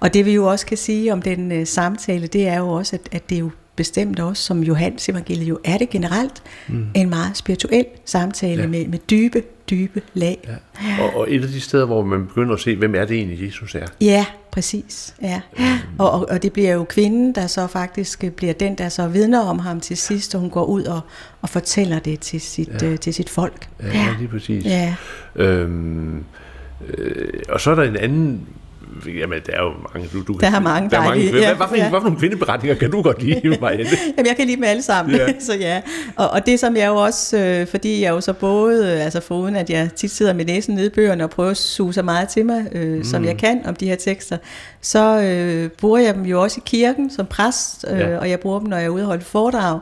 og 0.00 0.14
det 0.14 0.26
vi 0.26 0.32
jo 0.32 0.46
også 0.50 0.66
kan 0.66 0.76
sige 0.76 1.12
om 1.12 1.22
den 1.22 1.52
øh, 1.52 1.66
samtale, 1.66 2.26
det 2.26 2.48
er 2.48 2.58
jo 2.58 2.68
også, 2.68 2.96
at, 2.96 3.08
at 3.12 3.30
det 3.30 3.34
er 3.34 3.40
jo 3.40 3.50
bestemt 3.76 4.20
også, 4.20 4.42
som 4.42 4.62
Johannes 4.62 5.08
evangeliet 5.08 5.48
jo 5.48 5.58
er 5.64 5.78
det 5.78 5.90
generelt, 5.90 6.42
mm. 6.68 6.86
en 6.94 7.08
meget 7.08 7.36
spirituel 7.36 7.86
samtale 8.04 8.62
ja. 8.62 8.68
med, 8.68 8.86
med 8.86 8.98
dybe, 8.98 9.42
dybe 9.70 10.02
lag. 10.14 10.48
Ja. 10.48 11.04
Og, 11.04 11.16
og 11.16 11.34
et 11.34 11.42
af 11.42 11.48
de 11.48 11.60
steder, 11.60 11.84
hvor 11.84 12.04
man 12.04 12.26
begynder 12.26 12.54
at 12.54 12.60
se, 12.60 12.76
hvem 12.76 12.94
er 12.94 13.04
det 13.04 13.16
egentlig, 13.16 13.46
Jesus 13.46 13.74
er. 13.74 13.86
Ja, 14.00 14.26
præcis. 14.52 15.14
Ja. 15.22 15.40
Og, 15.98 16.10
og, 16.10 16.28
og 16.30 16.42
det 16.42 16.52
bliver 16.52 16.72
jo 16.72 16.84
kvinden, 16.84 17.34
der 17.34 17.46
så 17.46 17.66
faktisk 17.66 18.24
bliver 18.36 18.52
den, 18.52 18.74
der 18.74 18.88
så 18.88 19.08
vidner 19.08 19.40
om 19.40 19.58
ham 19.58 19.80
til 19.80 19.96
sidst, 19.96 20.34
og 20.34 20.40
hun 20.40 20.50
går 20.50 20.64
ud 20.64 20.84
og, 20.84 21.00
og 21.42 21.48
fortæller 21.48 21.98
det 21.98 22.20
til 22.20 22.40
sit, 22.40 22.82
ja. 22.82 22.86
øh, 22.86 22.98
til 22.98 23.14
sit 23.14 23.30
folk. 23.30 23.68
Ja, 23.82 23.88
ja. 23.88 24.14
lige 24.18 24.28
præcis. 24.28 24.64
Ja. 24.64 24.94
Øhm, 25.36 26.24
øh, 26.88 27.32
og 27.48 27.60
så 27.60 27.70
er 27.70 27.74
der 27.74 27.82
en 27.82 27.96
anden 27.96 28.46
Jamen, 29.06 29.40
der 29.46 29.52
er 29.52 29.62
jo 29.62 29.72
mange. 29.94 30.08
Du, 30.12 30.22
du, 30.22 30.38
Der 30.40 30.50
er 30.50 30.60
mange 30.60 30.90
der 30.90 30.98
er 30.98 31.04
mange 31.04 31.30
hvad, 31.30 31.40
ja, 31.40 31.54
hvad, 31.54 31.66
for, 31.68 31.76
ja. 31.76 31.88
hvad 31.88 32.00
for 32.00 32.04
nogle 32.04 32.18
kvindeberetninger 32.18 32.78
kan 32.78 32.90
du 32.90 33.02
godt 33.02 33.22
lide, 33.22 33.58
Marianne? 33.60 33.90
Jamen, 34.16 34.26
jeg 34.26 34.36
kan 34.36 34.46
lide 34.46 34.56
dem 34.56 34.64
alle 34.64 34.82
sammen, 34.82 35.16
Ja. 35.16 35.26
så 35.40 35.54
ja. 35.54 35.80
Og, 36.16 36.30
og 36.30 36.46
det 36.46 36.60
som 36.60 36.76
jeg 36.76 36.88
jo 36.88 36.96
også, 36.96 37.38
øh, 37.38 37.66
fordi 37.66 38.02
jeg 38.02 38.10
jo 38.10 38.20
så 38.20 38.32
både, 38.32 38.92
øh, 38.92 39.04
altså 39.04 39.20
foruden 39.20 39.56
at 39.56 39.70
jeg 39.70 39.90
tit 39.96 40.10
sidder 40.10 40.32
med 40.32 40.44
næsen 40.44 40.74
nede 40.74 40.86
i 40.86 40.90
bøgerne 40.90 41.24
og 41.24 41.30
prøver 41.30 41.50
at 41.50 41.56
suge 41.56 41.92
så 41.92 42.02
meget 42.02 42.28
til 42.28 42.46
mig, 42.46 42.66
øh, 42.72 42.96
mm. 42.96 43.04
som 43.04 43.24
jeg 43.24 43.36
kan 43.36 43.66
om 43.66 43.74
de 43.74 43.88
her 43.88 43.96
tekster, 43.96 44.36
så 44.80 45.20
øh, 45.20 45.70
bruger 45.70 45.98
jeg 45.98 46.14
dem 46.14 46.22
jo 46.22 46.42
også 46.42 46.60
i 46.60 46.62
kirken 46.66 47.10
som 47.10 47.26
præst, 47.26 47.84
øh, 47.90 47.98
ja. 47.98 48.18
og 48.18 48.30
jeg 48.30 48.40
bruger 48.40 48.58
dem, 48.58 48.68
når 48.68 48.76
jeg 48.76 48.86
er 48.86 48.90
ude 48.90 49.02
og 49.02 49.06
holde 49.06 49.24
foredrag. 49.24 49.80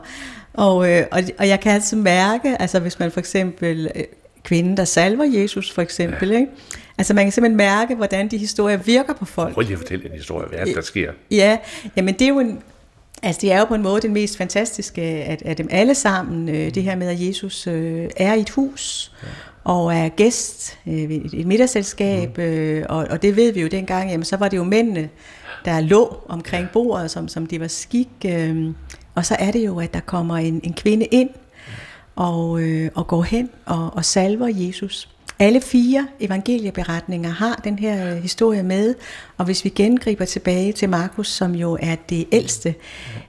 Og, 0.53 0.91
øh, 0.91 1.03
og, 1.11 1.21
og 1.39 1.47
jeg 1.47 1.59
kan 1.59 1.71
altså 1.71 1.95
mærke, 1.95 2.61
altså 2.61 2.79
hvis 2.79 2.99
man 2.99 3.11
for 3.11 3.19
eksempel, 3.19 3.89
øh, 3.95 4.03
kvinden 4.43 4.77
der 4.77 4.85
salver 4.85 5.23
Jesus 5.23 5.71
for 5.71 5.81
eksempel, 5.81 6.29
ja. 6.29 6.35
ikke? 6.35 6.51
Altså 6.97 7.13
man 7.13 7.25
kan 7.25 7.31
simpelthen 7.31 7.57
mærke, 7.57 7.95
hvordan 7.95 8.27
de 8.27 8.37
historier 8.37 8.77
virker 8.77 9.13
på 9.13 9.25
folk. 9.25 9.53
Prøv 9.53 9.61
lige 9.61 9.73
at 9.73 9.79
fortælle 9.79 10.05
en 10.05 10.11
historie. 10.11 10.47
Hvad 10.47 10.59
er 10.59 10.65
der 10.65 10.81
sker? 10.81 11.11
Ja, 11.31 11.57
jamen 11.95 12.13
det 12.13 12.21
er 12.21 12.29
jo 12.29 12.39
en, 12.39 12.59
altså 13.23 13.41
det 13.41 13.51
er 13.51 13.59
jo 13.59 13.65
på 13.65 13.75
en 13.75 13.81
måde 13.81 14.01
den 14.01 14.13
mest 14.13 14.37
fantastiske 14.37 15.01
af, 15.01 15.37
af 15.45 15.55
dem 15.55 15.67
alle 15.71 15.95
sammen, 15.95 16.49
øh, 16.49 16.75
det 16.75 16.83
her 16.83 16.95
med, 16.95 17.07
at 17.07 17.27
Jesus 17.27 17.67
øh, 17.67 18.09
er 18.17 18.33
i 18.33 18.39
et 18.39 18.49
hus 18.49 19.11
og 19.63 19.95
er 19.95 20.09
gæst 20.09 20.77
øh, 20.87 21.09
ved 21.09 21.25
et, 21.25 21.33
et 21.33 21.47
middagsselskab, 21.47 22.37
øh, 22.37 22.85
og, 22.89 23.07
og 23.09 23.21
det 23.21 23.35
ved 23.35 23.51
vi 23.51 23.61
jo 23.61 23.67
dengang, 23.67 24.11
jamen 24.11 24.25
så 24.25 24.37
var 24.37 24.47
det 24.47 24.57
jo 24.57 24.63
mændene, 24.63 25.09
der 25.65 25.79
lå 25.79 26.17
omkring 26.27 26.69
bordet, 26.73 27.11
som, 27.11 27.27
som 27.27 27.45
det 27.45 27.59
var 27.59 27.67
skik, 27.67 28.09
øh, 28.25 28.73
og 29.15 29.25
så 29.25 29.35
er 29.39 29.51
det 29.51 29.65
jo, 29.65 29.79
at 29.79 29.93
der 29.93 29.99
kommer 29.99 30.37
en, 30.37 30.61
en 30.63 30.73
kvinde 30.73 31.05
ind, 31.05 31.29
og, 32.15 32.61
øh, 32.61 32.89
og 32.95 33.07
går 33.07 33.23
hen 33.23 33.49
og, 33.65 33.93
og 33.93 34.05
salver 34.05 34.47
Jesus. 34.51 35.09
Alle 35.39 35.61
fire 35.61 36.07
evangelieberetninger 36.19 37.29
har 37.29 37.61
den 37.63 37.79
her 37.79 38.15
øh, 38.15 38.21
historie 38.21 38.63
med, 38.63 38.95
og 39.37 39.45
hvis 39.45 39.65
vi 39.65 39.69
gengriber 39.69 40.25
tilbage 40.25 40.73
til 40.73 40.89
Markus, 40.89 41.27
som 41.27 41.55
jo 41.55 41.77
er 41.81 41.95
det 42.09 42.25
ældste, 42.31 42.75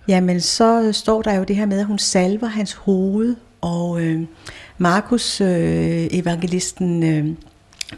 jamen 0.08 0.40
så 0.40 0.82
øh, 0.82 0.94
står 0.94 1.22
der 1.22 1.34
jo 1.34 1.44
det 1.44 1.56
her 1.56 1.66
med, 1.66 1.80
at 1.80 1.86
hun 1.86 1.98
salver 1.98 2.46
hans 2.46 2.72
hoved, 2.72 3.36
og 3.60 4.02
øh, 4.02 4.22
Markus, 4.78 5.40
øh, 5.40 6.06
evangelisten, 6.10 7.02
øh, 7.02 7.26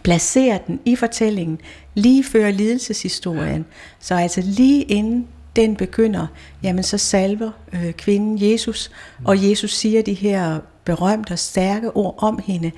placerer 0.02 0.58
den 0.58 0.80
i 0.84 0.96
fortællingen 0.96 1.58
lige 1.94 2.24
før 2.24 2.50
lidelseshistorien. 2.50 3.64
Så 4.00 4.14
altså 4.14 4.40
lige 4.44 4.82
inden 4.82 5.26
den 5.56 5.76
begynder, 5.76 6.26
jamen 6.62 6.82
så 6.82 6.98
salver 6.98 7.50
øh, 7.72 7.92
kvinden 7.92 8.50
Jesus, 8.50 8.90
og 9.24 9.50
Jesus 9.50 9.74
siger 9.74 10.02
de 10.02 10.14
her 10.14 10.58
berømte 10.84 11.32
og 11.32 11.38
stærke 11.38 11.96
ord 11.96 12.14
om 12.18 12.40
hende, 12.46 12.70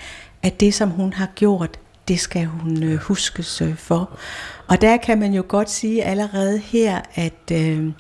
at 0.43 0.61
det 0.61 0.75
som 0.75 0.91
hun 0.91 1.13
har 1.13 1.29
gjort, 1.35 1.79
det 2.09 2.21
skal 2.21 2.45
hun 2.45 2.83
øh, 2.83 2.97
huskes 2.97 3.61
øh, 3.61 3.77
for. 3.77 4.19
Og 4.69 4.81
der 4.81 4.97
kan 4.97 5.19
man 5.19 5.35
jo 5.35 5.45
godt 5.49 5.71
sige 5.71 6.05
allerede 6.05 6.59
her, 6.59 7.01
at, 7.15 7.53
øh, 7.53 7.93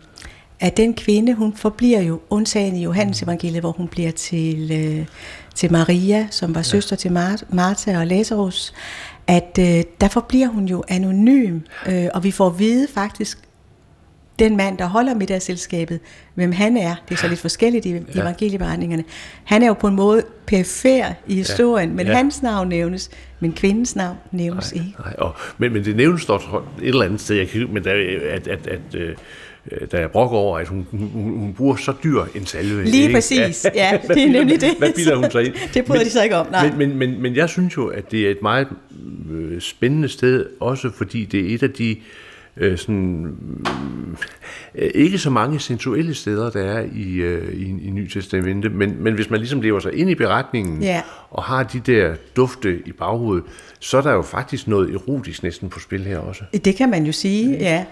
at 0.60 0.76
den 0.76 0.94
kvinde, 0.94 1.34
hun 1.34 1.54
forbliver 1.54 2.00
jo 2.00 2.20
undtagen 2.30 2.76
i 2.76 2.82
Johannes 2.82 3.22
evangeliet, 3.22 3.62
hvor 3.62 3.72
hun 3.72 3.88
bliver 3.88 4.10
til, 4.10 4.70
øh, 4.72 5.06
til 5.54 5.72
Maria, 5.72 6.28
som 6.30 6.54
var 6.54 6.58
ja. 6.58 6.62
søster 6.62 6.96
til 6.96 7.08
Mar- 7.08 7.54
Martha 7.54 7.98
og 7.98 8.06
Lazarus, 8.06 8.72
at 9.26 9.58
øh, 9.60 9.84
der 10.00 10.08
forbliver 10.08 10.48
hun 10.48 10.68
jo 10.68 10.82
anonym, 10.88 11.60
øh, 11.86 12.08
og 12.14 12.24
vi 12.24 12.30
får 12.30 12.46
at 12.46 12.58
vide 12.58 12.88
faktisk, 12.94 13.38
den 14.40 14.56
mand, 14.56 14.78
der 14.78 14.86
holder 14.86 15.14
middagsselskabet, 15.14 16.00
hvem 16.34 16.52
han 16.52 16.76
er, 16.76 16.94
det 17.08 17.14
er 17.14 17.18
så 17.18 17.28
lidt 17.28 17.40
forskelligt 17.40 17.86
i 17.86 17.90
ja. 17.92 18.20
evangelieberetningerne, 18.20 19.04
han 19.44 19.62
er 19.62 19.66
jo 19.66 19.74
på 19.74 19.86
en 19.86 19.96
måde 19.96 20.22
perifer 20.46 21.12
i 21.26 21.34
historien, 21.34 21.96
men 21.96 22.06
Ja. 22.06 22.12
ja. 22.12 22.16
hans 22.16 22.42
navn 22.42 22.68
nævnes, 22.68 23.10
men 23.40 23.52
kvindens 23.52 23.96
navn 23.96 24.16
nævnes 24.32 24.72
ikke. 24.72 24.94
Nej, 25.04 25.14
og, 25.18 25.34
men, 25.58 25.72
men 25.72 25.84
det 25.84 25.96
nævnes 25.96 26.26
dog 26.26 26.40
et 26.82 26.88
eller 26.88 27.02
andet 27.02 27.20
sted, 27.20 27.36
jeg 27.36 27.48
kan, 27.48 27.68
men 27.72 27.84
der, 27.84 27.92
at, 28.30 28.48
at, 28.48 28.66
at, 28.66 28.80
øh, 28.94 29.14
der 29.90 29.98
er 29.98 30.08
brok 30.08 30.32
over, 30.32 30.58
at 30.58 30.68
hun, 30.68 30.86
hun, 30.90 31.10
hun 31.12 31.54
bruger 31.56 31.76
så 31.76 31.92
dyr 32.04 32.22
en 32.34 32.46
salve. 32.46 32.84
Lige 32.84 33.02
ikke? 33.02 33.14
præcis, 33.14 33.66
ja, 33.74 33.98
Hvad 34.06 34.16
det 34.16 34.24
er 34.24 34.30
nemlig 34.30 34.60
det. 34.60 34.70
Hvad 34.78 34.92
bilder 34.96 35.16
hun 35.16 35.30
sig 35.30 35.46
ind? 35.46 35.54
Det 35.74 35.84
bryder 35.84 36.04
de 36.04 36.10
sig 36.10 36.24
ikke 36.24 36.36
om, 36.36 36.46
nej. 36.50 36.70
Men, 36.70 36.78
men, 36.78 36.98
men, 36.98 37.22
men 37.22 37.36
jeg 37.36 37.48
synes 37.48 37.76
jo, 37.76 37.86
at 37.86 38.10
det 38.10 38.26
er 38.26 38.30
et 38.30 38.42
meget 38.42 38.68
øh, 39.30 39.60
spændende 39.60 40.08
sted, 40.08 40.46
også 40.60 40.90
fordi 40.96 41.24
det 41.24 41.50
er 41.50 41.54
et 41.54 41.62
af 41.62 41.70
de 41.70 41.90
øh, 41.90 41.96
sådan, 42.76 43.36
øh, 44.74 44.90
ikke 44.94 45.18
så 45.18 45.30
mange 45.30 45.60
sensuelle 45.60 46.14
steder, 46.14 46.50
der 46.50 46.60
er 46.62 46.84
i, 46.94 47.12
øh, 47.14 47.54
i, 47.54 47.86
i 47.86 47.90
Ny 47.90 48.08
Testamente, 48.08 48.68
men, 48.68 49.02
men 49.02 49.14
hvis 49.14 49.30
man 49.30 49.40
ligesom 49.40 49.60
lever 49.60 49.80
sig 49.80 49.92
ind 49.94 50.10
i 50.10 50.14
beretningen, 50.14 50.82
Ja. 50.82 51.02
og 51.30 51.42
har 51.42 51.62
de 51.62 51.80
der 51.80 52.14
dufte 52.36 52.78
i 52.86 52.92
baghovedet, 52.92 53.44
så 53.80 53.96
er 53.98 54.02
der 54.02 54.12
jo 54.12 54.22
faktisk 54.22 54.68
noget 54.68 54.94
erotisk 54.94 55.42
næsten 55.42 55.68
på 55.68 55.80
spil 55.80 56.04
her 56.04 56.18
også. 56.18 56.42
Det 56.64 56.76
kan 56.76 56.90
man 56.90 57.04
jo 57.06 57.12
sige, 57.12 57.50
ja. 57.58 57.84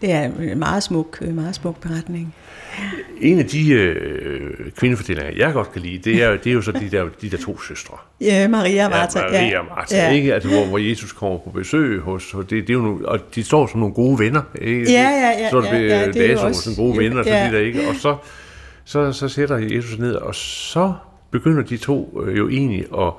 Det 0.00 0.12
er 0.12 0.30
en 0.52 0.58
meget 0.58 0.82
smuk, 0.82 1.18
øh, 1.22 1.34
meget 1.34 1.54
smuk 1.54 1.80
beretning. 1.80 2.34
En 3.20 3.38
af 3.38 3.44
de 3.46 3.70
øh, 3.72 4.50
kvindefortællinger, 4.76 5.32
jeg 5.36 5.52
godt 5.52 5.72
kan 5.72 5.82
lide, 5.82 6.10
det 6.10 6.22
er, 6.22 6.30
det 6.36 6.46
er 6.50 6.54
jo 6.54 6.62
så 6.62 6.72
de 6.72 6.88
der, 6.90 7.04
de 7.22 7.30
der 7.30 7.36
to 7.36 7.60
søstre. 7.60 7.94
Ja, 8.20 8.48
Maria 8.48 8.84
og 8.84 8.90
Martha. 8.90 9.20
Ja, 9.20 9.30
Maria 9.32 9.58
og 9.58 9.64
Martha, 9.76 9.96
ja. 9.96 10.10
ikke? 10.10 10.34
Altså, 10.34 10.48
hvor, 10.48 10.64
hvor 10.66 10.78
Jesus 10.78 11.12
kommer 11.12 11.38
på 11.38 11.50
besøg 11.50 12.00
hos, 12.00 12.32
hos 12.32 12.44
det, 12.44 12.50
det 12.50 12.70
er 12.70 12.74
jo 12.74 12.80
nogle, 12.82 13.08
og 13.08 13.18
de 13.34 13.44
står 13.44 13.66
som 13.66 13.80
nogle 13.80 13.94
gode 13.94 14.18
venner, 14.18 14.42
ikke? 14.62 14.92
Ja, 14.92 15.08
ja, 15.10 15.30
ja, 15.42 15.50
Så 15.50 15.56
er 15.56 15.60
det, 15.60 15.88
ja, 15.88 16.00
ja, 16.00 16.06
det 16.06 16.30
er 16.30 16.32
jo 16.32 16.40
også- 16.40 16.70
en 16.70 16.76
gode 16.76 16.98
venner, 16.98 17.22
så 17.22 17.30
ja. 17.30 17.48
de 17.48 17.52
der, 17.52 17.58
ikke? 17.60 17.88
Og 17.88 17.94
så, 17.94 18.16
så, 18.84 19.12
så 19.12 19.28
sætter 19.28 19.56
Jesus 19.56 19.98
ned, 19.98 20.14
og 20.14 20.34
så 20.34 20.92
begynder 21.30 21.62
de 21.62 21.76
to 21.76 22.22
øh, 22.26 22.38
jo 22.38 22.48
egentlig 22.48 22.84
at 22.98 23.12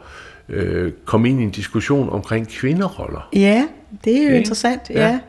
øh, 0.50 0.91
komme 1.06 1.30
ind 1.30 1.39
i 1.39 1.44
en 1.44 1.50
diskussion 1.50 2.10
omkring 2.10 2.50
kvinderoller. 2.50 3.30
Ja, 3.36 3.67
det 4.06 4.14
er 4.14 4.18
jo 4.18 4.24
Ikke? 4.24 4.38
interessant. 4.38 4.82
Ja. 4.90 5.08
Ja. 5.08 5.20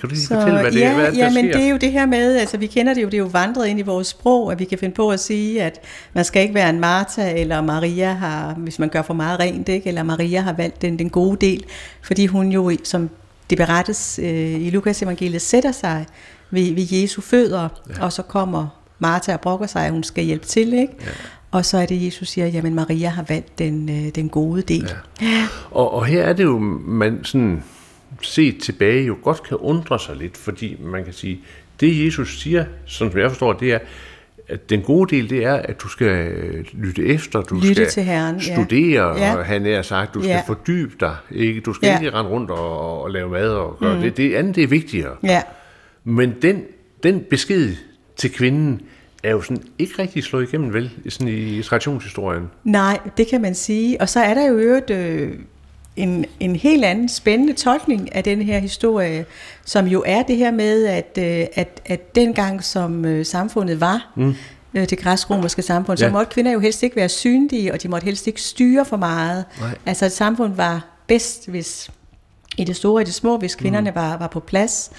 Kan 0.00 0.08
du 0.08 0.14
lige 0.14 0.26
fortælle, 0.26 0.60
hvad 0.60 0.72
det 0.72 0.80
ja, 0.80 0.90
er, 0.90 0.94
hvad 0.94 1.12
det, 1.12 1.18
ja, 1.18 1.30
men 1.30 1.44
sker? 1.44 1.52
det 1.52 1.64
er 1.64 1.68
jo 1.68 1.76
det 1.76 1.92
her 1.92 2.06
med, 2.06 2.36
altså 2.36 2.56
vi 2.56 2.66
kender 2.66 2.94
det 2.94 3.02
jo, 3.02 3.06
det 3.06 3.14
er 3.14 3.18
jo 3.18 3.24
vandret 3.32 3.66
ind 3.66 3.78
i 3.78 3.82
vores 3.82 4.06
sprog, 4.06 4.52
at 4.52 4.58
vi 4.58 4.64
kan 4.64 4.78
finde 4.78 4.94
på 4.94 5.10
at 5.10 5.20
sige, 5.20 5.62
at 5.62 5.80
man 6.12 6.24
skal 6.24 6.42
ikke 6.42 6.54
være 6.54 6.70
en 6.70 6.80
Martha, 6.80 7.40
eller 7.40 7.60
Maria 7.60 8.12
har, 8.12 8.54
hvis 8.54 8.78
man 8.78 8.88
gør 8.88 9.02
for 9.02 9.14
meget 9.14 9.40
rent, 9.40 9.68
ikke? 9.68 9.88
eller 9.88 10.02
Maria 10.02 10.40
har 10.40 10.52
valgt 10.52 10.82
den, 10.82 10.98
den 10.98 11.10
gode 11.10 11.46
del, 11.46 11.64
fordi 12.02 12.26
hun 12.26 12.52
jo, 12.52 12.72
som 12.84 13.10
det 13.50 13.58
berettes 13.58 14.20
øh, 14.22 14.60
i 14.60 14.70
Lukas 14.70 15.02
evangeliet, 15.02 15.42
sætter 15.42 15.72
sig 15.72 16.06
ved, 16.50 16.74
ved 16.74 16.86
Jesu 16.90 17.20
fødder, 17.20 17.68
ja. 17.88 18.04
og 18.04 18.12
så 18.12 18.22
kommer 18.22 18.66
Martha 18.98 19.32
og 19.32 19.40
brokker 19.40 19.66
sig, 19.66 19.86
at 19.86 19.92
hun 19.92 20.02
skal 20.02 20.24
hjælpe 20.24 20.46
til, 20.46 20.72
ikke? 20.72 20.92
Ja. 21.00 21.10
Og 21.50 21.64
så 21.64 21.78
er 21.78 21.86
det, 21.86 22.06
Jesus 22.06 22.28
siger, 22.28 22.46
jamen 22.46 22.74
Maria 22.74 23.08
har 23.08 23.24
valgt 23.28 23.58
den, 23.58 23.88
øh, 23.88 24.14
den 24.14 24.28
gode 24.28 24.62
del. 24.62 24.92
Ja. 25.22 25.46
Og, 25.70 25.94
og 25.94 26.06
her 26.06 26.22
er 26.22 26.32
det 26.32 26.44
jo, 26.44 26.58
man 26.58 27.24
sådan 27.24 27.62
set 28.20 28.58
tilbage 28.62 29.04
jo 29.04 29.16
godt 29.22 29.42
kan 29.42 29.56
undre 29.56 29.98
sig 29.98 30.16
lidt, 30.16 30.36
fordi 30.36 30.76
man 30.84 31.04
kan 31.04 31.12
sige, 31.12 31.40
det 31.80 32.04
Jesus 32.06 32.40
siger, 32.40 32.64
sådan 32.86 33.12
som 33.12 33.20
jeg 33.20 33.30
forstår, 33.30 33.52
det 33.52 33.72
er, 33.72 33.78
at 34.48 34.70
den 34.70 34.82
gode 34.82 35.16
del, 35.16 35.30
det 35.30 35.44
er, 35.44 35.54
at 35.54 35.80
du 35.82 35.88
skal 35.88 36.08
øh, 36.08 36.64
lytte 36.72 37.06
efter, 37.06 37.40
du 37.42 37.54
Lytte 37.54 37.74
skal 37.74 37.86
til 37.88 38.02
Herren, 38.02 38.40
studere, 38.40 39.16
Ja. 39.18 39.36
og 39.36 39.44
han 39.44 39.66
er 39.66 39.82
sagt, 39.82 40.14
du 40.14 40.20
skal 40.22 40.30
Ja. 40.30 40.42
fordybe 40.46 40.92
dig, 41.00 41.16
ikke? 41.30 41.60
Du 41.60 41.72
skal 41.72 41.86
Ja. 41.86 41.98
ikke 41.98 42.10
rende 42.10 42.30
rundt 42.30 42.50
og, 42.50 43.02
og 43.02 43.10
lave 43.10 43.30
mad 43.30 43.48
og 43.50 43.76
gøre 43.78 43.94
mm. 43.96 44.00
det. 44.02 44.16
Det 44.16 44.34
andet, 44.34 44.56
det 44.56 44.62
er 44.64 44.68
vigtigere. 44.68 45.16
ja. 45.22 45.42
Men 46.04 46.34
den, 46.42 46.62
den 47.02 47.20
besked 47.30 47.74
til 48.16 48.32
kvinden 48.32 48.80
er 49.22 49.30
jo 49.30 49.40
sådan 49.42 49.62
ikke 49.78 49.92
rigtig 49.98 50.24
slået 50.24 50.48
igennem, 50.48 50.72
vel, 50.72 50.90
sådan 51.08 51.28
i 51.28 51.62
traditionshistorien. 51.62 52.50
Nej, 52.64 52.98
det 53.16 53.26
kan 53.26 53.42
man 53.42 53.54
sige. 53.54 54.00
Og 54.00 54.08
så 54.08 54.20
er 54.20 54.34
der 54.34 54.48
jo 54.48 54.54
øvrigt 54.54 54.90
øh, 54.90 55.32
en, 55.98 56.24
en 56.40 56.56
helt 56.56 56.84
anden 56.84 57.08
spændende 57.08 57.52
tolkning 57.52 58.14
af 58.14 58.24
den 58.24 58.42
her 58.42 58.58
historie, 58.58 59.26
som 59.64 59.86
jo 59.86 60.02
er 60.06 60.22
det 60.22 60.36
her 60.36 60.50
med, 60.50 60.86
at, 60.86 61.18
øh, 61.18 61.46
at, 61.54 61.80
at 61.86 62.14
dengang 62.14 62.64
som 62.64 63.04
øh, 63.04 63.26
samfundet 63.26 63.80
var, 63.80 64.12
mm. 64.16 64.34
øh, 64.74 64.90
det 64.90 64.98
græsk-romerske 64.98 65.62
samfund, 65.62 65.98
så 65.98 66.04
Ja. 66.04 66.12
måtte 66.12 66.32
kvinder 66.32 66.52
jo 66.52 66.60
helst 66.60 66.82
ikke 66.82 66.96
være 66.96 67.08
synlige, 67.08 67.72
og 67.72 67.82
de 67.82 67.88
måtte 67.88 68.04
helst 68.04 68.26
ikke 68.26 68.42
styre 68.42 68.84
for 68.84 68.96
meget. 68.96 69.44
Nej. 69.60 69.74
Altså 69.86 70.06
et 70.06 70.12
samfund 70.12 70.54
var 70.54 70.86
bedst, 71.06 71.48
hvis 71.48 71.90
i 72.56 72.64
det 72.64 72.76
store 72.76 73.02
og 73.02 73.06
det 73.06 73.14
små, 73.14 73.36
hvis 73.38 73.54
kvinderne 73.54 73.94
var, 73.94 74.16
var 74.16 74.26
på 74.26 74.40
plads. 74.40 74.90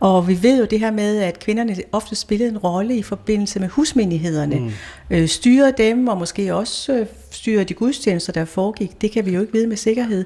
Og 0.00 0.28
vi 0.28 0.42
ved 0.42 0.58
jo 0.58 0.64
det 0.64 0.80
her 0.80 0.90
med, 0.90 1.18
at 1.18 1.38
kvinderne 1.38 1.76
ofte 1.92 2.14
spillede 2.16 2.50
en 2.50 2.58
rolle 2.58 2.96
i 2.96 3.02
forbindelse 3.02 3.60
med 3.60 3.68
husmenighederne. 3.68 4.58
Mm. 4.58 4.70
Øh, 5.10 5.28
styrede 5.28 5.72
dem, 5.78 6.08
og 6.08 6.18
måske 6.18 6.54
også 6.54 6.92
øh, 6.92 7.06
styrede 7.36 7.64
de 7.64 7.74
gudstjenester, 7.74 8.32
der 8.32 8.44
foregik. 8.44 9.00
Det 9.00 9.10
kan 9.10 9.26
vi 9.26 9.30
jo 9.30 9.40
ikke 9.40 9.52
vide 9.52 9.66
med 9.66 9.76
sikkerhed. 9.76 10.24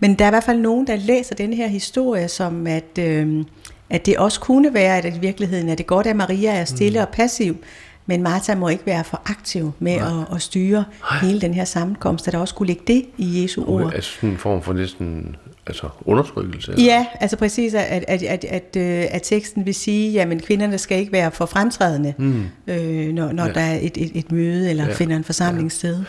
Men 0.00 0.14
der 0.14 0.24
er 0.24 0.28
i 0.28 0.32
hvert 0.32 0.44
fald 0.44 0.58
nogen, 0.58 0.86
der 0.86 0.96
læser 0.96 1.34
den 1.34 1.52
her 1.52 1.66
historie 1.66 2.28
som, 2.28 2.66
at, 2.66 2.98
øh, 2.98 3.44
at 3.90 4.06
det 4.06 4.18
også 4.18 4.40
kunne 4.40 4.74
være, 4.74 4.98
at 4.98 5.16
i 5.16 5.18
virkeligheden 5.20 5.68
er 5.68 5.74
det 5.74 5.86
godt, 5.86 6.06
at 6.06 6.16
Maria 6.16 6.50
er 6.50 6.64
stille 6.64 6.98
mm. 6.98 7.02
og 7.02 7.08
passiv, 7.08 7.56
men 8.06 8.22
Martha 8.22 8.54
må 8.54 8.68
ikke 8.68 8.86
være 8.86 9.04
for 9.04 9.22
aktiv 9.24 9.72
med 9.78 9.92
at, 9.92 10.34
at 10.34 10.42
styre 10.42 10.84
hele 11.20 11.40
den 11.40 11.54
her 11.54 11.64
sammenkomst, 11.64 12.28
at 12.28 12.32
der 12.32 12.38
også 12.38 12.54
kunne 12.54 12.66
ligge 12.66 12.82
det 12.86 13.06
i 13.18 13.42
Jesu 13.42 13.64
ord. 13.66 13.94
Altså 13.94 14.10
sådan 14.10 14.30
en 14.30 14.38
form 14.38 14.62
for 14.62 14.72
næsten 14.72 15.36
altså 15.66 15.88
undertrykkelse. 16.04 16.72
eller? 16.72 16.84
Ja, 16.84 17.06
altså 17.20 17.36
præcis, 17.36 17.74
at, 17.74 18.04
at, 18.08 18.22
at, 18.22 18.44
at, 18.44 18.76
øh, 18.76 19.04
at 19.10 19.22
teksten 19.22 19.66
vil 19.66 19.74
sige, 19.74 20.22
at 20.22 20.42
kvinderne 20.44 20.78
skal 20.78 20.98
ikke 20.98 21.12
være 21.12 21.30
for 21.30 21.46
fremtrædende, 21.46 22.14
mm. 22.18 22.44
øh, 22.66 23.08
når, 23.12 23.32
når 23.32 23.46
Ja. 23.46 23.52
der 23.52 23.60
er 23.60 23.78
et, 23.82 23.96
et, 23.96 24.10
et 24.14 24.32
møde 24.32 24.70
eller 24.70 24.84
Ja. 24.84 24.88
ja. 24.90 24.94
finder 24.96 25.16
en 25.16 25.24
forsamling 25.24 25.72
sted. 25.72 26.04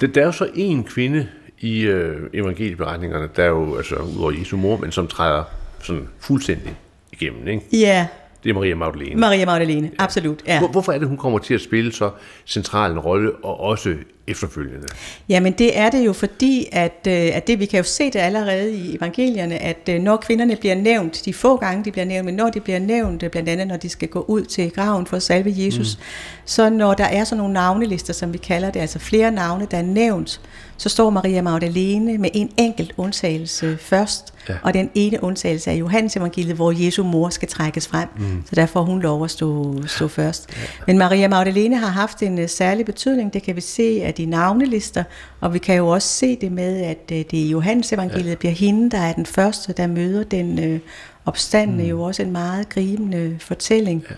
Det, 0.00 0.14
der 0.14 0.20
er 0.20 0.24
jo 0.26 0.32
så 0.32 0.48
en 0.54 0.84
kvinde 0.84 1.26
i 1.60 1.80
øh, 1.80 2.16
evangelieberetningerne, 2.34 3.28
der 3.36 3.42
er 3.42 3.48
jo 3.48 3.76
altså 3.76 3.94
udover 3.96 4.30
Jesu 4.38 4.56
mor, 4.56 4.76
men 4.76 4.92
som 4.92 5.06
træder 5.06 5.44
sådan 5.82 6.08
fuldstændig 6.20 6.74
igennem, 7.12 7.48
ikke? 7.48 7.62
Ja, 7.72 8.06
Det 8.44 8.50
er 8.50 8.54
Maria 8.54 8.74
Magdalene. 8.74 9.20
Maria 9.20 9.46
Magdalene, 9.46 9.86
ja. 9.98 10.04
absolut. 10.04 10.42
Ja. 10.46 10.58
Hvor, 10.58 10.68
hvorfor 10.68 10.92
er 10.92 10.98
det, 10.98 11.08
hun 11.08 11.16
kommer 11.16 11.38
til 11.38 11.54
at 11.54 11.60
spille 11.60 11.92
så 11.92 12.10
central 12.46 12.92
en 12.92 12.98
rolle, 12.98 13.32
og 13.44 13.60
også 13.60 13.94
efterfølgende? 14.28 14.86
Jamen 15.28 15.52
det 15.52 15.78
er 15.78 15.90
det 15.90 16.06
jo 16.06 16.12
fordi, 16.12 16.68
at, 16.72 17.06
øh, 17.08 17.36
at 17.36 17.46
det 17.46 17.60
vi 17.60 17.66
kan 17.66 17.78
jo 17.78 17.84
se 17.84 18.04
det 18.04 18.16
allerede 18.16 18.72
i 18.72 18.96
evangelierne, 18.96 19.58
at 19.58 19.88
øh, 19.90 20.02
når 20.02 20.16
kvinderne 20.16 20.56
bliver 20.56 20.74
nævnt, 20.74 21.22
de 21.24 21.34
få 21.34 21.56
gange 21.56 21.84
de 21.84 21.92
bliver 21.92 22.04
nævnt, 22.04 22.24
men 22.24 22.34
når 22.34 22.50
de 22.50 22.60
bliver 22.60 22.78
nævnt, 22.78 23.22
øh, 23.22 23.30
blandt 23.30 23.48
andet 23.48 23.66
når 23.66 23.76
de 23.76 23.88
skal 23.88 24.08
gå 24.08 24.24
ud 24.28 24.44
til 24.44 24.70
graven 24.70 25.06
for 25.06 25.16
at 25.16 25.22
salve 25.22 25.54
Jesus, 25.56 25.96
mm. 25.96 26.02
så 26.44 26.70
når 26.70 26.94
der 26.94 27.04
er 27.04 27.24
sådan 27.24 27.38
nogle 27.38 27.54
navnelister, 27.54 28.12
som 28.12 28.32
vi 28.32 28.38
kalder 28.38 28.70
det, 28.70 28.80
altså 28.80 28.98
flere 28.98 29.30
navne, 29.30 29.66
der 29.70 29.76
er 29.76 29.82
nævnt, 29.82 30.40
så 30.76 30.88
står 30.88 31.10
Maria 31.10 31.42
Magdalene 31.42 32.18
med 32.18 32.30
en 32.34 32.50
enkelt 32.56 32.92
undtagelse 32.96 33.78
først, 33.80 34.32
Ja. 34.48 34.54
og 34.62 34.74
den 34.74 34.90
ene 34.94 35.24
undtagelse 35.24 35.70
er 35.70 35.74
Johannes 35.74 36.16
evangeliet, 36.16 36.56
hvor 36.56 36.72
Jesu 36.84 37.04
mor 37.04 37.28
skal 37.28 37.48
trækkes 37.48 37.88
frem, 37.88 38.08
mm. 38.18 38.42
så 38.48 38.54
derfor 38.54 38.72
får 38.72 38.82
hun 38.82 39.02
lov 39.02 39.24
at 39.24 39.30
stå, 39.30 39.74
stå 39.86 40.08
først. 40.08 40.48
Ja. 40.52 40.62
Men 40.86 40.98
Maria 40.98 41.28
Magdalene 41.28 41.76
har 41.76 41.86
haft 41.88 42.22
en 42.22 42.38
uh, 42.38 42.48
særlig 42.48 42.86
betydning, 42.86 43.32
det 43.32 43.42
kan 43.42 43.56
vi 43.56 43.60
se 43.60 44.02
af 44.04 44.14
de 44.14 44.26
navnelister, 44.26 45.04
og 45.40 45.54
vi 45.54 45.58
kan 45.58 45.76
jo 45.76 45.88
også 45.88 46.08
se 46.08 46.36
det 46.36 46.52
med, 46.52 46.80
at 46.80 46.98
uh, 47.12 47.16
det 47.16 47.32
i 47.32 47.48
Johannes 47.48 47.92
evangeliet 47.92 48.30
ja. 48.30 48.34
bliver 48.34 48.52
hende, 48.52 48.90
der 48.90 48.98
er 48.98 49.12
den 49.12 49.26
første, 49.26 49.72
der 49.72 49.86
møder 49.86 50.24
den 50.24 50.74
uh, 50.74 50.80
opstandende, 51.24 51.84
mm. 51.84 51.90
jo 51.90 52.02
også 52.02 52.22
en 52.22 52.32
meget 52.32 52.68
gribende 52.68 53.36
fortælling. 53.40 54.04
Ja. 54.10 54.14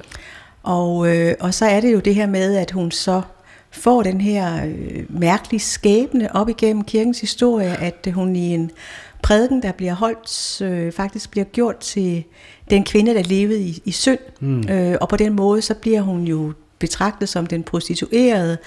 Og, 0.63 1.17
øh, 1.17 1.35
og 1.41 1.55
så 1.55 1.67
er 1.67 1.81
det 1.81 1.93
jo 1.93 1.99
det 1.99 2.15
her 2.15 2.27
med, 2.27 2.57
at 2.57 2.71
hun 2.71 2.91
så 2.91 3.23
får 3.79 4.03
den 4.03 4.21
her 4.21 4.65
øh, 4.67 5.05
mærkelige 5.09 5.61
skæbne 5.61 6.37
op 6.37 6.49
igennem 6.49 6.85
kirkens 6.85 7.21
historie, 7.21 7.77
at 7.77 8.05
øh, 8.09 8.15
hun 8.15 8.37
i 8.37 8.55
en 8.55 8.71
prædiken, 9.23 9.63
der 9.63 9.73
bliver 9.73 9.95
holdt, 9.95 10.63
øh, 10.63 10.93
faktisk 10.93 11.31
bliver 11.31 11.45
gjort 11.45 11.77
til 11.77 12.25
den 12.71 12.85
kvinde, 12.85 13.15
der 13.15 13.23
levede 13.23 13.61
i, 13.61 13.83
i 13.85 13.93
synd. 13.93 14.19
Mm. 14.41 14.69
Øh, 14.69 14.97
og 15.01 15.09
på 15.09 15.17
den 15.17 15.33
måde, 15.33 15.63
så 15.63 15.75
bliver 15.75 16.01
hun 16.01 16.25
jo 16.25 16.53
betragtet 16.79 17.29
som 17.29 17.47
den 17.47 17.63
prostituerede, 17.63 18.59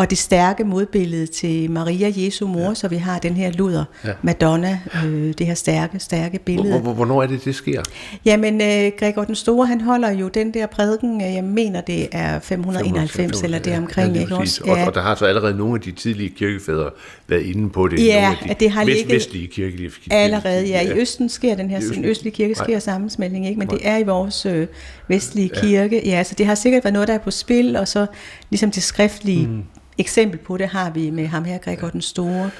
og 0.00 0.10
det 0.10 0.18
stærke 0.18 0.64
modbillede 0.64 1.26
til 1.26 1.70
Maria 1.70 2.12
Jesu 2.16 2.46
mor, 2.46 2.60
ja. 2.68 2.74
så 2.74 2.88
vi 2.88 2.96
har 2.96 3.18
den 3.18 3.34
her 3.34 3.52
luder, 3.52 3.84
Ja. 4.04 4.08
ja. 4.08 4.14
Madonna, 4.22 4.78
øh, 5.06 5.34
det 5.38 5.46
her 5.46 5.54
stærke, 5.54 5.98
stærke 5.98 6.38
billede. 6.38 6.70
Hvor, 6.70 6.78
hvor, 6.78 6.92
hvornår 6.92 7.22
er 7.22 7.26
det, 7.26 7.44
det 7.44 7.54
sker? 7.54 7.82
Jamen, 8.24 8.54
øh, 8.60 8.92
Gregor 8.98 9.24
den 9.24 9.34
Store, 9.34 9.66
han 9.66 9.80
holder 9.80 10.10
jo 10.10 10.28
den 10.28 10.54
der 10.54 10.66
prædiken, 10.66 11.22
øh, 11.22 11.34
jeg 11.34 11.44
mener, 11.44 11.80
det 11.80 12.08
er 12.12 12.38
591 12.40 13.42
eller 13.42 13.58
det 13.58 13.76
omkring, 13.78 14.12
lige 14.12 14.22
ikke 14.22 14.36
også? 14.36 14.62
Og, 14.64 14.78
og 14.86 14.94
der 14.94 15.00
har 15.02 15.14
så 15.14 15.24
allerede 15.24 15.56
nogle 15.56 15.74
af 15.74 15.80
de 15.80 15.92
tidlige 15.92 16.30
kirkefædre 16.30 16.90
været 17.28 17.42
inde 17.42 17.70
på 17.70 17.88
det. 17.88 18.06
Ja, 18.06 18.34
de 18.48 18.54
det 18.60 18.70
har 18.70 18.84
ligget- 18.84 19.08
vestlige 19.14 19.46
kirkelige 19.46 19.90
Allerede, 20.10 20.66
ja. 20.66 20.82
I 20.82 21.00
Østen 21.00 21.28
sker 21.28 21.54
den 21.54 21.70
her, 21.70 21.80
den 21.94 22.04
østlige 22.04 22.34
kirke 22.34 22.54
Nej. 22.54 22.64
sker 22.64 22.78
sammensmeltning, 22.78 23.46
ikke? 23.46 23.58
men 23.58 23.68
Nej. 23.68 23.76
det 23.78 23.88
er 23.88 23.96
i 23.96 24.02
vores 24.02 24.46
øh, 24.46 24.66
vestlige 25.08 25.48
kirke. 25.48 26.02
Ja, 26.04 26.24
så 26.24 26.34
det 26.38 26.46
har 26.46 26.54
sikkert 26.54 26.84
været 26.84 26.92
noget, 26.94 27.08
der 27.08 27.14
er 27.14 27.18
på 27.18 27.30
spil, 27.30 27.76
og 27.76 27.88
så 27.88 28.06
ligesom 28.50 28.70
det 28.70 28.82
skriftlige 28.82 29.46
mm. 29.46 29.62
Eksempel 30.00 30.38
på 30.38 30.56
det 30.56 30.66
har 30.68 30.90
vi 30.90 31.10
med 31.10 31.26
ham 31.26 31.44
her, 31.44 31.58
Gregor 31.58 31.88
den 31.88 32.02
Store. 32.02 32.50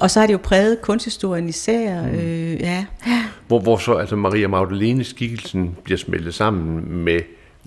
Og 0.00 0.10
så 0.10 0.20
har 0.20 0.26
det 0.26 0.32
jo 0.32 0.38
præget 0.42 0.82
kunsthistorien 0.82 1.48
især. 1.48 2.02
Mm. 2.02 2.08
Øh, 2.08 2.60
ja. 2.60 2.86
Hvor, 3.46 3.60
hvor 3.60 3.76
så 3.76 3.94
altså 3.94 4.16
Maria 4.16 4.48
Magdalenes 4.48 5.06
skikkelsen 5.06 5.76
bliver 5.84 5.98
smeltet 5.98 6.34
sammen 6.34 6.92
med, 7.04 7.20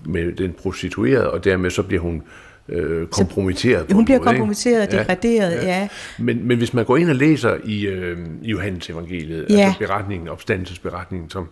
med 0.04 0.32
den 0.32 0.52
prostituerede, 0.62 1.30
og 1.30 1.44
dermed 1.44 1.70
så 1.70 1.82
bliver 1.82 2.02
hun 2.02 2.22
øh, 2.68 3.06
kompromitteret. 3.06 3.86
på 3.86 3.94
Hun 3.94 4.04
bliver 4.04 4.18
måde, 4.18 4.28
kompromitteret 4.28 4.86
og 4.86 4.92
degraderet, 4.92 5.62
ja. 5.62 5.88
Men, 6.18 6.46
men 6.48 6.58
hvis 6.58 6.74
man 6.74 6.84
går 6.84 6.96
ind 6.96 7.10
og 7.10 7.16
læser 7.16 7.56
i, 7.64 7.86
øh, 7.86 8.18
Johannes 8.42 8.90
evangeliet, 8.90 9.46
Ja. 9.50 9.58
altså 9.58 9.78
beretningen, 9.78 10.28
opstandelsesberetningen, 10.28 11.30
som 11.30 11.48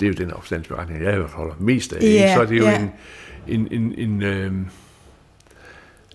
det 0.00 0.06
er 0.06 0.10
jo 0.10 0.14
den 0.14 0.32
opstandelsesberetning, 0.32 1.04
jeg 1.04 1.18
holder 1.18 1.54
mest 1.60 1.92
af, 1.92 2.02
Ja, 2.02 2.34
så 2.34 2.40
er 2.42 2.46
det 2.46 2.58
jo 2.58 2.64
ja. 2.64 2.78
en, 2.80 2.90
en, 3.48 3.68
en, 3.70 3.94
en 3.98 4.22
øh, 4.22 4.52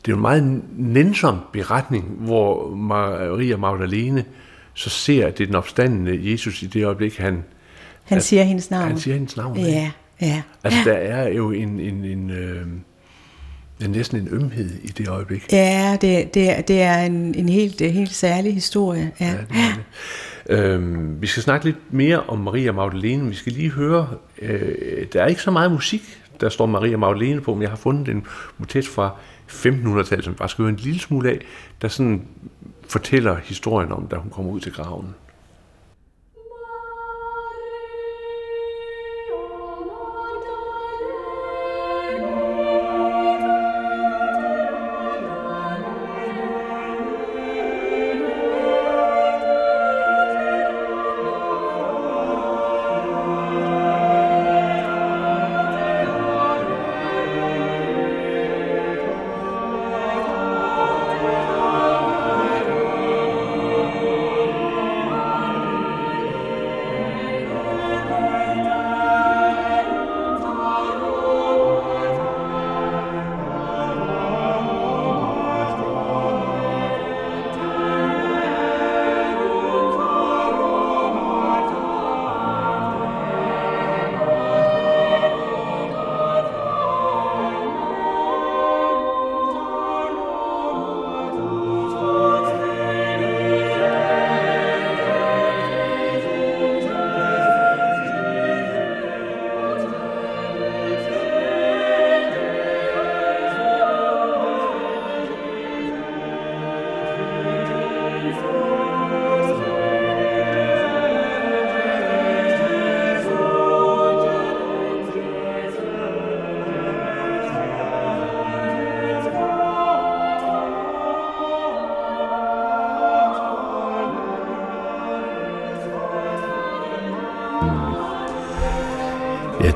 det 0.09 0.13
er 0.13 0.17
en 0.17 0.21
meget 0.21 0.61
nænsom 0.77 1.37
beretning, 1.53 2.05
hvor 2.19 2.75
Maria 2.75 3.57
Magdalene 3.57 4.23
så 4.73 4.89
ser, 4.89 5.27
at 5.27 5.37
det 5.37 5.43
er 5.43 5.47
den 5.47 5.55
opstandende 5.55 6.31
Jesus 6.31 6.63
i 6.63 6.65
det 6.65 6.85
øjeblik, 6.85 7.17
han, 7.17 7.43
Han 8.03 8.17
at- 8.17 8.23
siger 8.23 8.43
hendes 8.43 8.71
navn. 8.71 8.87
han 8.87 8.99
siger 8.99 9.13
hendes 9.15 9.37
navn. 9.37 9.57
ikke? 9.57 9.69
Ja, 9.71 9.91
ja. 10.21 10.41
Altså, 10.63 10.79
der 10.85 10.93
er 10.93 11.29
jo 11.29 11.51
en, 11.51 11.79
en, 11.79 12.03
en, 12.05 12.29
øh, 12.29 12.65
det 13.79 13.85
er 13.85 13.89
næsten 13.89 14.19
en 14.19 14.27
ømhed 14.31 14.69
i 14.83 14.87
det 14.87 15.07
øjeblik. 15.07 15.45
Ja, 15.51 15.97
det, 16.01 16.33
det, 16.33 16.49
er- 16.57 16.61
det 16.61 16.81
er 16.81 16.97
en, 16.99 17.35
en 17.35 17.49
helt, 17.49 17.81
helt 17.81 18.13
særlig 18.13 18.53
historie. 18.53 19.11
Ja. 19.19 19.25
Ja, 19.25 19.31
det 19.31 19.39
er 19.51 19.73
Øhm, 20.51 21.21
vi 21.21 21.27
skal 21.27 21.43
snakke 21.43 21.65
lidt 21.65 21.77
mere 21.93 22.19
om 22.23 22.39
Maria 22.39 22.71
Magdalene. 22.71 23.29
Vi 23.29 23.35
skal 23.35 23.53
lige 23.53 23.69
høre, 23.71 24.07
øh, 24.41 25.05
der 25.13 25.23
er 25.23 25.27
ikke 25.27 25.41
så 25.41 25.51
meget 25.51 25.71
musik, 25.71 26.01
der 26.41 26.49
står 26.49 26.65
Maria 26.65 26.97
Magdalene 26.97 27.41
på, 27.41 27.53
men 27.53 27.61
jeg 27.61 27.69
har 27.69 27.77
fundet 27.77 28.09
en 28.09 28.25
motet 28.57 28.87
fra 28.87 29.15
1500-tallet, 29.49 30.25
som 30.25 30.33
bare 30.33 30.49
skal 30.49 30.63
høre 30.63 30.69
en 30.69 30.75
lille 30.75 30.99
smule 30.99 31.29
af, 31.29 31.45
der 31.81 31.87
sådan 31.87 32.27
fortæller 32.87 33.35
historien 33.35 33.91
om, 33.91 34.07
da 34.07 34.15
hun 34.15 34.31
kommer 34.31 34.51
ud 34.51 34.59
til 34.59 34.71
graven. 34.71 35.15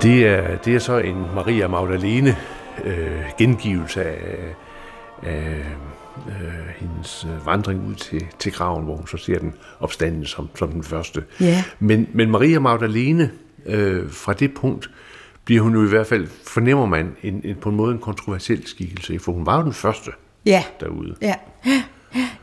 Det 0.03 0.27
er, 0.27 0.57
det 0.57 0.75
er 0.75 0.79
så 0.79 0.97
en 0.97 1.15
Maria 1.35 1.67
Magdalene 1.67 2.35
øh, 2.83 3.21
gengivelse 3.37 4.03
af, 4.03 4.17
af 5.23 5.61
øh, 6.27 6.67
hendes 6.77 7.27
vandring 7.45 7.87
ud 7.87 7.95
til, 7.95 8.25
til 8.39 8.51
graven, 8.51 8.83
hvor 8.83 8.95
hun 8.95 9.07
så 9.07 9.17
ser 9.17 9.39
den 9.39 9.53
opstanden 9.79 10.25
som, 10.25 10.49
som 10.55 10.71
den 10.71 10.83
første. 10.83 11.23
Ja. 11.41 11.63
Men, 11.79 12.09
men 12.13 12.31
Maria 12.31 12.59
Magdalene, 12.59 13.31
øh, 13.65 14.11
fra 14.11 14.33
det 14.33 14.53
punkt, 14.53 14.89
bliver 15.45 15.61
hun 15.61 15.73
jo 15.73 15.85
i 15.85 15.89
hvert 15.89 16.07
fald, 16.07 16.27
fornemmer 16.47 16.85
man, 16.85 17.15
en, 17.23 17.41
en, 17.43 17.55
på 17.55 17.69
en 17.69 17.75
måde 17.75 17.93
en 17.93 17.99
kontroversiel 17.99 18.67
skikkelse, 18.67 19.19
for 19.19 19.31
hun 19.31 19.45
var 19.45 19.57
jo 19.57 19.63
den 19.63 19.73
første 19.73 20.11
Ja, 20.45 20.63
derude. 20.79 21.15
ja. 21.21 21.33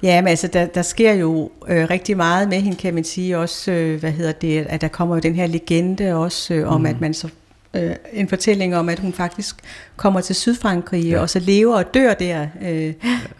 Ja, 0.03 0.21
men 0.21 0.29
altså, 0.29 0.47
der, 0.49 0.67
der 0.67 0.83
sker 0.83 1.13
jo 1.13 1.51
øh, 1.69 1.91
rigtig 1.91 2.17
meget 2.17 2.49
med 2.49 2.61
hende, 2.61 2.77
kan 2.77 2.95
man 2.95 3.05
sige. 3.05 3.39
Også, 3.39 3.73
øh, 3.73 4.01
hvad 4.01 4.13
hedder 4.13 4.33
det, 4.33 4.67
at 4.69 4.81
der 4.81 4.89
kommer 4.89 5.15
jo 5.17 5.21
den 5.21 5.35
her 5.35 5.47
legende 5.47 6.15
også 6.15 6.55
øh, 6.55 6.73
om, 6.73 6.81
mm. 6.81 6.87
at 6.87 7.01
man 7.01 7.15
så 7.15 7.29
øh, 7.75 7.97
en 8.13 8.29
fortælling 8.29 8.77
om, 8.77 8.89
at 8.89 8.99
hun 8.99 9.13
faktisk 9.13 9.57
kommer 10.01 10.21
til 10.21 10.37
Sydfrankrig, 10.37 11.05
ja. 11.05 11.21
og 11.21 11.31
så 11.31 11.39
lever 11.39 11.77
og 11.77 11.95
dør 11.95 12.15
der. 12.15 12.47
Øh, 12.63 12.69
ja. 12.83 12.93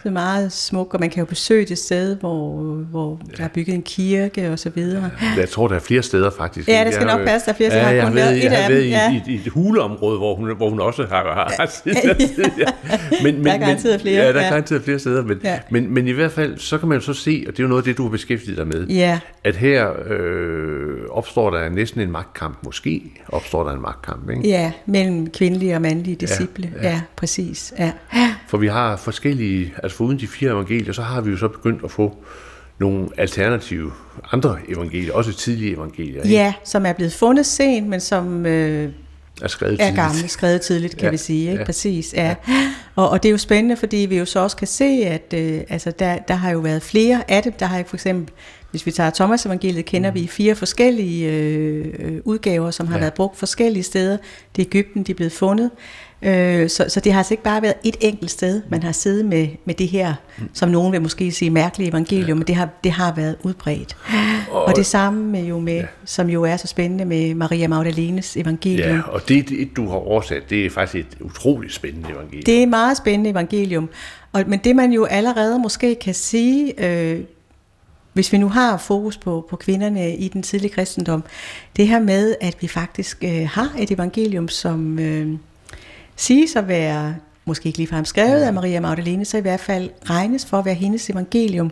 Det 0.03 0.07
er 0.07 0.11
meget 0.11 0.53
smukt, 0.53 0.95
og 0.95 1.01
man 1.01 1.11
kan 1.11 1.21
jo 1.21 1.25
besøge 1.25 1.67
det 1.67 1.79
sted, 1.79 2.17
hvor, 2.17 2.63
hvor 2.91 3.21
ja. 3.31 3.37
der 3.37 3.45
er 3.45 3.49
bygget 3.49 3.75
en 3.75 3.83
kirke 3.83 4.53
og 4.53 4.59
så 4.59 4.71
videre. 4.71 5.11
Jeg 5.37 5.49
tror, 5.49 5.69
der 5.69 5.75
er 5.75 5.81
flere 5.81 6.03
steder 6.03 6.31
faktisk. 6.31 6.69
Ja, 6.69 6.85
det 6.85 6.95
skal 6.95 7.07
Jeg 7.07 7.17
nok 7.17 7.27
passe, 7.27 7.47
der 7.47 7.53
er 7.53 7.57
flere 7.57 7.73
ja, 7.73 7.81
steder. 7.81 7.95
Jeg 7.95 8.05
har 8.05 8.13
været, 8.15 8.45
jeg 8.45 8.51
har 8.63 8.69
været 8.69 8.85
i, 8.85 8.89
ja. 8.89 9.21
i, 9.27 9.35
et 9.35 9.49
huleområde, 9.49 10.19
hvor 10.19 10.35
hun, 10.35 10.57
hvor 10.57 10.71
hun 10.71 10.81
også 10.81 11.07
har, 11.11 11.23
har 11.23 11.55
ja. 11.87 12.65
men, 13.23 13.45
Der 13.45 13.53
er 13.53 13.59
garanteret 13.59 14.01
flere, 14.01 14.17
Ja, 14.17 14.33
der 14.33 14.41
er 14.41 14.45
ja. 14.45 14.49
garanteret 14.49 14.83
flere 14.83 14.99
steder. 14.99 15.23
Men, 15.23 15.41
Ja. 15.45 15.59
men, 15.71 15.95
men 15.95 16.09
i 16.09 16.13
hvert 16.13 16.33
fald, 16.33 16.59
så 16.59 16.79
kan 16.79 16.89
man 16.89 16.99
jo 16.99 17.03
så 17.05 17.13
se, 17.13 17.45
og 17.47 17.53
det 17.53 17.59
er 17.59 17.65
jo 17.65 17.69
noget 17.69 17.83
af 17.83 17.85
det, 17.85 17.97
du 17.97 18.03
har 18.03 18.11
beskæftiget 18.11 18.57
dig 18.59 18.67
med, 18.67 18.87
Ja, 18.87 19.19
at 19.45 19.57
her 19.57 19.91
øh, 20.07 20.97
opstår 21.11 21.51
der 21.51 21.69
næsten 21.69 22.01
en 22.01 22.11
magtkamp. 22.11 22.59
Måske 22.65 23.03
opstår 23.29 23.65
der 23.65 23.73
en 23.73 23.83
magtkamp, 23.83 24.31
ikke? 24.31 24.49
ja, 24.49 24.73
mellem 24.87 25.31
kvindelige 25.31 25.75
og 25.75 25.83
mandlige 25.83 26.17
disciple. 26.17 26.50
Ja. 26.59 26.69
Ja, 26.83 26.89
ja 26.91 27.01
præcis. 27.17 27.73
Ja. 27.79 27.93
For 28.49 28.59
vi 28.59 28.67
har 28.67 28.97
forskellige, 28.97 29.75
altså 29.83 29.97
foruden 29.97 30.19
de 30.21 30.27
fire 30.27 30.51
evangelier, 30.51 30.93
så 30.93 31.03
har 31.03 31.21
vi 31.21 31.31
jo 31.31 31.37
så 31.37 31.49
begyndt 31.49 31.85
at 31.85 31.91
få 31.91 32.17
nogle 32.79 33.09
alternative 33.17 33.93
andre 34.33 34.57
evangelier, 34.69 35.13
også 35.13 35.33
tidlige 35.33 35.75
evangelier, 35.75 36.23
ikke? 36.23 36.29
ja, 36.35 36.55
som 36.65 36.87
er 36.87 36.93
blevet 36.93 37.13
fundet 37.13 37.47
sent, 37.47 37.89
men 37.89 38.01
som 38.01 38.47
øh, 38.47 38.93
er 39.43 39.49
skrevet 39.49 39.73
er 39.75 39.77
tidligt. 39.79 39.97
gamle, 39.97 40.29
skrevet 40.29 40.61
tidligt, 40.61 40.97
kan 40.97 41.05
Ja, 41.05 41.11
vi 41.11 41.17
sige. 41.17 41.51
Ikke? 41.51 41.61
ja. 41.61 41.65
Præcis, 41.67 42.15
ja. 42.17 42.35
Og, 42.95 43.09
og 43.11 43.23
det 43.23 43.29
er 43.29 43.31
jo 43.33 43.39
spændende, 43.39 43.77
fordi 43.77 43.97
vi 43.97 44.19
jo 44.19 44.25
så 44.25 44.41
også 44.41 44.57
kan 44.57 44.67
se, 44.67 44.85
at 45.07 45.35
øh, 45.37 45.61
altså 45.69 45.91
der, 45.99 46.19
der 46.19 46.35
har 46.35 46.51
jo 46.51 46.59
været 46.59 46.83
flere 46.83 47.31
af 47.31 47.43
dem. 47.43 47.53
Der 47.53 47.67
har 47.67 47.79
jo 47.79 47.85
for 47.87 47.97
eksempel, 47.97 48.35
hvis 48.71 48.87
vi 48.87 48.91
tager 48.91 49.11
Thomas 49.11 49.47
evangeliet, 49.47 49.85
kender 49.85 50.11
vi 50.11 50.27
fire 50.27 50.55
forskellige 50.55 51.33
øh, 51.33 51.87
øh, 51.99 52.21
udgaver, 52.25 52.71
som 52.71 52.87
har 52.87 52.95
Ja. 52.95 52.99
ja. 52.99 53.01
været 53.03 53.15
brugt 53.15 53.39
forskellige 53.39 53.83
steder. 53.83 54.17
Det 54.57 54.63
er 54.63 54.67
Ægypten, 54.67 55.03
de 55.03 55.13
er 55.13 55.17
blevet 55.17 55.33
fundet. 55.33 55.71
Øh, 56.23 56.69
så, 56.69 56.85
så 56.89 57.01
det 57.01 57.13
har 57.13 57.21
altså 57.21 57.35
ikke 57.35 57.43
bare 57.43 57.63
været 57.63 57.75
et 57.85 57.97
enkelt 58.01 58.31
sted, 58.31 58.63
man 58.69 58.83
har 58.83 58.93
siddet 58.93 59.25
med, 59.25 59.49
med 59.65 59.75
det 59.75 59.89
her, 59.89 60.15
som 60.53 60.69
nogen 60.69 60.93
vil 60.93 61.03
måske 61.03 61.33
sige 61.33 61.51
mærkelige 61.51 61.91
evangelium, 61.91 62.29
ja. 62.29 62.35
men 62.35 62.47
det 62.47 62.55
har, 62.55 62.69
det 62.85 62.93
har 62.93 63.15
været 63.15 63.37
udbredt. 63.43 63.97
Og, 64.51 64.65
og 64.65 64.77
det 64.77 64.87
samme 64.87 65.25
med 65.25 65.45
jo 65.45 65.59
med, 65.59 65.77
ja. 65.77 65.87
som 66.05 66.31
jo 66.31 66.43
er 66.43 66.57
så 66.57 66.67
spændende 66.67 67.05
med 67.05 67.35
Maria 67.35 67.69
Magdalenes 67.69 68.37
evangelium. 68.37 68.97
Ja, 68.97 69.03
og 69.03 69.29
det, 69.29 69.49
det, 69.49 69.77
du 69.77 69.89
har 69.89 69.97
oversat, 69.97 70.51
det 70.51 70.67
er 70.67 70.71
faktisk 70.71 71.07
et 71.07 71.21
utroligt 71.21 71.75
spændende 71.75 72.09
evangelium. 72.11 72.45
Det 72.45 72.59
er 72.59 72.63
et 72.63 72.69
meget 72.69 72.97
spændende 72.97 73.31
evangelium. 73.31 73.89
Og, 74.33 74.45
men 74.47 74.61
det 74.65 74.77
man 74.77 74.93
jo 74.93 75.05
allerede 75.05 75.59
måske 75.59 75.95
kan 75.95 76.15
sige, 76.15 76.87
øh, 76.87 77.21
hvis 78.13 78.33
vi 78.33 78.39
nu 78.39 78.49
har 78.49 78.77
fokus 78.77 79.17
på, 79.17 79.47
på 79.51 79.57
kvinderne 79.57 80.17
i 80.17 80.29
den 80.29 80.43
tidlige 80.43 80.73
kristendom, 80.73 81.25
det 81.77 81.89
her 81.89 82.01
med, 82.01 82.35
at 82.41 82.57
vi 82.61 82.69
faktisk 82.69 83.25
øh, 83.25 83.49
har 83.49 83.75
et 83.79 83.91
evangelium, 83.91 84.49
som 84.49 84.99
øh, 84.99 85.33
siges 86.21 86.57
at 86.57 86.69
være, 86.69 87.15
måske 87.45 87.67
ikke 87.67 87.79
ligefrem 87.79 88.05
skrevet 88.05 88.43
af 88.43 88.53
Maria 88.53 88.81
Magdalene, 88.81 89.25
så 89.25 89.37
i 89.37 89.41
hvert 89.41 89.61
fald 89.61 89.91
regnes 90.11 90.47
for 90.47 90.59
at 90.59 90.65
være 90.65 90.75
hendes 90.75 91.11
evangelium. 91.11 91.71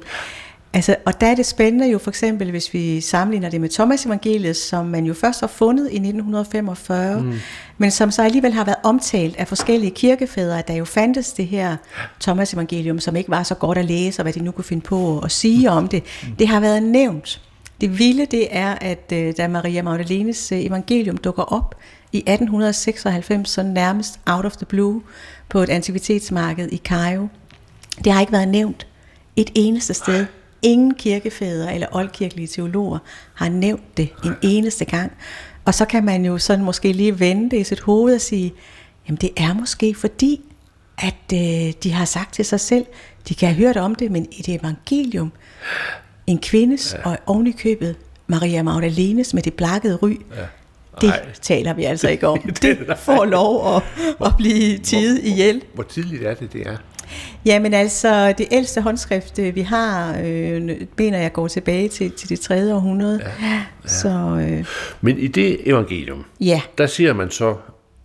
Altså, 0.73 0.97
og 1.05 1.21
der 1.21 1.27
er 1.27 1.35
det 1.35 1.47
spændende 1.47 1.91
jo 1.91 1.99
for 1.99 2.11
eksempel, 2.11 2.51
hvis 2.51 2.75
vi 2.75 3.01
sammenligner 3.01 3.51
det 3.51 3.61
med 3.61 3.69
Thomas 3.69 4.07
evangeliet, 4.07 4.57
som 4.57 4.87
man 4.87 5.05
jo 5.05 5.15
først 5.15 5.41
har 5.41 5.47
fundet 5.47 5.85
i 5.85 5.95
1945, 5.95 7.21
mm. 7.21 7.33
men 7.79 7.91
som 7.91 8.11
så 8.11 8.23
alligevel 8.23 8.53
har 8.53 8.65
været 8.65 8.79
omtalt 8.83 9.37
af 9.37 9.49
forskellige 9.49 9.91
kirkefædre, 9.91 10.59
at 10.59 10.69
der 10.69 10.75
jo 10.75 10.85
fandtes 10.85 11.33
det 11.33 11.47
her 11.47 11.77
Thomas 12.21 12.55
evangelium, 12.55 13.01
som 13.01 13.17
ikke 13.17 13.31
var 13.31 13.43
så 13.43 13.55
godt 13.55 13.79
at 13.79 13.85
læse, 13.85 14.21
og 14.21 14.23
hvad 14.23 14.33
de 14.33 14.41
nu 14.41 14.51
kunne 14.51 14.65
finde 14.65 14.83
på 14.83 15.19
at 15.19 15.31
sige 15.31 15.71
om 15.71 15.89
det. 15.89 16.03
Det 16.39 16.49
har 16.49 16.61
været 16.61 16.83
nævnt. 16.83 17.41
Det 17.81 17.99
vilde 17.99 18.27
det 18.27 18.47
er, 18.51 18.75
at 18.81 19.13
øh, 19.13 19.35
da 19.37 19.49
Maria 19.49 19.83
Magdalenes 19.83 20.53
øh, 20.53 20.65
evangelium 20.65 21.17
dukker 21.17 21.43
op 21.43 21.75
i 22.13 22.19
1896, 22.19 23.51
så 23.51 23.63
nærmest 23.63 24.21
out 24.27 24.45
of 24.45 24.57
the 24.57 24.67
blue, 24.67 25.03
på 25.49 25.63
et 25.63 25.69
antikvitetsmarked 25.69 26.69
i 26.73 26.77
Cairo, 26.77 27.29
det 28.05 28.13
har 28.13 28.21
ikke 28.21 28.33
været 28.33 28.49
nævnt 28.49 28.87
et 29.37 29.51
eneste 29.55 29.95
sted. 29.95 30.27
Ingen 30.63 30.95
kirkefædre 30.95 31.75
eller 31.75 31.87
oldkirkelige 31.93 32.47
teologer 32.47 32.99
har 33.35 33.49
nævnt 33.49 33.97
det 33.97 34.09
en 34.25 34.35
eneste 34.43 34.85
gang. 34.85 35.13
Og 35.65 35.75
så 35.75 35.85
kan 35.85 36.05
man 36.05 36.25
jo 36.25 36.39
sådan 36.39 36.65
måske 36.65 36.93
lige 36.93 37.21
vende 37.21 37.51
det 37.51 37.57
i 37.61 37.65
sit 37.65 37.81
hoved 37.81 38.15
og 38.15 38.21
sige, 38.21 38.55
jamen 39.09 39.19
det 39.21 39.31
er 39.37 39.55
måske 39.55 39.95
fordi, 39.95 40.41
at 40.99 41.33
øh, 41.35 41.73
de 41.83 41.93
har 41.93 42.05
sagt 42.05 42.35
til 42.35 42.45
sig 42.45 42.61
selv, 42.61 42.87
de 43.29 43.35
kan 43.35 43.49
have 43.49 43.59
hørt 43.59 43.77
om 43.77 43.95
det, 43.95 44.11
men 44.11 44.27
i 44.33 44.43
det 44.43 44.55
evangelium, 44.55 45.33
en 46.27 46.39
kvindes 46.39 46.95
ja. 46.99 47.11
og 47.11 47.19
oven 47.27 47.47
i 47.47 47.53
købet 47.53 47.97
Maria 48.27 48.63
Magdalenes 48.63 49.35
med 49.35 49.43
det 49.43 49.55
blakkede 49.55 49.97
ry, 49.97 50.11
ja. 50.11 50.45
Det 51.01 51.09
Ej. 51.11 51.27
taler 51.43 51.75
vi 51.75 51.85
altså 51.85 52.09
ikke 52.09 52.29
om. 52.29 52.39
Det- 52.63 52.63
Det 52.63 52.99
får 52.99 53.25
lov 53.25 53.77
at, 53.77 53.83
at 54.27 54.33
blive 54.39 54.79
tid 54.79 55.19
ihjel. 55.23 55.63
Hvor 55.75 55.83
tidligt 55.83 56.23
er 56.23 56.35
det, 56.35 56.53
det 56.53 56.61
er? 56.67 56.77
Jamen 57.45 57.75
altså, 57.75 58.35
det 58.39 58.47
ældste 58.53 58.81
håndskrift, 58.81 59.39
øh, 59.39 59.55
vi 59.55 59.61
har, 59.61 60.17
øh, 60.25 60.71
mener 60.99 61.19
jeg 61.19 61.33
går 61.33 61.49
tilbage 61.49 61.89
til, 61.89 62.11
til 62.11 62.29
det 62.29 62.41
tredje 62.41 62.75
århundrede. 62.75 63.21
Ja, 63.41 63.47
ja. 63.49 63.63
Så 63.87 64.09
øh, 64.49 64.65
Men 65.01 65.19
i 65.19 65.27
det 65.27 65.59
evangelium, 65.69 66.25
ja, 66.41 66.61
der 66.79 66.87
ser 66.87 67.13
man 67.13 67.31
så 67.31 67.55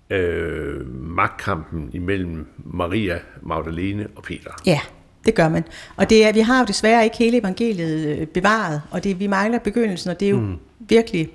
øh, 0.10 0.88
magtkampen 1.16 1.89
imellem 1.94 2.46
Maria 2.66 3.20
Magdalene 3.41 4.08
og 4.16 4.24
Peter. 4.24 4.50
ja, 4.66 4.80
det 5.26 5.36
gør 5.36 5.50
man. 5.50 5.64
Og 5.96 6.10
det 6.10 6.26
er, 6.28 6.34
vi 6.34 6.39
har 6.39 6.60
jo 6.60 6.66
desværre 6.66 7.04
ikke 7.04 7.18
hele 7.18 7.38
evangeliet 7.38 8.18
øh, 8.20 8.28
bevaret, 8.28 8.82
og 8.91 9.04
det, 9.04 9.20
vi 9.20 9.28
mangler 9.28 9.60
begyndelsen, 9.60 10.10
og 10.10 10.20
det 10.20 10.26
er 10.26 10.30
jo 10.30 10.39
mm. 10.39 10.56
virkelig 10.80 11.30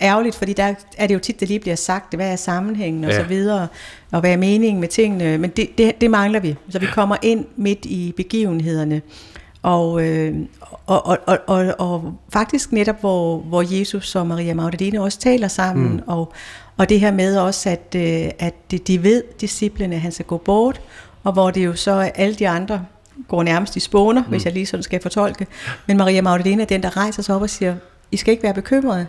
ærgerligt, 0.00 0.34
fordi 0.36 0.52
der 0.52 0.74
er 0.96 1.06
det 1.06 1.14
jo 1.14 1.18
tit, 1.18 1.40
det 1.40 1.48
lige 1.48 1.60
bliver 1.60 1.76
sagt, 1.76 2.14
hvad 2.14 2.32
er 2.32 2.36
sammenhængen 2.36 3.04
og 3.04 3.10
Ja. 3.10 3.16
så 3.22 3.26
videre, 3.28 3.68
og 4.12 4.20
hvad 4.20 4.32
er 4.32 4.36
meningen 4.36 4.80
med 4.80 4.88
tingene, 4.88 5.38
men 5.38 5.50
det, 5.50 5.78
det, 5.78 6.00
det 6.00 6.10
mangler 6.10 6.40
vi. 6.40 6.56
Så 6.70 6.78
vi 6.78 6.86
kommer 6.86 7.16
ind 7.22 7.44
midt 7.56 7.84
i 7.84 8.12
begivenhederne, 8.16 9.02
og, 9.62 10.02
øh, 10.02 10.34
og, 10.86 11.06
og, 11.06 11.18
og, 11.26 11.38
og, 11.46 11.74
og 11.78 12.14
faktisk 12.32 12.72
netop, 12.72 13.00
hvor, 13.00 13.38
hvor 13.38 13.78
Jesus 13.78 14.14
og 14.16 14.26
Maria 14.26 14.54
Magdalene 14.54 15.00
også 15.02 15.18
taler 15.18 15.48
sammen, 15.48 15.92
mm. 15.92 16.00
og, 16.06 16.32
og 16.76 16.88
det 16.88 17.00
her 17.00 17.12
med 17.12 17.36
også, 17.36 17.70
at, 17.70 17.94
øh, 17.96 18.30
at 18.38 18.54
de- 18.70 18.78
de 18.78 19.02
ved, 19.02 19.22
disciplene, 19.40 19.94
at 19.94 20.00
han 20.00 20.12
skal 20.12 20.24
gå 20.24 20.36
bort, 20.36 20.80
og 21.24 21.32
hvor 21.32 21.50
det 21.50 21.64
jo 21.64 21.74
så 21.74 21.90
er 21.92 22.10
alle 22.14 22.34
de 22.34 22.48
andre 22.48 22.84
går 23.28 23.42
nærmest 23.42 23.76
i 23.76 23.80
spåner, 23.80 24.22
mm. 24.22 24.28
hvis 24.28 24.44
jeg 24.44 24.52
lige 24.52 24.66
sådan 24.66 24.82
skal 24.82 25.02
fortolke. 25.02 25.46
Men 25.86 25.96
Maria 25.96 26.22
Magdalene 26.22 26.62
er 26.62 26.66
den, 26.66 26.82
der 26.82 26.96
rejser 26.96 27.22
sig 27.22 27.34
op 27.34 27.42
og 27.42 27.50
siger, 27.50 27.74
I 28.12 28.16
skal 28.16 28.32
ikke 28.32 28.42
være 28.42 28.54
bekymrede. 28.54 29.06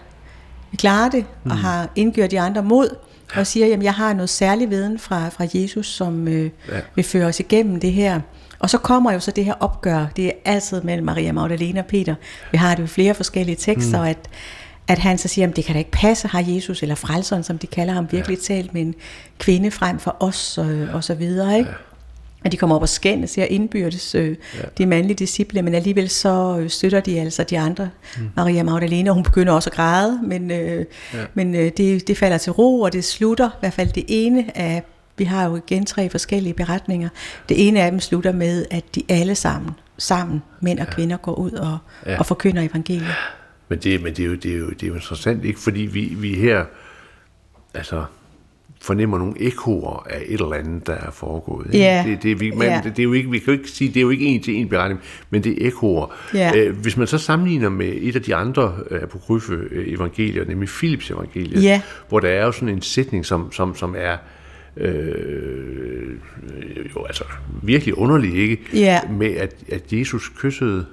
Klarer 0.78 1.10
det, 1.10 1.26
mm. 1.44 1.52
og 1.52 1.58
har 1.58 1.90
indgjort 1.96 2.32
de 2.32 2.40
andre 2.40 2.64
mod, 2.64 2.96
og 3.36 3.48
siger, 3.48 3.68
jamen 3.68 3.84
jeg 3.84 3.94
har 3.94 4.14
noget 4.14 4.30
særlig 4.30 4.70
viden 4.70 5.00
fra, 5.00 5.30
fra 5.30 5.48
Jesus, 5.54 5.88
som 5.88 6.28
øh, 6.28 6.50
Ja. 6.70 6.76
ja. 6.76 6.82
vil 6.96 7.06
føre 7.06 7.26
os 7.26 7.40
igennem 7.40 7.80
det 7.80 7.92
her. 7.92 8.22
Og 8.60 8.70
så 8.70 8.78
kommer 8.78 9.12
jo 9.12 9.20
så 9.20 9.32
det 9.32 9.46
her 9.46 9.54
opgør, 9.60 10.06
det 10.16 10.26
er 10.26 10.32
altid 10.46 10.82
mellem 10.82 11.06
Maria 11.06 11.32
Magdalene 11.32 11.80
og 11.80 11.86
Peter. 11.86 12.16
Vi 12.52 12.58
har 12.58 12.76
det 12.76 12.82
jo 12.82 12.88
flere 12.88 13.14
forskellige 13.14 13.56
tekster, 13.56 14.02
mm. 14.02 14.08
at, 14.08 14.18
at 14.88 15.00
han 15.00 15.18
så 15.18 15.28
siger, 15.28 15.48
at 15.48 15.56
det 15.56 15.66
kan 15.66 15.74
da 15.74 15.80
ikke 15.80 15.92
passe, 15.92 16.28
har 16.28 16.44
Jesus, 16.48 16.82
eller 16.82 16.96
frelseren, 16.96 17.44
som 17.44 17.58
de 17.58 17.68
kalder 17.68 17.94
ham, 17.94 18.08
virkelig 18.12 18.38
ja. 18.50 18.56
talt 18.56 18.74
med 18.74 18.82
en 18.82 18.96
kvinde 19.40 19.72
frem 19.72 20.00
for 20.00 20.16
os, 20.20 20.58
og, 20.58 20.88
og 20.94 21.04
så 21.04 21.14
videre, 21.14 21.58
ikke? 21.58 21.70
Ja. 21.70 21.76
At 22.46 22.52
de 22.52 22.58
kommer 22.58 22.76
op 22.76 22.82
og 22.82 22.90
skændes 22.90 23.36
her 23.36 23.46
indbyrdes, 23.46 24.16
øh, 24.16 24.30
ja. 24.30 24.36
de 24.78 24.86
mandlige 24.86 25.16
disciple, 25.16 25.62
men 25.62 25.76
alligevel 25.76 26.10
så 26.10 26.58
øh, 26.60 26.70
støtter 26.70 27.00
de 27.00 27.20
altså 27.20 27.44
de 27.44 27.60
andre, 27.60 27.90
mm. 28.18 28.30
Maria 28.36 28.64
Magdalene, 28.64 29.10
og 29.10 29.14
hun 29.14 29.24
begynder 29.24 29.54
også 29.54 29.70
at 29.70 29.76
græde, 29.76 30.20
men, 30.24 30.52
øh, 30.52 30.86
ja. 31.14 31.20
men 31.34 31.56
øh, 31.56 31.72
det, 31.78 32.08
det 32.08 32.18
falder 32.18 32.38
til 32.38 32.52
ro, 32.52 32.82
og 32.82 32.94
det 32.94 33.04
slutter, 33.04 33.50
i 33.50 33.58
hvert 33.60 33.74
fald 33.74 33.90
det 33.90 34.06
ene 34.08 34.58
af, 34.58 34.84
vi 35.18 35.24
har 35.24 35.50
jo 35.50 35.56
igen 35.56 35.86
tre 35.86 36.10
forskellige 36.10 36.54
beretninger, 36.54 37.10
det 37.50 37.68
ene 37.68 37.82
af 37.82 37.92
dem 37.92 38.00
slutter 38.00 38.32
med, 38.32 38.66
at 38.72 38.84
de 38.96 39.04
alle 39.10 39.36
sammen, 39.36 39.72
sammen, 39.98 40.44
mænd 40.62 40.80
og 40.80 40.88
kvinder, 40.88 41.18
går 41.18 41.34
ud 41.34 41.52
og, 41.52 41.78
Ja. 42.06 42.12
ja. 42.12 42.20
og 42.20 42.26
forkynder 42.26 42.62
evangeliet. 42.62 43.16
Men 43.70 43.80
det, 43.80 44.02
men 44.04 44.14
det, 44.14 44.24
er, 44.24 44.28
jo, 44.28 44.36
det, 44.36 44.54
er, 44.54 44.58
jo, 44.58 44.70
det 44.70 44.84
er 44.84 44.88
jo 44.88 44.94
interessant, 44.96 45.46
ikke? 45.46 45.60
Fordi 45.60 45.80
vi, 45.82 46.02
vi 46.18 46.34
her 46.34 46.66
altså, 47.74 48.06
fornemmer 48.86 49.18
nogle 49.18 49.34
ekoer 49.40 50.08
af 50.10 50.22
et 50.28 50.34
eller 50.42 50.54
andet, 50.54 50.88
der 50.88 50.94
er 50.94 51.12
foregået. 51.12 51.66
ikke? 51.74 52.04
Det, 52.12 52.24
det, 52.24 52.40
vi, 52.40 52.52
man, 52.52 52.84
det, 52.84 52.92
det 52.98 53.00
er 53.00 53.04
jo 53.04 53.14
ikke, 53.14 53.32
vi 53.32 53.40
kan 53.40 53.54
jo 53.54 53.60
ikke 53.60 53.70
sige, 53.72 53.88
det 53.88 53.98
er 53.98 54.02
jo 54.02 54.10
ikke 54.10 54.26
en 54.26 54.44
til 54.44 54.56
en 54.56 54.70
beretning, 54.70 55.00
men 55.30 55.44
det 55.44 55.64
er 55.64 55.68
ekoer. 55.68 56.14
Ja. 56.34 56.52
Øh, 56.58 56.78
hvis 56.78 56.98
man 56.98 57.08
så 57.08 57.18
sammenligner 57.18 57.70
med 57.70 57.94
et 58.02 58.16
af 58.16 58.22
de 58.22 58.36
andre 58.36 58.74
øh, 58.92 59.02
apokryfe 59.04 59.54
øh, 59.72 59.94
evangelier, 59.94 60.46
nemlig 60.46 60.70
Philips 60.70 61.12
evangeliet, 61.12 61.64
Ja. 61.64 61.82
hvor 62.10 62.20
der 62.20 62.28
er 62.30 62.46
jo 62.46 62.52
sådan 62.52 62.70
en 62.70 62.82
sætning, 62.82 63.26
som, 63.26 63.52
som, 63.52 63.76
som 63.76 63.96
er 63.98 64.18
øh, 64.78 66.10
jo 66.96 67.04
altså 67.04 67.24
virkelig 67.64 67.98
underlig, 67.98 68.36
ikke? 68.36 68.64
Ja. 68.74 69.00
Med 69.20 69.32
at, 69.36 69.56
at 69.72 69.94
Jesus 69.94 70.30
kyssede 70.38 70.86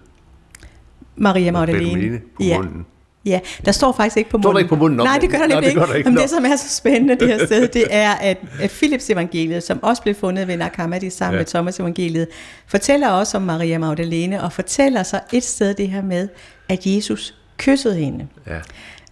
Maria 1.17 1.53
Magdalene. 1.53 1.85
Magdalene 1.93 2.21
på 2.37 2.43
ja. 2.43 2.57
munden. 2.57 2.87
Ja, 3.25 3.41
der 3.65 3.73
står 3.73 3.93
faktisk 3.93 4.17
ikke 4.17 4.31
på 4.31 4.37
munden. 4.37 4.45
Står 4.45 4.53
der 4.53 4.59
ikke 4.59 4.69
på 4.69 4.77
munden? 4.77 4.97
Nå, 4.97 5.05
Nej, 5.05 5.19
det 5.19 5.31
gør 5.31 5.39
der 5.39 5.47
nemlig 5.47 5.65
det 5.65 5.75
gør 5.75 5.87
der 5.87 5.95
ikke. 5.95 5.99
ikke. 5.99 6.11
Men 6.11 6.19
det, 6.19 6.31
som 6.31 6.45
er 6.45 6.57
så 6.57 6.77
spændende 6.77 7.15
det 7.15 7.29
her 7.29 7.47
sted, 7.47 7.69
det 7.69 7.85
er, 7.91 8.13
at, 8.13 8.39
at 8.61 8.71
Philips 8.71 9.11
evangeliet, 9.11 9.63
som 9.63 9.83
også 9.83 10.03
blev 10.03 10.15
fundet 10.15 10.49
ved 10.49 10.57
Nakamadi 10.57 11.11
sammen 11.11 11.35
ja. 11.35 11.41
med 11.41 11.47
Thomas 11.47 11.81
evangeliet, 11.81 12.29
fortæller 12.67 13.09
også 13.09 13.37
om 13.37 13.43
Maria 13.43 13.79
Magdalene, 13.79 14.43
og 14.43 14.53
fortæller 14.53 15.03
så 15.03 15.21
et 15.33 15.45
sted 15.45 15.75
det 15.75 15.89
her 15.89 16.03
med, 16.03 16.29
at 16.69 16.87
Jesus 16.87 17.35
kyssede 17.57 17.95
hende. 17.95 18.27
Ja. 18.47 18.59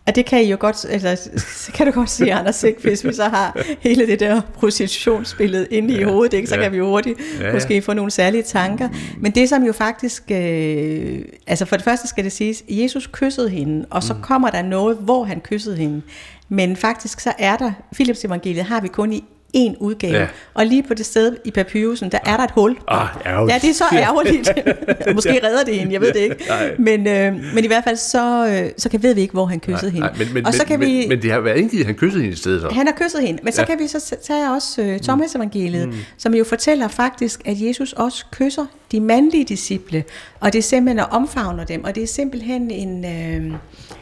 Og 0.06 0.14
det 0.14 0.26
kan 0.26 0.42
I 0.42 0.50
jo 0.50 0.56
godt, 0.60 0.86
altså, 0.90 1.30
så 1.38 1.72
kan 1.72 1.86
du 1.86 1.92
godt 1.92 2.10
se, 2.10 2.32
Anders, 2.32 2.62
ikke? 2.64 2.80
hvis 2.82 3.04
vi 3.04 3.12
så 3.12 3.24
har 3.24 3.62
hele 3.80 4.06
det 4.06 4.20
der 4.20 4.40
prostitutionsbillede 4.54 5.66
inde 5.70 5.94
i 5.94 5.98
Ja, 5.98 6.04
hovedet, 6.10 6.32
ikke? 6.36 6.48
så 6.48 6.54
ja. 6.56 6.62
kan 6.62 6.72
vi 6.72 6.76
jo 6.76 6.86
hurtigt 6.86 7.18
Ja, 7.40 7.46
ja. 7.46 7.52
måske 7.52 7.82
få 7.82 7.92
nogle 7.92 8.10
særlige 8.10 8.42
tanker. 8.42 8.88
Men 9.18 9.32
det 9.32 9.48
som 9.48 9.62
jo 9.62 9.72
faktisk, 9.72 10.22
øh, 10.30 11.18
altså 11.46 11.64
for 11.64 11.76
det 11.76 11.84
første 11.84 12.08
skal 12.08 12.24
det 12.24 12.32
siges, 12.32 12.62
Jesus 12.68 13.06
kyssede 13.12 13.48
hende, 13.50 13.86
og 13.90 14.02
så 14.02 14.14
kommer 14.22 14.50
der 14.50 14.62
noget, 14.62 14.96
hvor 14.96 15.24
han 15.24 15.40
kyssede 15.40 15.76
hende. 15.76 16.02
Men 16.48 16.76
faktisk 16.76 17.20
så 17.20 17.32
er 17.38 17.56
der, 17.56 17.72
Philips 17.94 18.24
evangeliet 18.24 18.64
har 18.64 18.80
vi 18.80 18.88
kun 18.88 19.12
i 19.12 19.24
en 19.52 19.76
udgave, 19.76 20.16
Ja. 20.16 20.26
og 20.54 20.66
lige 20.66 20.82
på 20.82 20.94
det 20.94 21.06
sted 21.06 21.36
i 21.44 21.50
papyrusen, 21.50 22.12
der 22.12 22.18
er 22.26 22.36
der 22.36 22.44
et 22.44 22.50
hul. 22.50 22.76
Ah, 22.88 23.06
ærgerligt. 23.26 23.54
Ja, 23.54 23.58
det 23.58 23.70
er 23.70 23.74
så 23.74 23.84
ærgerligt. 23.92 24.50
Måske 25.14 25.40
redder 25.46 25.64
det 25.64 25.74
hende, 25.78 25.92
jeg 25.92 26.00
ved 26.00 26.12
det 26.12 26.20
ikke. 26.20 26.36
Nej. 26.48 26.74
Men, 26.78 27.06
øh, 27.06 27.34
men 27.54 27.64
i 27.64 27.66
hvert 27.66 27.84
fald 27.84 27.96
så, 27.96 28.46
øh, 28.46 28.70
så 28.78 28.88
kan, 28.88 29.02
ved 29.02 29.14
vi 29.14 29.20
ikke, 29.20 29.32
hvor 29.32 29.46
han 29.46 29.60
kyssede 29.60 29.90
hende. 29.90 30.06
Nej, 30.06 30.16
men, 30.18 30.34
men, 30.34 30.46
og 30.46 30.54
så 30.54 30.64
kan 30.66 30.78
men, 30.78 30.88
vi, 30.88 31.06
men 31.08 31.22
det 31.22 31.32
har 31.32 31.40
været 31.40 31.56
indgivet, 31.56 31.80
at 31.82 31.86
han 31.86 31.94
kyssede 31.94 32.22
hende 32.22 32.34
i 32.34 32.36
stedet 32.36 32.60
så. 32.60 32.68
han 32.68 32.86
har 32.86 32.94
kysset 32.94 33.20
hende. 33.22 33.40
Men 33.42 33.52
så 33.52 33.60
Ja. 33.60 33.66
kan 33.66 33.78
vi 33.78 33.86
så 33.86 34.16
tage 34.22 34.50
også 34.50 34.82
øh, 34.82 34.98
Thomas 34.98 35.34
evangeliet, 35.34 35.88
mm. 35.88 35.94
som 36.18 36.34
jo 36.34 36.44
fortæller 36.44 36.88
faktisk, 36.88 37.40
at 37.44 37.56
Jesus 37.60 37.92
også 37.92 38.24
kysser 38.32 38.66
de 38.92 39.00
mandlige 39.00 39.44
disciple, 39.44 40.04
og 40.40 40.52
det 40.52 40.58
er 40.58 40.62
simpelthen 40.62 40.98
at 40.98 41.06
omfavner 41.10 41.64
dem, 41.64 41.84
og 41.84 41.94
det 41.94 42.02
er 42.02 42.06
simpelthen 42.06 42.70
en, 42.70 43.04
øh, 43.04 43.52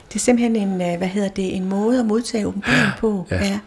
det 0.09 0.15
er 0.15 0.19
simpelthen 0.19 0.57
en, 0.57 0.81
øh, 0.93 0.99
hvad 0.99 1.09
hedder 1.09 1.29
det, 1.29 1.57
en 1.57 1.65
måde 1.65 2.01
at 2.01 2.07
modtage 2.07 2.47
åbenbaring 2.47 2.93
på. 2.99 3.27
Ja. 3.31 3.37
Ja. 3.37 3.59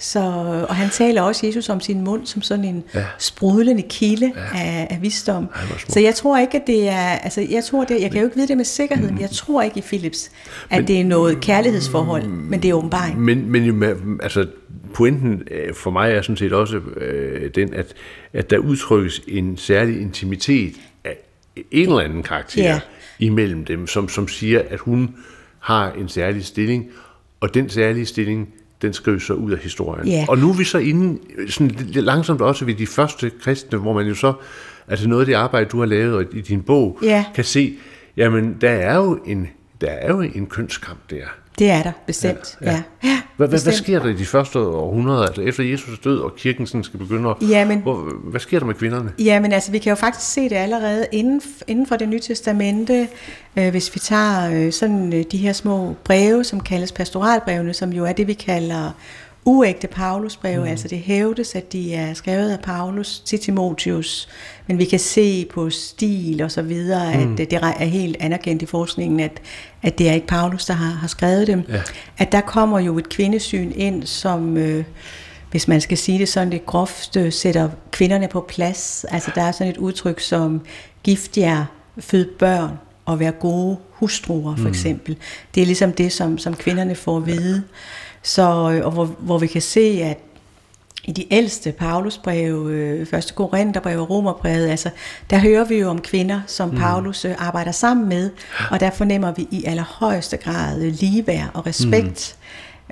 Så, 0.00 0.20
og 0.68 0.76
han 0.76 0.90
taler 0.90 1.22
også 1.22 1.46
Jesus 1.46 1.68
om 1.68 1.80
sin 1.80 2.00
mund 2.04 2.26
som 2.26 2.42
sådan 2.42 2.64
en 2.64 2.84
Ja. 2.94 3.04
sprudlende 3.18 3.82
kilde 3.82 4.32
ja. 4.36 4.58
af, 4.58 4.86
af 4.90 4.98
visdom. 5.02 5.48
Ej. 5.54 5.62
Så 5.88 6.00
jeg 6.00 6.14
tror 6.14 6.38
ikke, 6.38 6.56
at 6.60 6.66
det 6.66 6.88
er, 6.88 6.98
altså 7.08 7.46
jeg 7.50 7.64
tror 7.64 7.84
det, 7.84 8.00
jeg 8.02 8.10
kan 8.10 8.20
jo 8.20 8.26
ikke 8.26 8.36
vide 8.36 8.48
det 8.48 8.56
med 8.56 8.64
sikkerhed, 8.64 9.10
men 9.10 9.20
jeg 9.20 9.30
tror 9.30 9.62
ikke 9.62 9.78
i 9.78 9.82
Philips, 9.82 10.30
at 10.70 10.88
det 10.88 11.00
er 11.00 11.04
noget 11.04 11.40
kærlighedsforhold, 11.40 12.22
men 12.28 12.62
det 12.62 12.70
er 12.70 12.74
åbenbaring. 12.74 13.20
Men, 13.20 13.50
men 13.50 13.74
med- 13.76 13.96
altså, 14.22 14.46
pointen 14.94 15.42
øh, 15.50 15.74
for 15.74 15.90
mig 15.90 16.12
er 16.12 16.22
sådan 16.22 16.36
set 16.36 16.52
også 16.52 16.76
øh, 16.96 17.50
den, 17.54 17.74
at, 17.74 17.94
at 18.32 18.50
der 18.50 18.58
udtrykkes 18.58 19.20
en 19.28 19.56
særlig 19.56 20.00
intimitet 20.00 20.74
af 21.04 21.16
en 21.56 21.82
eller 21.88 22.00
anden 22.00 22.22
karakter 22.22 22.62
Ja. 22.62 22.80
imellem 23.18 23.64
dem, 23.64 23.86
som, 23.86 24.08
som 24.08 24.28
siger, 24.28 24.62
at 24.70 24.78
hun 24.78 25.14
har 25.58 25.92
en 25.92 26.08
særlig 26.08 26.44
stilling, 26.44 26.86
og 27.40 27.54
den 27.54 27.68
særlige 27.68 28.06
stilling, 28.06 28.48
den 28.82 28.92
skrives 28.92 29.22
så 29.22 29.32
ud 29.32 29.52
af 29.52 29.58
historien. 29.58 30.08
Ja. 30.08 30.24
Og 30.28 30.38
nu 30.38 30.50
er 30.50 30.54
vi 30.54 30.64
så 30.64 30.78
inde 30.78 31.18
sådan 31.48 31.76
langsomt 31.94 32.40
også 32.40 32.64
ved 32.64 32.74
de 32.74 32.86
første 32.86 33.30
kristne, 33.42 33.78
hvor 33.78 33.92
man 33.92 34.06
jo 34.06 34.14
så, 34.14 34.32
altså 34.88 35.08
noget 35.08 35.22
af 35.22 35.26
det 35.26 35.34
arbejde, 35.34 35.66
du 35.68 35.78
har 35.78 35.86
lavet 35.86 36.28
i 36.32 36.40
din 36.40 36.62
bog, 36.62 36.98
Ja. 37.02 37.24
kan 37.34 37.44
se, 37.44 37.74
jamen 38.16 38.56
der 38.60 38.70
er 38.70 38.96
jo 38.96 39.18
en, 39.26 39.48
der 39.80 39.90
er 39.90 40.08
jo 40.08 40.20
en 40.20 40.46
kønskamp 40.46 40.98
der. 41.10 41.24
Det 41.58 41.70
er 41.70 41.82
der, 41.82 41.92
bestemt. 42.06 42.58
Ja, 42.62 42.70
ja. 42.70 42.82
ja 43.04 43.20
Hvad, 43.36 43.48
hvad, 43.48 43.62
hvad 43.62 43.72
sker 43.72 44.02
der 44.02 44.08
i 44.08 44.12
de 44.16 44.26
første 44.26 44.58
århundreder, 44.58 45.26
altså 45.26 45.42
efter 45.42 45.62
Jesus 45.64 45.98
død, 45.98 46.18
og 46.18 46.36
kirken 46.36 46.66
sådan 46.66 46.84
skal 46.84 46.98
begynde 46.98 47.30
at... 47.30 47.36
Jamen- 47.48 47.80
hvor, 47.82 48.12
hvad 48.30 48.40
sker 48.40 48.58
der 48.58 48.66
med 48.66 48.74
kvinderne? 48.74 49.12
Ja, 49.18 49.40
men 49.40 49.52
altså, 49.52 49.70
vi 49.72 49.78
kan 49.78 49.90
jo 49.90 49.96
faktisk 49.96 50.32
se 50.32 50.44
det 50.44 50.56
allerede 50.56 51.06
inden, 51.12 51.42
inden 51.66 51.86
for 51.86 51.96
det 51.96 52.08
nye 52.08 52.20
testamente, 52.20 53.08
øh, 53.56 53.70
hvis 53.70 53.94
vi 53.94 54.00
tager 54.00 54.50
øh, 54.52 54.72
sådan 54.72 55.12
øh, 55.12 55.24
de 55.32 55.36
her 55.38 55.52
små 55.52 55.94
breve, 56.04 56.44
som 56.44 56.60
kaldes 56.60 56.92
pastoralbrevene, 56.92 57.74
som 57.74 57.92
jo 57.92 58.04
er 58.04 58.12
det, 58.12 58.26
vi 58.26 58.34
kalder 58.34 58.90
uægte 59.48 59.86
Paulusbreve, 59.86 60.60
mm. 60.60 60.70
altså 60.70 60.88
det 60.88 60.98
hævdes, 60.98 61.54
at 61.54 61.72
de 61.72 61.94
er 61.94 62.14
skrevet 62.14 62.50
af 62.50 62.60
Paulus 62.60 63.20
til 63.20 63.38
Timotius, 63.38 64.28
men 64.66 64.78
vi 64.78 64.84
kan 64.84 64.98
se 64.98 65.46
på 65.54 65.70
stil 65.70 66.42
og 66.42 66.50
så 66.50 66.62
videre, 66.62 67.24
mm. 67.24 67.32
at 67.32 67.38
det 67.38 67.52
er 67.52 67.84
helt 67.84 68.16
anerkendt 68.20 68.62
i 68.62 68.66
forskningen, 68.66 69.20
at, 69.20 69.40
at 69.82 69.98
det 69.98 70.08
er 70.08 70.12
ikke 70.12 70.26
Paulus, 70.26 70.64
der 70.64 70.74
har, 70.74 70.90
har 70.90 71.08
skrevet 71.08 71.46
dem. 71.46 71.62
Ja. 71.68 71.80
At 72.18 72.32
der 72.32 72.40
kommer 72.40 72.78
jo 72.78 72.98
et 72.98 73.08
kvindesyn 73.08 73.72
ind, 73.74 74.02
som... 74.02 74.56
Øh, 74.56 74.84
hvis 75.50 75.68
man 75.68 75.80
skal 75.80 75.98
sige 75.98 76.18
det 76.18 76.28
sådan 76.28 76.50
lidt 76.50 76.66
groft, 76.66 77.16
øh, 77.16 77.32
sætter 77.32 77.68
kvinderne 77.90 78.28
på 78.28 78.40
plads. 78.48 79.04
Altså 79.08 79.30
der 79.34 79.42
er 79.42 79.52
sådan 79.52 79.72
et 79.72 79.76
udtryk 79.76 80.20
som 80.20 80.60
gift 81.02 81.38
jer, 81.38 81.64
fød 81.98 82.28
børn 82.38 82.70
og 83.04 83.20
være 83.20 83.32
gode 83.32 83.76
hustruer 83.90 84.56
for 84.56 84.68
eksempel. 84.68 85.16
Det 85.54 85.60
er 85.60 85.66
ligesom 85.66 85.92
det, 85.92 86.12
som, 86.12 86.38
som 86.38 86.54
kvinderne 86.56 86.94
får 86.94 87.16
at 87.16 87.26
vide. 87.26 87.62
Så, 88.28 88.70
øh, 88.70 88.86
og 88.86 88.92
hvor, 88.92 89.04
hvor 89.04 89.38
vi 89.38 89.46
kan 89.46 89.62
se, 89.62 90.00
at 90.04 90.18
i 91.04 91.12
de 91.12 91.32
ældste 91.32 91.72
Paulusbreve, 91.72 92.72
øh, 92.72 93.06
første 93.06 93.34
Korintherbrev 93.34 94.00
og 94.00 94.10
Romerbrevet, 94.10 94.68
altså, 94.68 94.90
der 95.30 95.38
hører 95.38 95.64
vi 95.64 95.74
jo 95.74 95.88
om 95.88 96.00
kvinder, 96.00 96.40
som 96.46 96.70
Paulus 96.70 97.24
øh, 97.24 97.34
arbejder 97.38 97.72
sammen 97.72 98.08
med, 98.08 98.30
og 98.70 98.80
der 98.80 98.90
fornemmer 98.90 99.32
vi 99.32 99.48
i 99.50 99.64
allerhøjeste 99.64 100.36
grad 100.36 100.82
øh, 100.82 100.92
ligeværd 100.92 101.50
og 101.54 101.66
respekt. 101.66 102.36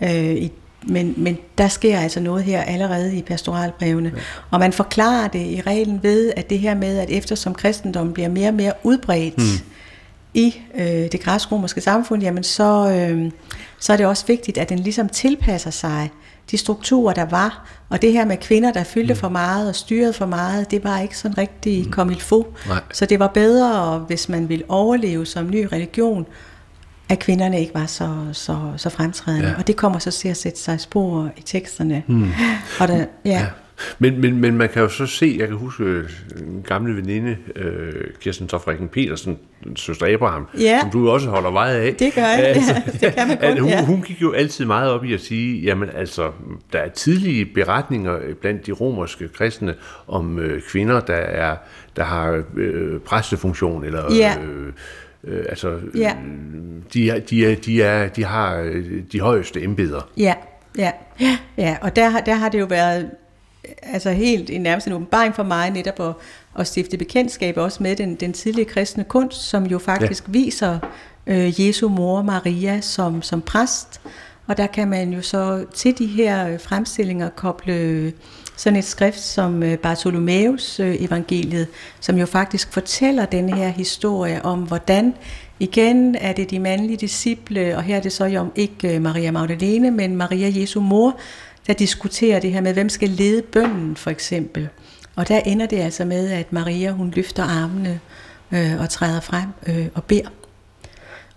Mm. 0.00 0.06
Øh, 0.06 0.36
i, 0.36 0.52
men, 0.82 1.14
men 1.16 1.38
der 1.58 1.68
sker 1.68 1.98
altså 1.98 2.20
noget 2.20 2.44
her 2.44 2.62
allerede 2.62 3.16
i 3.16 3.22
pastoralbrevene. 3.22 4.12
Ja. 4.16 4.20
Og 4.50 4.60
man 4.60 4.72
forklarer 4.72 5.28
det 5.28 5.46
i 5.46 5.62
reglen 5.66 6.02
ved, 6.02 6.32
at 6.36 6.50
det 6.50 6.58
her 6.58 6.74
med, 6.74 6.98
at 6.98 7.10
eftersom 7.10 7.54
kristendommen 7.54 8.14
bliver 8.14 8.28
mere 8.28 8.48
og 8.48 8.54
mere 8.54 8.72
udbredt 8.82 9.38
mm. 9.38 9.44
i 10.34 10.54
øh, 10.74 10.86
det 10.86 11.20
græsk-romerske 11.20 11.80
samfund, 11.80 12.22
jamen 12.22 12.44
så, 12.44 12.90
øh, 12.90 13.30
så 13.78 13.92
er 13.92 13.96
det 13.96 14.06
også 14.06 14.26
vigtigt, 14.26 14.58
at 14.58 14.68
den 14.68 14.78
ligesom 14.78 15.08
tilpasser 15.08 15.70
sig 15.70 16.10
de 16.50 16.56
strukturer, 16.56 17.14
der 17.14 17.24
var. 17.24 17.66
Og 17.88 18.02
det 18.02 18.12
her 18.12 18.24
med 18.24 18.36
kvinder, 18.36 18.72
der 18.72 18.84
fyldte 18.84 19.14
mm. 19.14 19.20
for 19.20 19.28
meget 19.28 19.68
og 19.68 19.74
styrede 19.74 20.12
for 20.12 20.26
meget, 20.26 20.70
det 20.70 20.84
var 20.84 21.00
ikke 21.00 21.18
sådan 21.18 21.38
rigtig 21.38 21.84
mm. 21.84 21.92
kom 21.92 22.10
il 22.10 22.22
Så 22.92 23.06
det 23.06 23.18
var 23.18 23.26
bedre, 23.26 23.98
hvis 23.98 24.28
man 24.28 24.48
ville 24.48 24.64
overleve 24.68 25.26
som 25.26 25.50
ny 25.50 25.68
religion, 25.72 26.26
at 27.08 27.18
kvinderne 27.18 27.60
ikke 27.60 27.74
var 27.74 27.86
så, 27.86 28.14
så, 28.32 28.58
så 28.76 28.90
fremtrædende. 28.90 29.48
Ja. 29.48 29.54
Og 29.58 29.66
det 29.66 29.76
kommer 29.76 29.98
så 29.98 30.10
til 30.10 30.28
at 30.28 30.36
sætte 30.36 30.60
sig 30.60 30.80
spor 30.80 31.30
i 31.36 31.42
teksterne. 31.42 32.02
Mm. 32.06 32.30
Og 32.80 32.88
der, 32.88 32.96
ja. 32.96 33.06
ja. 33.24 33.46
Men, 33.98 34.20
men, 34.20 34.40
men 34.40 34.56
man 34.56 34.68
kan 34.68 34.82
jo 34.82 34.88
så 34.88 35.06
se, 35.06 35.36
jeg 35.38 35.48
kan 35.48 35.56
huske 35.56 35.84
øh, 35.84 36.10
en 36.36 36.64
gamle 36.66 36.96
veninde, 36.96 37.36
øh, 37.56 37.92
Kirsten 38.20 38.48
Tofrikken 38.48 38.88
Petersen, 38.88 39.38
søster 39.76 40.14
Abraham, 40.14 40.46
ja. 40.60 40.80
som 40.80 40.90
du 40.90 41.10
også 41.10 41.28
holder 41.28 41.50
meget 41.50 41.80
af. 41.80 41.94
Det 41.94 42.14
gør 42.14 42.22
jeg, 42.22 42.38
altså, 42.56 42.74
ja, 42.74 43.06
det 43.06 43.14
kan 43.14 43.28
man 43.28 43.38
kun, 43.38 43.58
hun, 43.58 43.70
ja. 43.70 43.84
hun 43.84 44.02
gik 44.02 44.22
jo 44.22 44.32
altid 44.32 44.64
meget 44.64 44.90
op 44.90 45.04
i 45.04 45.14
at 45.14 45.20
sige, 45.20 45.60
jamen 45.60 45.90
altså, 45.94 46.30
der 46.72 46.78
er 46.78 46.88
tidlige 46.88 47.44
beretninger 47.44 48.18
blandt 48.40 48.66
de 48.66 48.72
romerske 48.72 49.28
kristne 49.28 49.74
om 50.08 50.38
øh, 50.38 50.62
kvinder, 50.62 51.00
der 51.00 51.14
er 51.14 51.56
der 51.96 52.04
har 52.04 52.42
øh, 52.56 53.00
præstefunktion, 53.00 53.84
eller 53.84 54.14
ja. 54.14 54.34
øh, 54.42 54.72
Øh, 55.26 55.44
altså, 55.48 55.78
ja. 55.94 56.14
de, 56.94 57.10
er, 57.10 57.18
de, 57.18 57.46
er, 57.46 57.54
de, 57.54 57.82
er, 57.82 58.08
de 58.08 58.24
har 58.24 58.56
øh, 58.56 59.02
de 59.12 59.20
højeste 59.20 59.62
embeder. 59.62 60.08
Ja, 60.16 60.34
ja, 60.78 60.92
ja. 61.58 61.76
og 61.80 61.96
der, 61.96 62.20
der 62.20 62.34
har 62.34 62.48
det 62.48 62.60
jo 62.60 62.66
været 62.66 63.10
altså 63.82 64.10
helt 64.10 64.50
en 64.50 64.60
nærmest 64.60 64.86
en 64.86 64.92
åbenbaring 64.92 65.34
for 65.34 65.42
mig 65.42 65.70
netop 65.70 66.00
at, 66.00 66.14
at 66.58 66.66
stifte 66.66 66.96
bekendtskab 66.96 67.56
også 67.56 67.82
med 67.82 67.96
den, 67.96 68.14
den 68.14 68.32
tidlige 68.32 68.64
kristne 68.64 69.04
kunst, 69.04 69.42
som 69.42 69.66
jo 69.66 69.78
faktisk 69.78 70.24
ja. 70.26 70.32
viser 70.32 70.78
øh, 71.26 71.66
Jesu 71.66 71.88
mor 71.88 72.22
Maria 72.22 72.80
som, 72.80 73.22
som 73.22 73.42
præst. 73.42 74.00
Og 74.46 74.56
der 74.56 74.66
kan 74.66 74.88
man 74.88 75.12
jo 75.12 75.22
så 75.22 75.64
til 75.74 75.98
de 75.98 76.06
her 76.06 76.58
fremstillinger 76.58 77.28
koble 77.28 78.12
sådan 78.56 78.78
et 78.78 78.84
skrift 78.84 79.20
som 79.20 79.62
øh, 79.62 79.78
Bartholomeus 79.78 80.80
øh, 80.80 81.02
evangeliet, 81.02 81.66
som 82.00 82.18
jo 82.18 82.26
faktisk 82.26 82.72
fortæller 82.72 83.24
den 83.24 83.48
her 83.48 83.68
historie 83.68 84.44
om, 84.44 84.58
hvordan 84.58 85.14
igen 85.60 86.14
er 86.14 86.32
det 86.32 86.50
de 86.50 86.58
mandlige 86.58 86.96
disciple, 86.96 87.76
og 87.76 87.82
her 87.82 87.96
er 87.96 88.00
det 88.00 88.12
så 88.12 88.24
jo 88.24 88.46
ikke 88.54 88.94
øh, 88.94 89.02
Maria 89.02 89.30
Magdalene, 89.30 89.90
men 89.90 90.16
Maria 90.16 90.60
Jesu 90.60 90.80
mor, 90.80 91.18
der 91.66 91.72
diskuterer 91.72 92.40
det 92.40 92.52
her 92.52 92.60
med, 92.60 92.72
hvem 92.72 92.88
skal 92.88 93.08
lede 93.08 93.42
bønden 93.42 93.96
for 93.96 94.10
eksempel. 94.10 94.68
Og 95.16 95.28
der 95.28 95.40
ender 95.40 95.66
det 95.66 95.76
altså 95.76 96.04
med, 96.04 96.30
at 96.30 96.52
Maria 96.52 96.90
hun 96.90 97.12
løfter 97.16 97.42
armene 97.42 98.00
øh, 98.52 98.80
og 98.80 98.90
træder 98.90 99.20
frem 99.20 99.48
øh, 99.66 99.86
og 99.94 100.04
beder. 100.04 100.28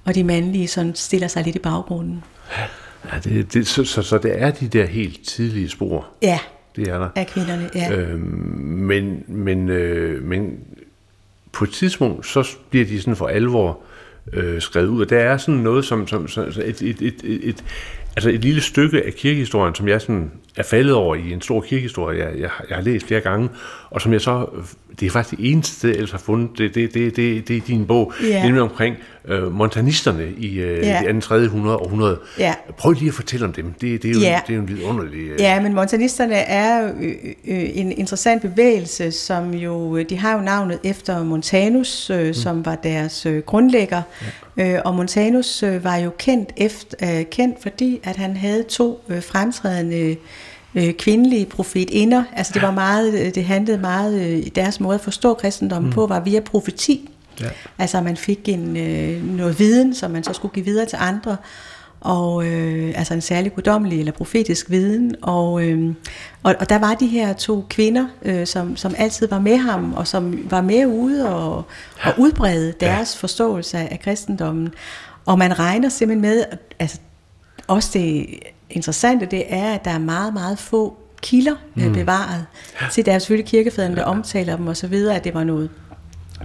Og 0.06 0.16
de 0.16 0.24
mandlige 0.24 0.68
sådan 0.68 0.96
stiller 0.96 1.28
sig 1.28 1.44
lidt 1.44 1.56
i 1.56 1.60
baggrunden. 1.60 2.24
Ja, 3.14 3.20
det, 3.24 3.54
det, 3.54 3.68
så, 3.68 3.84
så, 3.84 4.02
så 4.02 4.18
det 4.18 4.42
er 4.42 4.52
de 4.52 4.68
der 4.68 4.86
helt 4.86 5.28
tidlige 5.28 5.70
spor. 5.70 6.08
Ja, 6.22 6.40
det 6.76 6.88
er 6.88 7.00
der. 7.00 7.10
Af 7.16 7.28
kvinderne, 7.28 7.70
ja. 7.76 7.92
Øhm, 7.92 8.20
men, 8.62 9.24
men, 9.28 9.70
øh, 9.70 10.24
men 10.24 10.60
på 11.52 11.64
et 11.64 11.72
tidspunkt, 11.72 12.28
så 12.28 12.58
bliver 12.70 12.86
de 12.86 13.02
sådan 13.02 13.16
for 13.16 13.28
alvor 13.28 13.80
øh, 14.34 14.62
skrevet 14.62 14.88
ud, 14.88 15.02
og 15.02 15.10
der 15.10 15.20
er 15.20 15.38
sådan 15.38 15.60
noget 15.60 15.86
som, 15.86 16.08
som, 16.08 16.28
som 16.28 16.44
et, 16.48 16.82
et, 16.82 17.02
et, 17.02 17.24
et, 17.24 17.64
altså 18.20 18.30
et 18.30 18.41
lille 18.41 18.61
stykke 18.61 19.05
af 19.05 19.13
kirkehistorien, 19.13 19.76
som 19.76 19.88
jeg 19.88 20.01
sådan 20.01 20.32
er 20.57 20.63
faldet 20.63 20.93
over 20.93 21.15
i 21.15 21.34
en 21.34 21.41
stor 21.41 21.61
kirkehistorie, 21.61 22.26
jeg, 22.26 22.39
jeg, 22.39 22.49
jeg 22.70 22.78
har 22.78 22.84
læst 22.84 23.07
flere 23.07 23.22
gange, 23.22 23.49
og 23.89 24.01
som 24.01 24.13
jeg 24.13 24.22
så, 24.22 24.45
det 24.99 25.05
er 25.05 25.09
faktisk 25.09 25.38
det 25.38 25.51
eneste 25.51 25.76
sted, 25.76 25.89
jeg 25.89 25.95
ellers 25.95 26.11
har 26.11 26.17
fundet, 26.17 26.57
det, 26.57 26.76
det, 26.76 26.93
det, 26.93 27.15
det, 27.15 27.47
det 27.47 27.57
er 27.57 27.61
din 27.61 27.86
bog, 27.86 28.13
yeah. 28.24 28.43
nemlig 28.43 28.61
omkring 28.61 28.95
øh, 29.26 29.53
montanisterne 29.53 30.28
i 30.38 30.59
øh, 30.59 30.78
yeah. 30.78 31.01
det 31.01 31.07
andet 31.07 31.24
3. 31.24 31.36
århundrede. 31.36 32.20
Yeah. 32.41 32.53
Prøv 32.78 32.91
lige 32.91 33.07
at 33.07 33.13
fortælle 33.13 33.45
om 33.45 33.53
dem, 33.53 33.74
det, 33.82 34.03
det, 34.03 34.09
er, 34.09 34.13
jo, 34.13 34.20
yeah. 34.20 34.41
det 34.47 34.53
er 34.53 34.55
jo 34.55 34.61
en 34.61 34.67
vidunderlig... 34.67 35.20
Øh... 35.20 35.39
Ja, 35.39 35.61
men 35.61 35.74
montanisterne 35.74 36.36
er 36.36 36.91
øh, 37.01 37.13
øh, 37.47 37.70
en 37.74 37.91
interessant 37.91 38.41
bevægelse, 38.41 39.11
som 39.11 39.53
jo, 39.53 40.03
de 40.03 40.17
har 40.17 40.34
jo 40.34 40.41
navnet 40.41 40.80
efter 40.84 41.24
Montanus, 41.24 42.09
øh, 42.09 42.28
mm. 42.28 42.34
som 42.34 42.65
var 42.65 42.76
deres 42.76 43.26
øh, 43.26 43.39
grundlægger, 43.39 44.01
yeah. 44.57 44.74
øh, 44.76 44.82
og 44.86 44.95
Montanus 44.95 45.63
øh, 45.63 45.84
var 45.84 45.97
jo 45.97 46.11
kendt, 46.17 46.49
efter, 46.57 47.20
øh, 47.20 47.26
kendt 47.26 47.61
fordi, 47.61 47.99
at 48.10 48.16
han 48.16 48.38
havde 48.38 48.64
to 48.64 49.03
øh, 49.10 49.24
fremtrædende 49.24 50.16
øh, 50.76 50.93
kvindelige 50.93 51.45
profetinder. 51.45 52.24
Altså 52.36 52.53
det 52.53 52.62
var 52.62 52.72
meget, 52.72 53.14
øh, 53.14 53.36
det 53.36 53.45
handlede 53.45 53.78
meget, 53.78 54.22
øh, 54.22 54.47
deres 54.55 54.80
måde 54.80 54.95
at 54.95 55.01
forstå 55.01 55.34
kristendommen 55.34 55.89
mm. 55.89 55.93
på, 55.93 56.07
var 56.07 56.20
via 56.20 56.39
profeti. 56.39 57.10
Ja. 57.41 57.49
Altså 57.78 58.01
man 58.01 58.18
fik 58.18 58.49
en, 58.49 58.78
øh, 58.78 59.26
noget 59.38 59.60
viden, 59.60 59.95
som 59.95 60.12
man 60.12 60.24
så 60.24 60.34
skulle 60.34 60.53
give 60.53 60.66
videre 60.66 60.86
til 60.86 60.97
andre, 61.01 61.38
og 62.01 62.45
øh, 62.45 62.93
altså 62.95 63.14
en 63.14 63.22
særlig 63.22 63.55
guddommelig 63.55 63.99
eller 63.99 64.12
profetisk 64.12 64.70
viden. 64.70 65.16
Og, 65.22 65.64
øh, 65.64 65.93
og, 66.43 66.55
og 66.60 66.70
der 66.70 66.80
var 66.80 66.93
de 66.93 67.07
her 67.07 67.34
to 67.34 67.66
kvinder, 67.70 68.07
øh, 68.22 68.47
som, 68.47 68.78
som 68.78 68.95
altid 68.97 69.28
var 69.28 69.39
med 69.39 69.57
ham, 69.57 69.93
og 69.93 70.07
som 70.07 70.39
var 70.49 70.62
med 70.62 70.86
ude 70.86 71.36
og, 71.36 71.55
og 72.03 72.14
udbrede 72.18 72.74
deres 72.80 73.16
ja. 73.16 73.22
forståelse 73.22 73.78
af 73.78 73.99
kristendommen. 74.03 74.70
Og 75.26 75.38
man 75.38 75.60
regner 75.60 75.89
simpelthen 75.89 76.22
med, 76.22 76.43
altså 76.80 76.99
også 77.70 77.89
det 77.93 78.39
interessante, 78.70 79.26
det 79.26 79.43
er, 79.49 79.74
at 79.74 79.86
der 79.86 79.91
er 79.91 79.99
meget, 79.99 80.34
meget 80.34 80.59
få 80.59 80.97
kilder 81.22 81.55
øh, 81.78 81.86
mm. 81.86 81.93
bevaret. 81.93 82.45
Til 82.91 83.05
der 83.05 83.13
er 83.13 83.20
selvfølgelig 83.20 83.49
kirkefædrene, 83.49 83.95
der 83.95 84.03
omtaler 84.03 84.55
dem 84.55 84.67
osv., 84.67 84.93
at 84.93 85.24
det 85.24 85.34
var 85.34 85.43
noget 85.43 85.70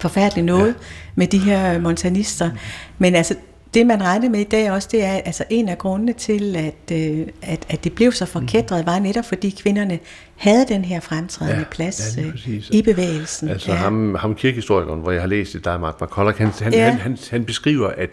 forfærdeligt 0.00 0.44
noget 0.44 0.66
ja. 0.66 0.72
med 1.14 1.26
de 1.26 1.38
her 1.38 1.80
montanister. 1.80 2.50
Men 2.98 3.14
altså, 3.14 3.34
det 3.74 3.86
man 3.86 4.02
regner 4.02 4.28
med 4.28 4.40
i 4.40 4.44
dag 4.44 4.70
også, 4.70 4.88
det 4.92 5.04
er 5.04 5.12
altså 5.12 5.44
en 5.50 5.68
af 5.68 5.78
grundene 5.78 6.12
til, 6.12 6.56
at, 6.56 6.96
øh, 6.96 7.26
at, 7.42 7.66
at 7.68 7.84
det 7.84 7.92
blev 7.92 8.12
så 8.12 8.26
forkædret, 8.26 8.80
mm. 8.80 8.86
var 8.86 8.98
netop 8.98 9.24
fordi 9.24 9.50
kvinderne 9.62 9.98
havde 10.36 10.66
den 10.68 10.84
her 10.84 11.00
fremtrædende 11.00 11.58
ja, 11.58 11.64
plads 11.70 12.16
ja, 12.16 12.22
øh, 12.22 12.62
i 12.70 12.82
bevægelsen. 12.82 13.48
Altså 13.48 13.72
ja. 13.72 13.76
ham, 13.76 14.14
ham 14.14 14.34
kirkehistorikeren, 14.34 15.00
hvor 15.00 15.10
jeg 15.12 15.20
har 15.20 15.28
læst 15.28 15.52
det, 15.52 15.64
der 15.64 15.70
er 15.70 15.78
Mark 15.78 16.00
McCulloch, 16.00 16.38
han, 16.38 16.48
han, 16.60 16.72
ja. 16.72 16.90
han, 16.90 16.98
han, 16.98 17.18
han 17.30 17.44
beskriver, 17.44 17.88
at 17.88 18.10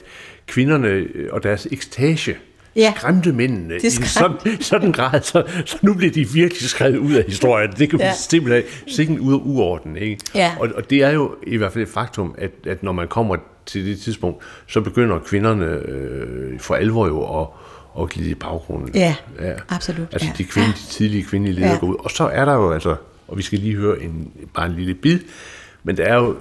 kvinderne 0.47 1.03
og 1.31 1.43
deres 1.43 1.67
ekstage, 1.71 2.35
ja. 2.75 2.93
skræmte 2.97 3.33
mændene 3.33 3.73
i 3.73 3.85
en 3.85 3.91
sådan, 3.91 4.61
sådan 4.61 4.91
grad, 4.91 5.21
så, 5.21 5.43
så 5.65 5.77
nu 5.81 5.93
bliver 5.93 6.11
de 6.11 6.29
virkelig 6.29 6.69
skrevet 6.69 6.97
ud 6.97 7.13
af 7.13 7.23
historien. 7.27 7.71
Det 7.71 7.89
kan 7.89 7.99
ja. 7.99 8.13
simpelthen 8.13 8.63
sikkert 8.87 9.19
ud 9.19 9.33
af 9.33 9.39
uorden. 9.43 9.97
Ikke? 9.97 10.17
Ja. 10.35 10.51
Og, 10.59 10.69
og 10.75 10.89
det 10.89 11.03
er 11.03 11.09
jo 11.09 11.35
i 11.47 11.57
hvert 11.57 11.73
fald 11.73 11.83
et 11.83 11.89
faktum, 11.89 12.35
at, 12.37 12.51
at 12.67 12.83
når 12.83 12.91
man 12.91 13.07
kommer 13.07 13.35
til 13.65 13.85
det 13.85 13.99
tidspunkt, 13.99 14.43
så 14.67 14.81
begynder 14.81 15.19
kvinderne 15.19 15.65
øh, 15.65 16.59
for 16.59 16.75
alvor 16.75 17.07
jo 17.07 17.41
at, 17.41 17.47
at 18.01 18.09
glide 18.09 18.29
i 18.29 18.35
baggrunden. 18.35 18.95
Ja, 18.95 19.15
ja. 19.41 19.53
absolut. 19.69 20.07
Altså 20.11 20.27
ja. 20.27 20.33
de, 20.37 20.43
kvinde, 20.43 20.69
de 20.69 20.87
tidlige 20.89 21.23
kvindelige 21.23 21.55
ledere 21.55 21.71
ja. 21.71 21.79
går 21.79 21.87
ud. 21.87 21.95
Og 21.99 22.11
så 22.11 22.23
er 22.23 22.45
der 22.45 22.53
jo 22.53 22.71
altså, 22.71 22.95
og 23.27 23.37
vi 23.37 23.41
skal 23.41 23.59
lige 23.59 23.75
høre 23.75 24.03
en, 24.03 24.31
bare 24.53 24.65
en 24.65 24.75
lille 24.75 24.93
bid, 24.93 25.19
men 25.83 25.97
der 25.97 26.03
er 26.03 26.15
jo 26.15 26.35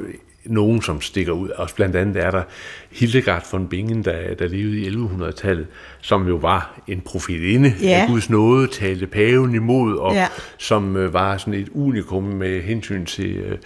nogen, 0.44 0.82
som 0.82 1.00
stikker 1.00 1.32
ud. 1.32 1.48
Også 1.48 1.74
blandt 1.74 1.96
andet 1.96 2.24
er 2.24 2.30
der 2.30 2.42
Hildegard 2.90 3.46
von 3.52 3.68
Bingen, 3.68 4.04
der, 4.04 4.34
der 4.34 4.48
levede 4.48 4.78
i 4.78 4.88
1100-tallet, 4.88 5.66
som 6.00 6.28
jo 6.28 6.36
var 6.36 6.80
en 6.86 7.00
profetinde 7.00 7.74
ja. 7.82 7.88
af 7.88 8.08
Guds 8.08 8.30
nåde, 8.30 8.66
talte 8.66 9.06
paven 9.06 9.54
imod, 9.54 9.96
og 9.96 10.14
ja. 10.14 10.26
som 10.58 10.96
øh, 10.96 11.14
var 11.14 11.36
sådan 11.36 11.54
et 11.54 11.68
unikum 11.74 12.24
med 12.24 12.62
hensyn 12.62 13.04
til 13.04 13.36
øh, 13.36 13.58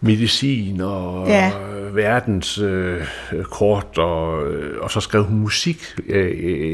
medicin 0.00 0.80
og 0.80 1.28
ja. 1.28 1.52
verdens 1.92 2.58
øh, 2.58 3.06
kort, 3.42 3.98
og, 3.98 4.32
og 4.80 4.90
så 4.90 5.00
skrev 5.00 5.24
hun 5.24 5.38
musik. 5.38 5.94
Jeg, 6.08 6.24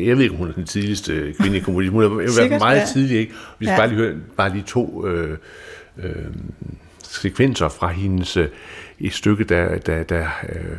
jeg 0.07 0.17
ved 0.17 0.23
ikke, 0.23 0.37
hun 0.37 0.49
er 0.49 0.53
den 0.53 0.67
tidligste 0.67 1.35
kvindelige 1.39 1.65
komponist. 1.65 1.93
Hun 1.93 2.03
har 2.03 2.09
været 2.09 2.61
meget 2.61 2.89
tidlig, 2.93 3.19
ikke? 3.19 3.33
Vi 3.59 3.67
skal 3.67 3.73
ja. 3.73 3.79
bare 3.79 3.89
lige 3.89 3.99
høre 3.99 4.15
bare 4.37 4.53
lige 4.53 4.65
to 4.67 5.07
øh, 5.07 5.39
øh, 5.99 6.13
sekvenser 7.03 7.69
fra 7.69 7.89
hendes 7.89 8.37
øh, 8.37 8.49
et 9.01 9.13
stykke, 9.13 9.45
der, 9.45 9.79
der, 9.79 10.03
der 10.03 10.27
øh, 10.49 10.79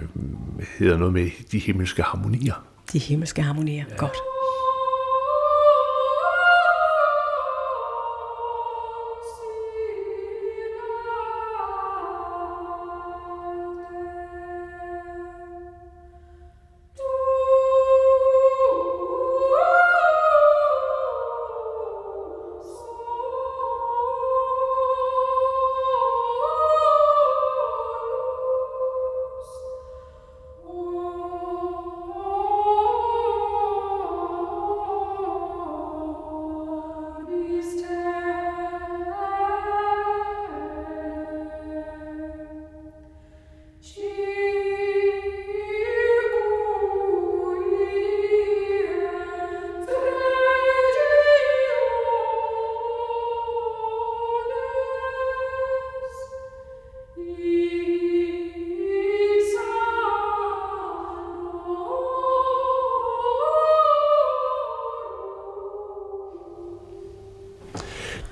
hedder 0.80 0.98
noget 0.98 1.14
med 1.14 1.30
de 1.52 1.60
himmelske 1.60 2.04
harmonier. 2.04 2.64
De 2.94 3.00
himmelske 3.00 3.42
harmonier, 3.42 3.86
ja. 3.90 3.96
godt. 3.96 4.16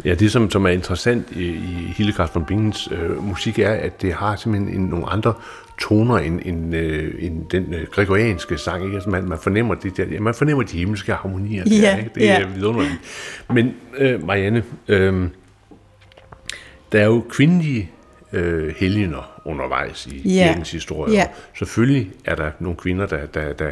Ja, 0.08 0.14
det 0.14 0.32
som, 0.32 0.52
som 0.52 0.66
er 0.66 0.70
interessant 0.70 1.32
i, 1.32 1.46
i 1.48 1.94
Hildegard 1.98 2.34
von 2.34 2.46
Bingens 2.46 2.90
øh, 2.92 3.24
musik 3.24 3.60
er, 3.60 3.72
at 3.72 4.02
det 4.02 4.14
har 4.14 4.36
simpelthen 4.36 4.82
en, 4.82 4.88
nogle 4.88 5.06
andre 5.06 5.34
toner 5.80 6.18
end, 6.18 6.40
end, 6.46 6.76
øh, 6.76 7.14
end 7.20 7.50
den 7.50 7.74
øh, 7.74 7.88
gregorianske 7.92 8.58
sang. 8.58 8.84
Ikke? 8.86 8.96
Altså 8.96 9.10
man, 9.10 9.24
man 9.24 9.38
fornemmer 9.40 9.76
det 9.76 9.98
der, 9.98 10.06
ja, 10.12 10.20
man 10.20 10.34
fornemmer 10.34 10.64
de 10.64 10.78
himmelske 10.78 11.14
harmonier. 11.14 11.64
Ja, 11.70 11.76
der, 11.76 11.98
ikke? 11.98 12.10
Det 12.16 12.22
ja. 12.22 12.42
er 12.42 12.48
vidunderligt. 12.48 12.94
Men 13.54 13.74
øh, 13.98 14.26
Marianne, 14.28 14.64
øh, 14.88 15.28
der 16.92 17.00
er 17.00 17.06
jo 17.06 17.26
kvindelige 17.30 17.92
øh, 18.34 18.74
helgener 18.78 19.42
undervejs 19.46 20.06
i 20.06 20.36
Ja. 20.36 20.48
kirkens 20.48 20.72
historie. 20.72 21.14
Ja. 21.14 21.26
Selvfølgelig 21.58 22.12
er 22.26 22.36
der 22.36 22.52
nogle 22.60 22.78
kvinder, 22.78 23.06
der, 23.06 23.26
der, 23.26 23.54
der, 23.54 23.72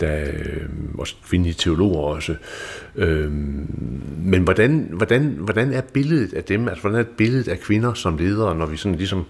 der 0.00 0.22
øh, 0.22 0.62
også 0.98 1.14
kvindelige 1.28 1.54
teologer 1.54 2.00
også. 2.00 2.34
Øh, 2.96 3.32
men 4.18 4.42
hvordan, 4.42 4.88
hvordan, 4.92 5.22
hvordan 5.22 5.72
er 5.72 5.80
billedet 5.80 6.34
af 6.34 6.44
dem, 6.44 6.68
altså 6.68 6.80
hvordan 6.80 7.00
er 7.00 7.04
billedet 7.16 7.48
af 7.48 7.60
kvinder 7.60 7.94
som 7.94 8.16
ledere, 8.16 8.54
når 8.54 8.66
vi 8.66 8.76
sådan 8.76 8.96
ligesom 8.96 9.24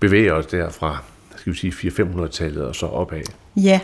bevæger 0.00 0.32
os 0.32 0.46
derfra, 0.46 1.02
skal 1.36 1.52
vi 1.52 1.58
sige 1.58 1.90
400-500-tallet 1.90 2.64
og 2.64 2.74
så 2.74 2.86
opad? 2.86 3.22
Ja, 3.56 3.80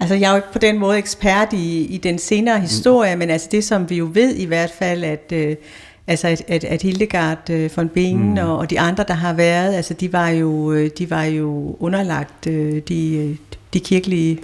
altså 0.00 0.14
jeg 0.14 0.26
er 0.26 0.30
jo 0.30 0.36
ikke 0.36 0.52
på 0.52 0.58
den 0.58 0.78
måde 0.78 0.98
ekspert 0.98 1.52
i, 1.52 1.86
i 1.86 1.98
den 1.98 2.18
senere 2.18 2.60
historie, 2.60 3.14
mm. 3.14 3.18
men 3.18 3.30
altså 3.30 3.48
det 3.52 3.64
som 3.64 3.90
vi 3.90 3.96
jo 3.96 4.10
ved 4.12 4.34
i 4.34 4.44
hvert 4.44 4.70
fald, 4.78 5.04
at, 5.04 5.32
øh, 5.32 5.56
altså 6.06 6.28
at, 6.28 6.42
at, 6.48 6.64
at 6.64 6.82
Hildegard 6.82 7.50
øh, 7.50 7.70
von 7.76 7.88
Bingen 7.88 8.30
mm. 8.30 8.38
og, 8.38 8.58
og 8.58 8.70
de 8.70 8.80
andre, 8.80 9.04
der 9.08 9.14
har 9.14 9.32
været, 9.32 9.74
altså 9.74 9.94
de 9.94 10.12
var 10.12 10.28
jo, 10.28 10.72
øh, 10.72 10.90
de 10.98 11.10
var 11.10 11.24
jo 11.24 11.76
underlagt 11.80 12.46
øh, 12.46 12.82
de, 12.88 13.16
øh, 13.16 13.36
de 13.74 13.80
kirkelige, 13.80 14.38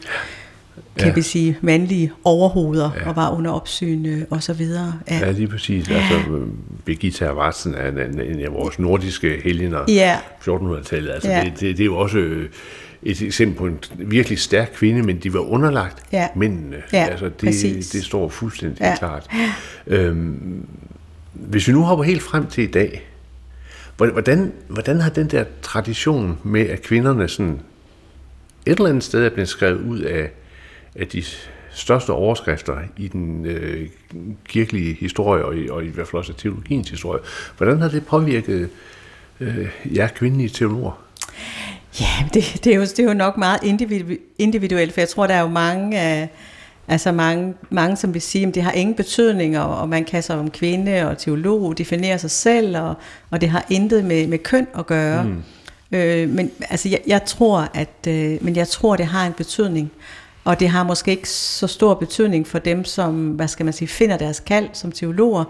kan 0.98 1.08
Ja. 1.08 1.14
vi 1.14 1.22
sige, 1.22 1.58
mandlige 1.60 2.12
overhoveder 2.24 2.90
Ja. 2.96 3.00
ja. 3.02 3.08
og 3.08 3.16
var 3.16 3.30
under 3.30 3.50
opsyn 3.50 4.06
øh, 4.06 4.22
og 4.30 4.42
så 4.42 4.52
videre. 4.52 4.94
Ja, 5.10 5.30
lige 5.30 5.48
præcis. 5.48 5.88
Altså, 5.90 6.14
øh, 6.32 6.46
Birgitta 6.84 7.24
af 7.24 7.36
Varsen 7.36 7.74
er 7.74 7.88
en, 7.88 7.98
en, 7.98 8.20
en 8.20 8.40
af 8.40 8.52
vores 8.52 8.78
nordiske 8.78 9.40
helgener. 9.44 9.80
Ja. 9.88 10.18
1400-tallet. 10.40 11.10
Altså, 11.10 11.30
Ja. 11.30 11.40
det, 11.44 11.52
det, 11.60 11.76
det 11.76 11.80
er 11.80 11.84
jo 11.84 11.96
også 11.96 12.18
øh, 12.18 12.48
et 13.02 13.22
eksempel 13.22 13.56
på 13.58 13.66
en 13.66 13.78
virkelig 13.98 14.38
stærk 14.38 14.70
kvinde, 14.74 15.02
men 15.02 15.16
de 15.18 15.34
var 15.34 15.40
underlagt 15.40 16.02
Ja. 16.12 16.28
mændene. 16.36 16.76
Ja, 16.92 17.04
altså, 17.10 17.24
det, 17.24 17.34
præcis. 17.36 17.88
det 17.88 18.04
står 18.04 18.28
fuldstændig 18.28 18.80
Ja. 18.80 18.96
klart. 18.98 19.26
Øhm, 19.86 20.66
hvis 21.32 21.68
vi 21.68 21.72
nu 21.72 21.82
hopper 21.82 22.04
helt 22.04 22.22
frem 22.22 22.46
til 22.46 22.64
i 22.64 22.70
dag, 22.70 23.06
hvordan, 23.96 24.52
hvordan 24.68 25.00
har 25.00 25.10
den 25.10 25.26
der 25.26 25.44
tradition 25.62 26.38
med, 26.42 26.60
at 26.68 26.82
kvinderne 26.82 27.28
sådan 27.28 27.60
et 28.66 28.76
eller 28.76 28.86
andet 28.88 29.04
sted 29.04 29.24
er 29.24 29.30
blevet 29.30 29.48
skrevet 29.48 29.80
ud 29.80 30.00
af, 30.00 30.30
af 30.94 31.06
de 31.06 31.22
største 31.72 32.10
overskrifter 32.10 32.78
i 32.96 33.08
den 33.08 33.46
øh, 33.46 33.88
kirkelige 34.48 34.94
historie, 34.94 35.44
og 35.44 35.56
i, 35.56 35.68
og 35.68 35.84
i 35.84 35.88
hvert 35.88 36.08
fald 36.08 36.18
også 36.18 36.32
teologiens 36.32 36.90
historie. 36.90 37.20
Hvordan 37.56 37.80
har 37.80 37.88
det 37.88 38.06
påvirket 38.06 38.68
øh, 39.40 39.68
jer 39.94 40.08
kvindelige 40.08 40.48
teologer? 40.48 41.02
Ja, 42.00 42.28
det, 42.34 42.60
det, 42.64 42.72
er 42.72 42.76
jo, 42.76 42.82
det 42.82 42.98
er 42.98 43.04
jo 43.04 43.14
nok 43.14 43.36
meget 43.36 43.58
individu- 43.62 44.34
individuelt, 44.38 44.92
for 44.92 45.00
jeg 45.00 45.08
tror, 45.08 45.26
der 45.26 45.34
er 45.34 45.40
jo 45.40 45.48
mange, 45.48 45.98
af, 45.98 46.28
altså 46.88 47.12
mange, 47.12 47.54
mange 47.70 47.96
som 47.96 48.14
vil 48.14 48.22
sige, 48.22 48.46
at 48.46 48.54
det 48.54 48.62
har 48.62 48.72
ingen 48.72 48.94
betydning, 48.94 49.58
og, 49.58 49.78
og 49.78 49.88
man 49.88 50.04
kan 50.04 50.22
som 50.22 50.50
kvinde 50.50 51.08
og 51.08 51.18
teolog 51.18 51.78
definere 51.78 52.18
sig 52.18 52.30
selv, 52.30 52.78
og, 52.78 52.94
og 53.30 53.40
det 53.40 53.48
har 53.48 53.66
intet 53.70 54.04
med, 54.04 54.26
med 54.26 54.38
køn 54.38 54.66
at 54.78 54.86
gøre. 54.86 55.24
Mm. 55.24 55.42
Øh, 55.92 56.28
men 56.28 56.50
altså, 56.70 56.88
jeg, 56.88 57.00
jeg 57.06 57.24
tror, 57.24 57.68
at, 57.74 58.06
øh, 58.08 58.38
men 58.40 58.56
jeg 58.56 58.68
tror, 58.68 58.96
det 58.96 59.06
har 59.06 59.26
en 59.26 59.32
betydning. 59.32 59.90
Og 60.44 60.60
det 60.60 60.68
har 60.68 60.82
måske 60.82 61.10
ikke 61.10 61.28
så 61.28 61.66
stor 61.66 61.94
betydning 61.94 62.46
for 62.46 62.58
dem, 62.58 62.84
som, 62.84 63.28
hvad 63.28 63.48
skal 63.48 63.64
man 63.64 63.72
sige, 63.72 63.88
finder 63.88 64.16
deres 64.16 64.40
kald 64.40 64.68
som 64.72 64.92
teologer, 64.92 65.44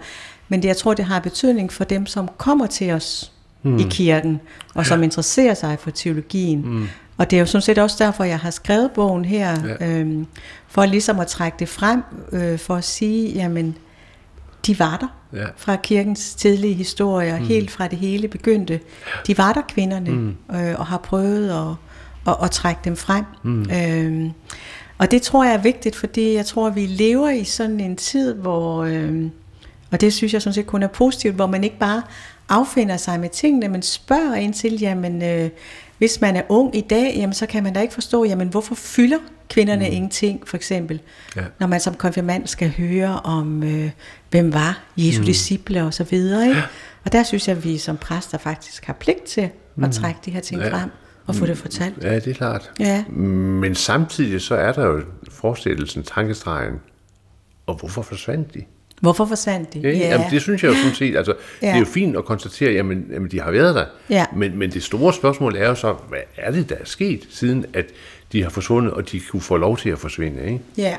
men 0.49 0.61
det, 0.61 0.67
jeg 0.67 0.77
tror, 0.77 0.93
det 0.93 1.05
har 1.05 1.19
betydning 1.19 1.73
for 1.73 1.83
dem, 1.83 2.05
som 2.05 2.29
kommer 2.37 2.67
til 2.67 2.91
os 2.91 3.31
mm. 3.63 3.77
i 3.79 3.83
kirken, 3.89 4.39
og 4.75 4.85
som 4.85 5.03
interesserer 5.03 5.53
sig 5.53 5.79
for 5.79 5.91
teologien. 5.91 6.61
Mm. 6.65 6.87
Og 7.17 7.31
det 7.31 7.37
er 7.37 7.39
jo 7.39 7.45
sådan 7.45 7.61
set 7.61 7.77
også 7.77 7.95
derfor, 7.99 8.23
jeg 8.23 8.39
har 8.39 8.51
skrevet 8.51 8.91
bogen 8.91 9.25
her, 9.25 9.57
Ja. 9.79 9.85
ja. 9.87 9.99
øhm, 9.99 10.27
for 10.67 10.85
ligesom 10.85 11.19
at 11.19 11.27
trække 11.27 11.55
det 11.59 11.69
frem, 11.69 12.01
øh, 12.31 12.59
for 12.59 12.75
at 12.75 12.83
sige, 12.83 13.29
jamen, 13.33 13.77
de 14.67 14.79
var 14.79 14.97
der 14.97 15.07
Ja. 15.39 15.45
fra 15.57 15.75
kirkens 15.75 16.35
tidlige 16.35 16.73
historier, 16.73 17.39
mm. 17.39 17.45
helt 17.45 17.71
fra 17.71 17.87
det 17.87 17.97
hele 17.97 18.27
begyndte. 18.27 18.79
De 19.27 19.37
var 19.37 19.53
der 19.53 19.61
kvinderne, 19.69 20.09
mm. 20.11 20.35
øh, 20.55 20.79
og 20.79 20.85
har 20.85 20.97
prøvet 20.97 21.49
at, 21.49 21.75
at, 22.27 22.37
at 22.43 22.51
trække 22.51 22.81
dem 22.85 22.95
frem. 22.95 23.25
Mm. 23.43 23.69
Øhm, 23.71 24.31
og 25.01 25.11
det 25.11 25.21
tror 25.21 25.43
jeg 25.43 25.53
er 25.53 25.57
vigtigt, 25.57 25.95
fordi 25.95 26.33
jeg 26.33 26.45
tror, 26.45 26.67
at 26.67 26.75
vi 26.75 26.85
lever 26.85 27.29
i 27.29 27.43
sådan 27.43 27.79
en 27.79 27.95
tid, 27.95 28.33
hvor, 28.33 28.83
øh, 28.83 29.23
og 29.91 30.01
det 30.01 30.13
synes 30.13 30.33
jeg 30.33 30.41
sådan 30.41 30.53
set 30.53 30.67
kun 30.67 30.83
er 30.83 30.87
positivt, 30.87 31.35
hvor 31.35 31.47
man 31.47 31.63
ikke 31.63 31.77
bare 31.77 32.01
affinder 32.49 32.97
sig 32.97 33.19
med 33.19 33.29
tingene, 33.29 33.67
men 33.67 33.81
spørger 33.81 34.35
ind 34.35 34.53
til, 34.53 34.79
jamen, 34.79 35.23
øh, 35.23 35.49
hvis 35.97 36.21
man 36.21 36.35
er 36.35 36.41
ung 36.49 36.75
i 36.75 36.81
dag, 36.81 37.13
jamen, 37.15 37.33
så 37.33 37.45
kan 37.45 37.63
man 37.63 37.73
da 37.73 37.81
ikke 37.81 37.93
forstå, 37.93 38.25
jamen, 38.25 38.47
hvorfor 38.47 38.75
fylder 38.75 39.17
kvinderne 39.49 39.87
mm. 39.87 39.93
ingenting, 39.93 40.47
for 40.47 40.57
eksempel, 40.57 41.01
Ja. 41.35 41.41
når 41.59 41.67
man 41.67 41.79
som 41.79 41.93
konfirmand 41.93 42.47
skal 42.47 42.73
høre 42.77 43.19
om, 43.23 43.63
øh, 43.63 43.91
hvem 44.29 44.53
var 44.53 44.83
Jesu 44.97 45.19
mm. 45.19 45.25
disciple 45.25 45.83
og 45.83 45.93
så 45.93 46.03
videre. 46.03 46.47
Ikke? 46.47 46.61
Og 47.05 47.11
der 47.11 47.23
synes 47.23 47.47
jeg, 47.47 47.57
at 47.57 47.63
vi 47.63 47.77
som 47.77 47.97
præster 47.97 48.37
faktisk 48.37 48.85
har 48.85 48.93
pligt 48.93 49.23
til 49.23 49.49
at 49.83 49.91
trække 49.91 50.19
de 50.25 50.31
her 50.31 50.39
ting 50.39 50.61
ja. 50.61 50.77
frem 50.77 50.89
og 51.27 51.35
få 51.35 51.45
det 51.45 51.57
fortalt. 51.57 52.03
Ja, 52.03 52.15
det 52.15 52.27
er 52.27 52.33
klart. 52.33 52.71
Ja. 52.79 53.03
Men 53.09 53.75
samtidig 53.75 54.41
så 54.41 54.55
er 54.55 54.71
der 54.71 54.85
jo 54.85 55.01
forestillelsen, 55.31 56.03
tankestregen, 56.03 56.73
og 57.67 57.75
hvorfor 57.75 58.01
forsvandt 58.01 58.53
de? 58.53 58.63
Hvorfor 59.01 59.25
forsvandt 59.25 59.73
de? 59.73 59.79
Ja. 59.79 59.89
Jamen, 59.91 60.27
det 60.31 60.41
synes 60.41 60.63
jeg 60.63 60.69
jo 60.69 60.75
sådan 60.75 60.95
set, 60.95 61.15
altså, 61.17 61.33
ja. 61.61 61.65
det 61.67 61.71
er 61.71 61.73
Ja. 61.73 61.79
jo 61.79 61.85
fint 61.85 62.17
at 62.17 62.25
konstatere, 62.25 62.71
jamen, 62.73 63.05
jamen 63.11 63.31
de 63.31 63.41
har 63.41 63.51
været 63.51 63.75
der. 63.75 63.85
Ja. 64.09 64.25
Men, 64.35 64.57
men 64.57 64.71
det 64.71 64.83
store 64.83 65.13
spørgsmål 65.13 65.55
er 65.55 65.67
jo 65.67 65.75
så, 65.75 65.95
hvad 66.09 66.19
er 66.37 66.51
det, 66.51 66.69
der 66.69 66.75
er 66.75 66.85
sket, 66.85 67.27
siden 67.29 67.65
at 67.73 67.85
de 68.31 68.43
har 68.43 68.49
forsvundet, 68.49 68.93
og 68.93 69.11
de 69.11 69.19
kunne 69.19 69.41
få 69.41 69.57
lov 69.57 69.77
til 69.77 69.89
at 69.89 69.99
forsvinde, 69.99 70.43
ikke? 70.45 70.59
Ja, 70.77 70.95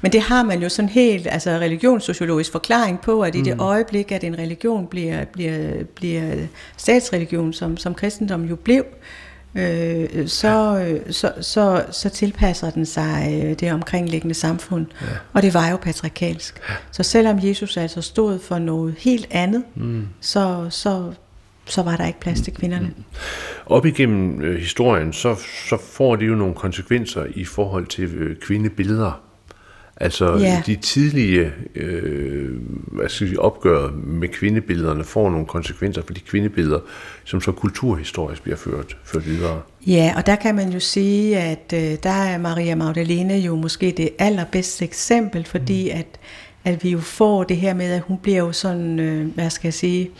men 0.00 0.12
det 0.12 0.20
har 0.20 0.42
man 0.44 0.62
jo 0.62 0.68
sådan 0.68 0.88
helt 0.88 1.26
altså 1.30 1.50
religionssociologisk 1.50 2.52
forklaring 2.52 3.00
på, 3.00 3.20
at 3.22 3.34
i 3.34 3.38
Mm. 3.38 3.44
det 3.44 3.56
øjeblik, 3.58 4.12
at 4.12 4.24
en 4.24 4.38
religion 4.38 4.86
bliver, 4.86 5.24
bliver, 5.24 5.84
bliver 5.94 6.32
statsreligion, 6.76 7.52
som, 7.52 7.76
som 7.76 7.94
kristendom 7.94 8.44
jo 8.44 8.56
blev, 8.56 8.80
øh, 8.80 8.84
så, 10.26 10.86
øh, 10.88 11.12
så, 11.12 11.32
så, 11.40 11.84
så 11.90 12.08
tilpasser 12.08 12.70
den 12.70 12.86
sig 12.86 13.42
øh, 13.44 13.52
det 13.60 13.72
omkringliggende 13.72 14.34
samfund. 14.34 14.86
Ja. 15.00 15.06
Og 15.32 15.42
det 15.42 15.54
var 15.54 15.70
jo 15.70 15.76
patriarkalsk. 15.76 16.60
Ja. 16.68 16.74
Så 16.90 17.02
selvom 17.02 17.38
Jesus 17.42 17.76
altså 17.76 18.02
stod 18.02 18.38
for 18.38 18.58
noget 18.58 18.94
helt 18.98 19.26
andet, 19.30 19.64
mm. 19.74 20.08
så, 20.20 20.66
så, 20.70 21.12
så 21.66 21.82
var 21.82 21.96
der 21.96 22.06
ikke 22.06 22.20
plads 22.20 22.40
til 22.40 22.54
kvinderne. 22.54 22.86
Mm. 22.86 23.04
Op 23.66 23.86
igennem 23.86 24.42
øh, 24.42 24.58
historien, 24.58 25.12
så, 25.12 25.36
så 25.68 25.76
får 25.92 26.16
det 26.16 26.28
jo 26.28 26.34
nogle 26.34 26.54
konsekvenser 26.54 27.26
i 27.34 27.44
forhold 27.44 27.86
til 27.86 28.04
øh, 28.14 28.36
kvindebilleder. 28.36 29.23
Altså 29.96 30.36
Ja. 30.36 30.62
de 30.66 30.76
tidlige 30.76 31.52
øh, 31.74 32.50
hvad 32.86 33.08
skal 33.08 33.28
sige, 33.28 33.40
opgør 33.40 33.90
med 34.04 34.28
kvindebillederne 34.28 35.04
får 35.04 35.30
nogle 35.30 35.46
konsekvenser 35.46 36.02
for 36.06 36.14
de 36.14 36.20
kvindebilleder, 36.20 36.78
som 37.24 37.40
så 37.40 37.52
kulturhistorisk 37.52 38.42
bliver 38.42 38.56
ført, 38.56 38.96
ført 39.04 39.26
videre. 39.26 39.60
Ja, 39.86 40.12
og 40.16 40.26
der 40.26 40.36
kan 40.36 40.54
man 40.54 40.72
jo 40.72 40.80
sige, 40.80 41.38
at 41.38 41.72
øh, 41.74 41.96
der 42.02 42.10
er 42.10 42.38
Maria 42.38 42.74
Magdalene 42.74 43.34
jo 43.34 43.56
måske 43.56 43.94
det 43.96 44.10
allerbedste 44.18 44.84
eksempel, 44.84 45.44
fordi 45.44 45.88
at, 45.88 46.06
at 46.64 46.84
vi 46.84 46.90
jo 46.90 47.00
får 47.00 47.44
det 47.44 47.56
her 47.56 47.74
med, 47.74 47.92
at 47.92 48.00
hun 48.00 48.18
bliver 48.22 48.38
jo 48.38 48.52
sådan, 48.52 48.98
øh, 48.98 49.26
hvad 49.34 49.50
skal 49.50 49.66
jeg 49.68 49.74
sige, 49.74 50.10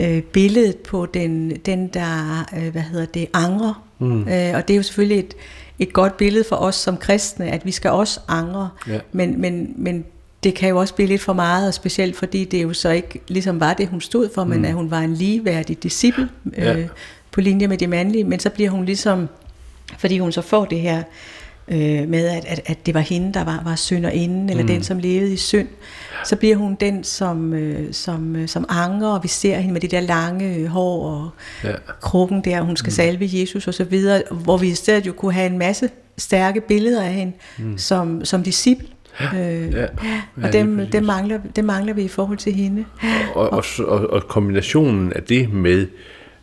øh, 0.00 0.22
billedet 0.22 0.76
på 0.76 1.06
den, 1.06 1.50
den 1.66 1.88
der, 1.88 2.46
øh, 2.56 2.72
hvad 2.72 2.82
hedder 2.82 3.06
det, 3.06 3.26
angre. 3.34 3.74
Mm. 3.98 4.20
Øh, 4.28 4.54
og 4.54 4.68
det 4.68 4.70
er 4.70 4.76
jo 4.76 4.82
selvfølgelig 4.82 5.18
et, 5.18 5.34
et 5.80 5.92
godt 5.92 6.16
billede 6.16 6.44
for 6.48 6.56
os 6.56 6.74
som 6.74 6.96
kristne, 6.96 7.50
at 7.50 7.66
vi 7.66 7.70
skal 7.70 7.90
også 7.90 8.20
angre. 8.28 8.68
Ja. 8.88 8.98
Men, 9.12 9.40
men, 9.40 9.74
men 9.76 10.04
det 10.44 10.54
kan 10.54 10.68
jo 10.68 10.78
også 10.78 10.94
blive 10.94 11.06
lidt 11.08 11.20
for 11.20 11.32
meget, 11.32 11.68
og 11.68 11.74
specielt 11.74 12.16
fordi 12.16 12.44
det 12.44 12.62
jo 12.62 12.72
så 12.72 12.90
ikke 12.90 13.20
ligesom 13.28 13.60
var 13.60 13.74
det, 13.74 13.88
hun 13.88 14.00
stod 14.00 14.28
for, 14.34 14.44
men 14.44 14.64
at 14.64 14.72
hun 14.72 14.90
var 14.90 14.98
en 15.00 15.14
ligeværdig 15.14 15.82
disciple 15.82 16.28
Ja. 16.56 16.74
øh, 16.76 16.88
på 17.30 17.40
linje 17.40 17.66
med 17.68 17.78
de 17.78 17.86
mandlige. 17.86 18.24
Men 18.24 18.40
så 18.40 18.50
bliver 18.50 18.70
hun 18.70 18.84
ligesom, 18.84 19.28
fordi 19.98 20.18
hun 20.18 20.32
så 20.32 20.42
får 20.42 20.64
det 20.64 20.80
her 20.80 21.02
øh, 21.70 22.08
med, 22.08 22.28
at, 22.28 22.44
at, 22.46 22.60
at 22.66 22.86
det 22.86 22.94
var 22.94 23.00
hende, 23.00 23.34
der 23.34 23.44
var, 23.44 23.62
var 23.64 23.74
synderinde, 23.74 24.50
eller 24.50 24.62
mm. 24.62 24.68
den, 24.68 24.82
som 24.82 24.98
levede 24.98 25.32
i 25.32 25.36
synd, 25.36 25.68
så 26.24 26.36
bliver 26.36 26.56
hun 26.56 26.76
den, 26.80 27.04
som, 27.04 27.54
øh, 27.54 27.92
som, 27.92 28.36
øh, 28.36 28.48
som 28.48 28.64
anger, 28.68 29.08
og 29.08 29.22
vi 29.22 29.28
ser 29.28 29.56
hende 29.56 29.72
med 29.72 29.80
det 29.80 29.90
der 29.90 30.00
lange 30.00 30.54
øh, 30.56 30.66
hår 30.66 31.10
og 31.10 31.30
Ja. 31.64 31.72
krukken 32.00 32.44
der, 32.44 32.60
hun 32.60 32.76
skal 32.76 32.92
salve 32.92 33.28
Jesus 33.32 33.68
og 33.68 33.74
så 33.74 33.84
videre, 33.84 34.22
hvor 34.30 34.56
vi 34.56 34.68
i 34.68 34.74
stedet 34.74 35.06
jo 35.06 35.12
kunne 35.12 35.32
have 35.32 35.46
en 35.46 35.58
masse 35.58 35.90
stærke 36.18 36.60
billeder 36.60 37.02
af 37.02 37.12
hende 37.12 37.32
mm. 37.58 37.78
som, 37.78 38.24
som 38.24 38.42
disciple. 38.42 38.86
Øh, 39.34 39.72
Ja. 39.72 39.80
ja, 39.80 39.86
Ja, 40.04 40.22
og 40.42 40.52
dem, 40.52 40.86
dem, 40.92 41.04
mangler, 41.04 41.38
dem 41.56 41.64
mangler 41.64 41.92
vi 41.94 42.02
i 42.02 42.08
forhold 42.08 42.38
til 42.38 42.52
hende. 42.52 42.84
Og, 43.34 43.52
og, 43.52 43.64
og, 43.78 44.10
og 44.10 44.22
kombinationen 44.28 45.12
af 45.12 45.22
det 45.22 45.52
med 45.52 45.86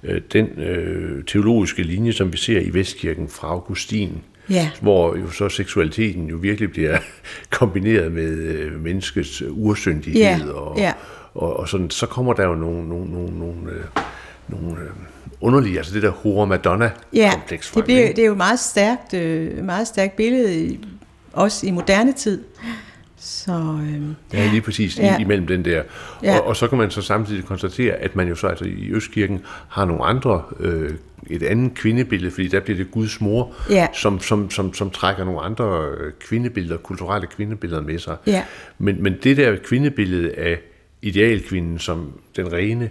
øh, 0.03 0.21
den 0.33 0.45
øh, 0.59 1.23
teologiske 1.23 1.83
linje, 1.83 2.13
som 2.13 2.33
vi 2.33 2.37
ser 2.37 2.59
i 2.59 2.69
Vestkirken 2.73 3.29
fra 3.29 3.47
Augustin, 3.47 4.21
Ja. 4.49 4.69
hvor 4.81 5.15
jo 5.15 5.31
så 5.31 5.49
seksualiteten 5.49 6.27
jo 6.27 6.37
virkelig 6.37 6.71
bliver 6.71 6.97
kombineret 7.59 8.11
med 8.11 8.29
øh, 8.31 8.83
menneskets 8.83 9.41
ursyndighed 9.49 10.21
Ja, 10.21 10.39
og, 10.53 10.77
ja. 10.77 10.93
og, 11.35 11.59
og 11.59 11.69
sådan, 11.69 11.89
så 11.89 12.05
kommer 12.05 12.33
der 12.33 12.43
jo 12.47 12.55
nogle, 12.55 12.89
nogle, 12.89 13.11
nogle, 13.11 13.39
nogle, 13.39 13.71
øh, 13.71 13.83
nogle 14.47 14.81
øh, 14.81 14.89
underlige, 15.41 15.77
altså 15.77 15.93
det 15.93 16.03
der 16.03 16.09
Hora 16.11 16.45
Madonna-kompleks 16.45 17.67
det, 17.67 17.73
frem, 17.73 17.83
bliver, 17.83 18.07
det 18.07 18.19
er 18.19 18.25
jo 18.25 18.31
et 18.31 18.37
meget 18.37 18.59
stærkt, 18.59 19.13
øh, 19.13 19.63
meget 19.65 19.87
stærkt 19.87 20.15
billede, 20.15 20.65
i- 20.65 20.79
også 21.33 21.67
i 21.67 21.71
moderne 21.71 22.13
tid. 22.13 22.43
Så 23.19 23.51
øh, 23.83 24.01
Ja, 24.39 24.49
lige 24.51 24.61
præcis, 24.61 24.97
ja. 24.99 25.19
Imellem 25.19 25.47
den 25.47 25.65
der. 25.65 25.71
Ja. 25.71 25.83
Ja. 26.23 26.39
Og, 26.39 26.47
og 26.47 26.55
så 26.55 26.67
kan 26.67 26.77
man 26.77 26.91
så 26.91 27.01
samtidig 27.01 27.45
konstatere, 27.45 27.93
at 27.93 28.15
man 28.15 28.27
jo 28.27 28.35
så 28.35 28.47
altså 28.47 28.65
i 28.65 28.89
Østkirken 28.91 29.41
har 29.69 29.85
nogle 29.85 30.03
andre, 30.03 30.41
øh, 30.59 30.91
et 31.29 31.43
andet 31.43 31.73
kvindebillede, 31.73 32.31
fordi 32.31 32.47
der 32.47 32.59
bliver 32.59 32.77
det 32.77 32.91
Guds 32.91 33.21
mor, 33.21 33.53
Ja. 33.69 33.87
som, 33.93 34.19
som, 34.19 34.49
som, 34.51 34.73
som 34.73 34.89
trækker 34.91 35.23
nogle 35.25 35.41
andre 35.41 35.85
øh, 35.99 36.13
kvindebilleder, 36.19 36.77
kulturelle 36.77 37.27
kvindebilleder 37.27 37.81
med 37.81 37.99
sig. 37.99 38.17
Ja. 38.27 38.43
Men, 38.77 39.03
men 39.03 39.15
det 39.23 39.37
der 39.37 39.55
kvindebillede 39.63 40.31
af 40.31 40.59
idealkvinden 41.01 41.79
som 41.79 42.11
den 42.35 42.53
rene, 42.53 42.89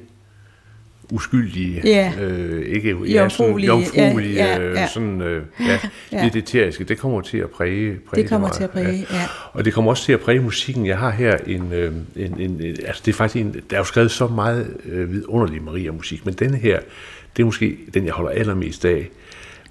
uskyldige, 1.11 1.81
Ja. 1.85 2.13
øh, 2.21 2.67
ikke 2.67 2.97
ja, 3.09 3.29
sådan, 3.29 3.59
jomfruelige, 3.59 4.35
ja, 4.35 4.59
ja, 4.63 4.73
ja, 4.73 4.89
sådan, 4.89 5.21
øh, 5.21 5.43
ja, 5.61 5.79
Ja. 6.13 6.25
lidt 6.25 6.37
eteriske, 6.37 6.85
det 6.85 6.99
kommer 6.99 7.21
til 7.21 7.39
at 7.39 7.51
præge, 7.51 7.99
præge 8.09 8.23
det 8.23 8.31
kommer 8.31 8.47
meget. 8.49 8.57
til 8.57 8.65
at 8.65 8.71
præge, 8.71 9.07
ja. 9.11 9.23
Og 9.53 9.65
det 9.65 9.73
kommer 9.73 9.91
også 9.91 10.05
til 10.05 10.13
at 10.13 10.21
præge 10.21 10.41
musikken. 10.41 10.87
Jeg 10.87 10.99
har 10.99 11.11
her 11.11 11.37
en, 11.47 11.73
øh, 11.73 11.93
en, 12.17 12.41
en, 12.41 12.61
en 12.61 12.77
altså 12.87 13.03
det 13.07 13.13
er 13.13 13.17
faktisk 13.17 13.45
en, 13.45 13.53
der 13.71 13.77
er 13.77 13.81
jo 13.81 13.85
skrevet 13.85 14.11
så 14.11 14.27
meget 14.27 14.77
øh, 14.85 15.13
vidunderlig 15.13 15.63
Maria-musik, 15.63 16.25
men 16.27 16.35
denne 16.35 16.57
her, 16.57 16.81
det 17.37 17.43
er 17.43 17.47
måske 17.47 17.77
den, 17.95 18.05
jeg 18.05 18.13
holder 18.13 18.31
allermest 18.31 18.85
af. 18.85 19.09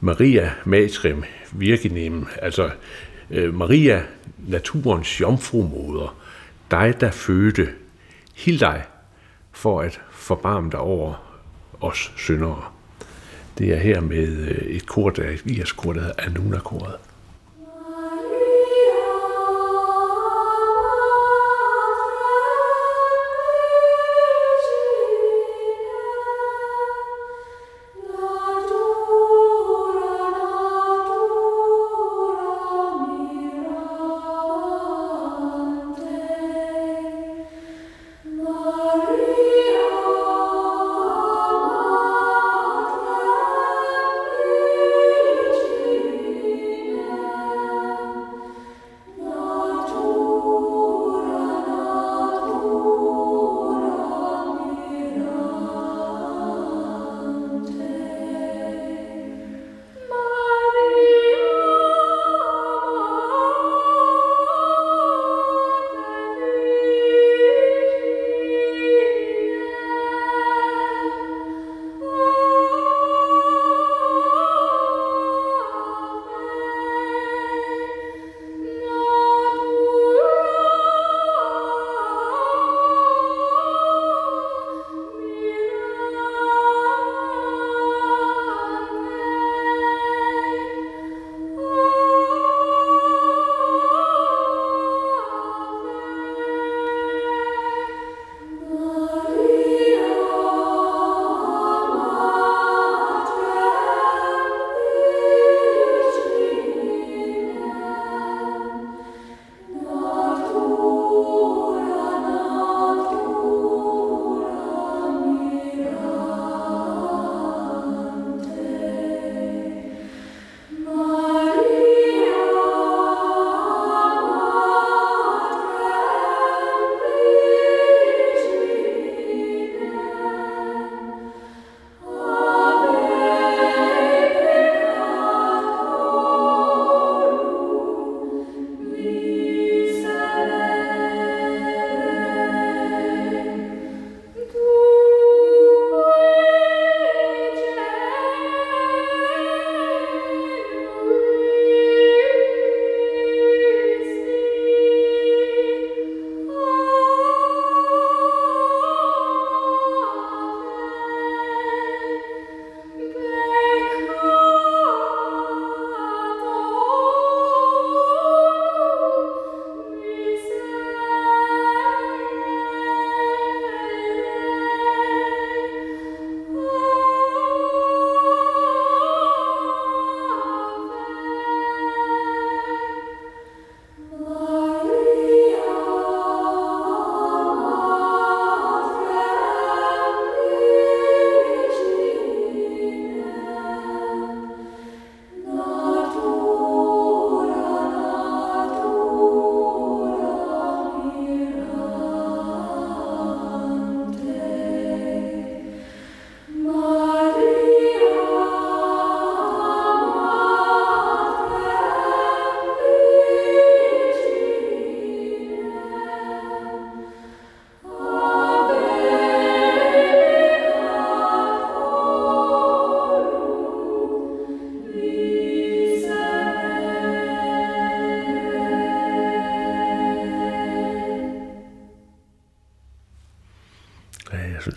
Maria 0.01 0.51
Matrem 0.65 1.23
Virginem, 1.51 2.27
altså 2.41 2.69
øh, 3.31 3.53
Maria, 3.53 4.01
naturens 4.47 5.21
jomfrumoder, 5.21 6.15
dig 6.71 6.93
der 7.01 7.11
fødte, 7.11 7.67
hild 8.35 8.59
dig 8.59 8.83
for 9.51 9.81
at 9.81 10.01
forbarme 10.11 10.71
dig 10.71 10.79
over 10.79 11.24
os 11.81 12.13
syndere. 12.17 12.63
Det 13.57 13.73
er 13.73 13.77
her 13.77 14.01
med 14.01 14.27
øh, 14.27 14.57
et 14.57 14.85
kor, 14.85 15.09
der 15.09 15.23
er 15.23 15.31
et 15.31 15.41
irsk 15.45 15.77
kor, 15.77 15.93
der 15.93 16.01
hedder 16.01 16.15
Anuna-koret. 16.17 16.95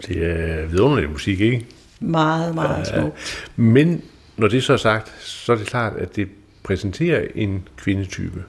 Det 0.08 0.24
er 0.26 0.66
vidunderlig 0.66 1.10
musik, 1.10 1.40
ikke? 1.40 1.66
Meget, 2.00 2.54
meget 2.54 2.86
smukt. 2.86 3.48
Men 3.56 4.02
når 4.36 4.48
det 4.48 4.62
så 4.64 4.72
er 4.72 4.76
sagt, 4.76 5.12
så 5.20 5.52
er 5.52 5.56
det 5.56 5.66
klart, 5.66 5.92
at 5.96 6.16
det 6.16 6.28
præsenterer 6.62 7.26
en 7.34 7.68
kvindetype. 7.76 8.42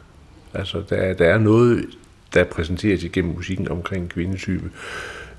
Altså, 0.54 0.84
der, 0.90 0.96
er- 0.96 1.14
der 1.14 1.26
er 1.26 1.38
noget, 1.38 1.86
der 2.34 2.44
præsenteres 2.44 3.04
igennem 3.04 3.34
musikken 3.36 3.68
omkring 3.68 4.04
en 4.04 4.10
kvindetype. 4.10 4.70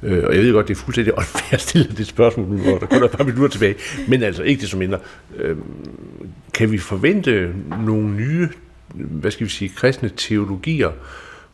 Øh, 0.02 0.24
og 0.24 0.34
jeg 0.36 0.42
ved 0.42 0.52
godt, 0.52 0.68
det 0.68 0.74
er 0.74 0.78
fuldstændig 0.78 1.12
åndfærdigt 1.18 1.52
at 1.52 1.60
stille 1.60 1.88
det 1.96 2.06
spørgsmål 2.06 2.48
nu, 2.48 2.56
hvor 2.56 2.78
der 2.78 2.86
kun 2.86 3.00
er 3.02 3.04
et 3.04 3.10
par 3.10 3.24
minutter 3.24 3.48
tilbage. 3.48 3.74
Men 4.08 4.22
altså, 4.22 4.42
ikke 4.42 4.60
det 4.60 4.68
som 4.68 4.78
mindre. 4.78 4.98
Øh, 5.36 5.56
kan 6.54 6.72
vi 6.72 6.78
forvente 6.78 7.54
nogle 7.86 8.08
nye, 8.08 8.48
hvad 8.94 9.30
skal 9.30 9.46
vi 9.46 9.50
sige, 9.50 9.68
kristne 9.76 10.10
teologier, 10.16 10.90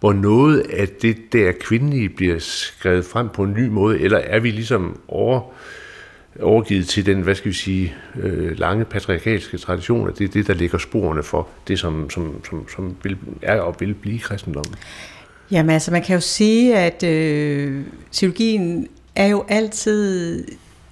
hvor 0.01 0.13
noget 0.13 0.61
af 0.61 0.89
det 0.89 1.17
der 1.33 1.53
kvindelige 1.61 2.09
bliver 2.09 2.39
skrevet 2.39 3.05
frem 3.05 3.29
på 3.29 3.43
en 3.43 3.53
ny 3.53 3.69
måde, 3.69 4.01
eller 4.01 4.19
er 4.19 4.41
vi 4.41 4.51
ligesom 4.51 5.01
over, 5.09 5.41
overgivet 6.41 6.89
til 6.89 7.07
den, 7.07 7.21
hvad 7.21 7.35
skal 7.35 7.49
vi 7.49 7.57
sige, 7.57 7.95
øh, 8.21 8.59
lange 8.59 8.85
patriarkalske 8.85 9.59
tradition, 9.59 10.09
at 10.09 10.19
det 10.19 10.25
er 10.25 10.29
det, 10.29 10.47
der 10.47 10.55
ligger 10.55 10.79
sporene 10.79 11.23
for 11.23 11.49
det, 11.69 11.79
som, 11.79 12.11
som, 12.11 12.45
som, 12.45 12.69
som 12.69 12.97
vil, 13.03 13.17
er 13.43 13.61
og 13.61 13.77
vil 13.81 13.95
blive 13.95 14.19
kristendommen? 14.19 14.75
Jamen 15.51 15.71
altså, 15.71 15.91
man 15.91 16.03
kan 16.03 16.15
jo 16.15 16.21
sige, 16.21 16.77
at 16.77 17.03
øh, 17.03 17.83
teologien 18.13 18.89
er 19.15 19.27
jo 19.27 19.45
altid 19.49 20.45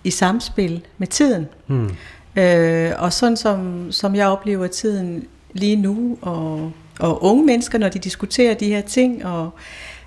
i 0.05 0.11
samspil 0.11 0.87
med 0.99 1.07
tiden. 1.07 1.47
Hmm. 1.67 1.91
Øh, 2.37 2.93
og 2.99 3.13
sådan 3.13 3.37
som, 3.37 3.87
som 3.93 4.15
jeg 4.15 4.27
oplever 4.27 4.67
tiden 4.67 5.25
lige 5.53 5.77
nu, 5.77 6.19
og, 6.23 6.73
og 7.01 7.25
unge 7.25 7.45
mennesker, 7.45 7.79
når 7.79 7.89
de 7.89 7.99
diskuterer 7.99 8.55
de 8.55 8.69
her 8.69 8.81
ting, 8.81 9.27
og 9.27 9.51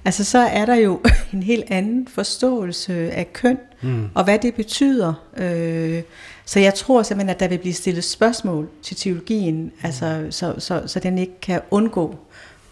altså 0.06 0.24
så 0.24 0.40
er 0.40 0.66
der 0.66 0.76
jo 0.76 1.02
en 1.34 1.44
helt 1.44 1.64
anden 1.68 2.08
forståelse 2.08 3.12
af 3.12 3.34
køn, 3.34 3.58
mm. 3.82 4.10
og 4.14 4.24
hvad 4.24 4.40
det 4.40 4.56
betyder. 4.56 5.14
Øh, 5.38 6.02
så 6.46 6.60
jeg 6.60 6.74
tror 6.74 7.04
simpelthen, 7.04 7.30
at 7.30 7.40
der 7.40 7.48
vil 7.48 7.58
blive 7.58 7.74
stillet 7.74 8.04
spørgsmål 8.04 8.70
til 8.84 8.96
teologien, 8.96 9.72
altså, 9.84 10.28
så, 10.30 10.54
så, 10.58 10.84
så 10.86 11.00
den 11.00 11.18
ikke 11.18 11.40
kan 11.42 11.62
undgå 11.72 12.16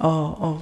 at, 0.03 0.09
at, 0.43 0.53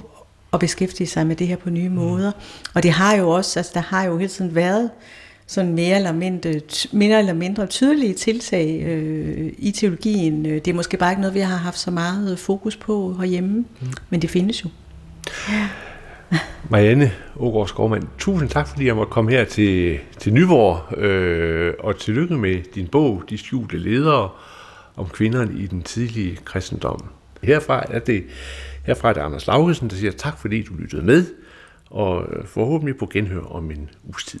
at 0.52 0.60
beskæftige 0.60 1.06
sig 1.06 1.26
med 1.26 1.36
det 1.36 1.46
her 1.46 1.56
på 1.56 1.70
nye 1.70 1.88
mm. 1.88 1.94
måder. 1.94 2.32
Og 2.74 2.82
det 2.82 2.90
har 2.90 3.16
jo 3.16 3.30
også, 3.30 3.58
altså 3.58 3.72
der 3.74 3.80
har 3.80 4.04
jo 4.04 4.18
hele 4.18 4.30
tiden 4.30 4.54
været 4.54 4.90
sådan 5.46 5.74
mere 5.74 5.96
eller 5.96 6.12
mindre, 6.12 6.60
mere 6.92 7.18
eller 7.18 7.32
mindre 7.32 7.66
tydelige 7.66 8.14
tiltag 8.14 8.82
øh, 8.86 9.52
i 9.58 9.70
teologien. 9.70 10.44
Det 10.44 10.68
er 10.68 10.74
måske 10.74 10.96
bare 10.96 11.12
ikke 11.12 11.20
noget, 11.20 11.34
vi 11.34 11.40
har 11.40 11.56
haft 11.56 11.78
så 11.78 11.90
meget 11.90 12.38
fokus 12.38 12.76
på 12.76 13.14
herhjemme, 13.18 13.54
mm. 13.80 13.86
men 14.10 14.22
det 14.22 14.30
findes 14.30 14.64
jo. 14.64 14.68
Ja. 15.50 15.68
Marianne 16.70 17.12
Ågaard 17.36 17.68
Skovmand, 17.68 18.02
tusind 18.18 18.48
tak, 18.48 18.68
fordi 18.68 18.86
jeg 18.86 18.96
måtte 18.96 19.10
komme 19.12 19.30
her 19.30 19.44
til, 19.44 19.98
til 20.18 20.34
Nyborg, 20.34 20.98
øh, 20.98 21.74
og 21.78 21.98
tillykke 21.98 22.36
med 22.36 22.62
din 22.74 22.86
bog, 22.86 23.22
De 23.30 23.38
skjulte 23.38 23.78
ledere, 23.78 24.30
om 24.96 25.08
kvinderne 25.08 25.58
i 25.58 25.66
den 25.66 25.82
tidlige 25.82 26.36
kristendom. 26.44 27.04
Herfra 27.42 27.84
er 27.90 27.98
det, 27.98 28.24
herfra 28.86 29.08
er 29.08 29.12
det 29.12 29.20
Anders 29.20 29.46
Laugesen, 29.46 29.90
der 29.90 29.96
siger 29.96 30.12
tak, 30.12 30.38
fordi 30.38 30.62
du 30.62 30.74
lyttede 30.74 31.02
med, 31.02 31.26
og 31.90 32.26
forhåbentlig 32.44 32.96
på 32.96 33.06
genhør 33.12 33.40
om 33.40 33.70
en 33.70 33.90
uges 34.04 34.24
tid. 34.24 34.40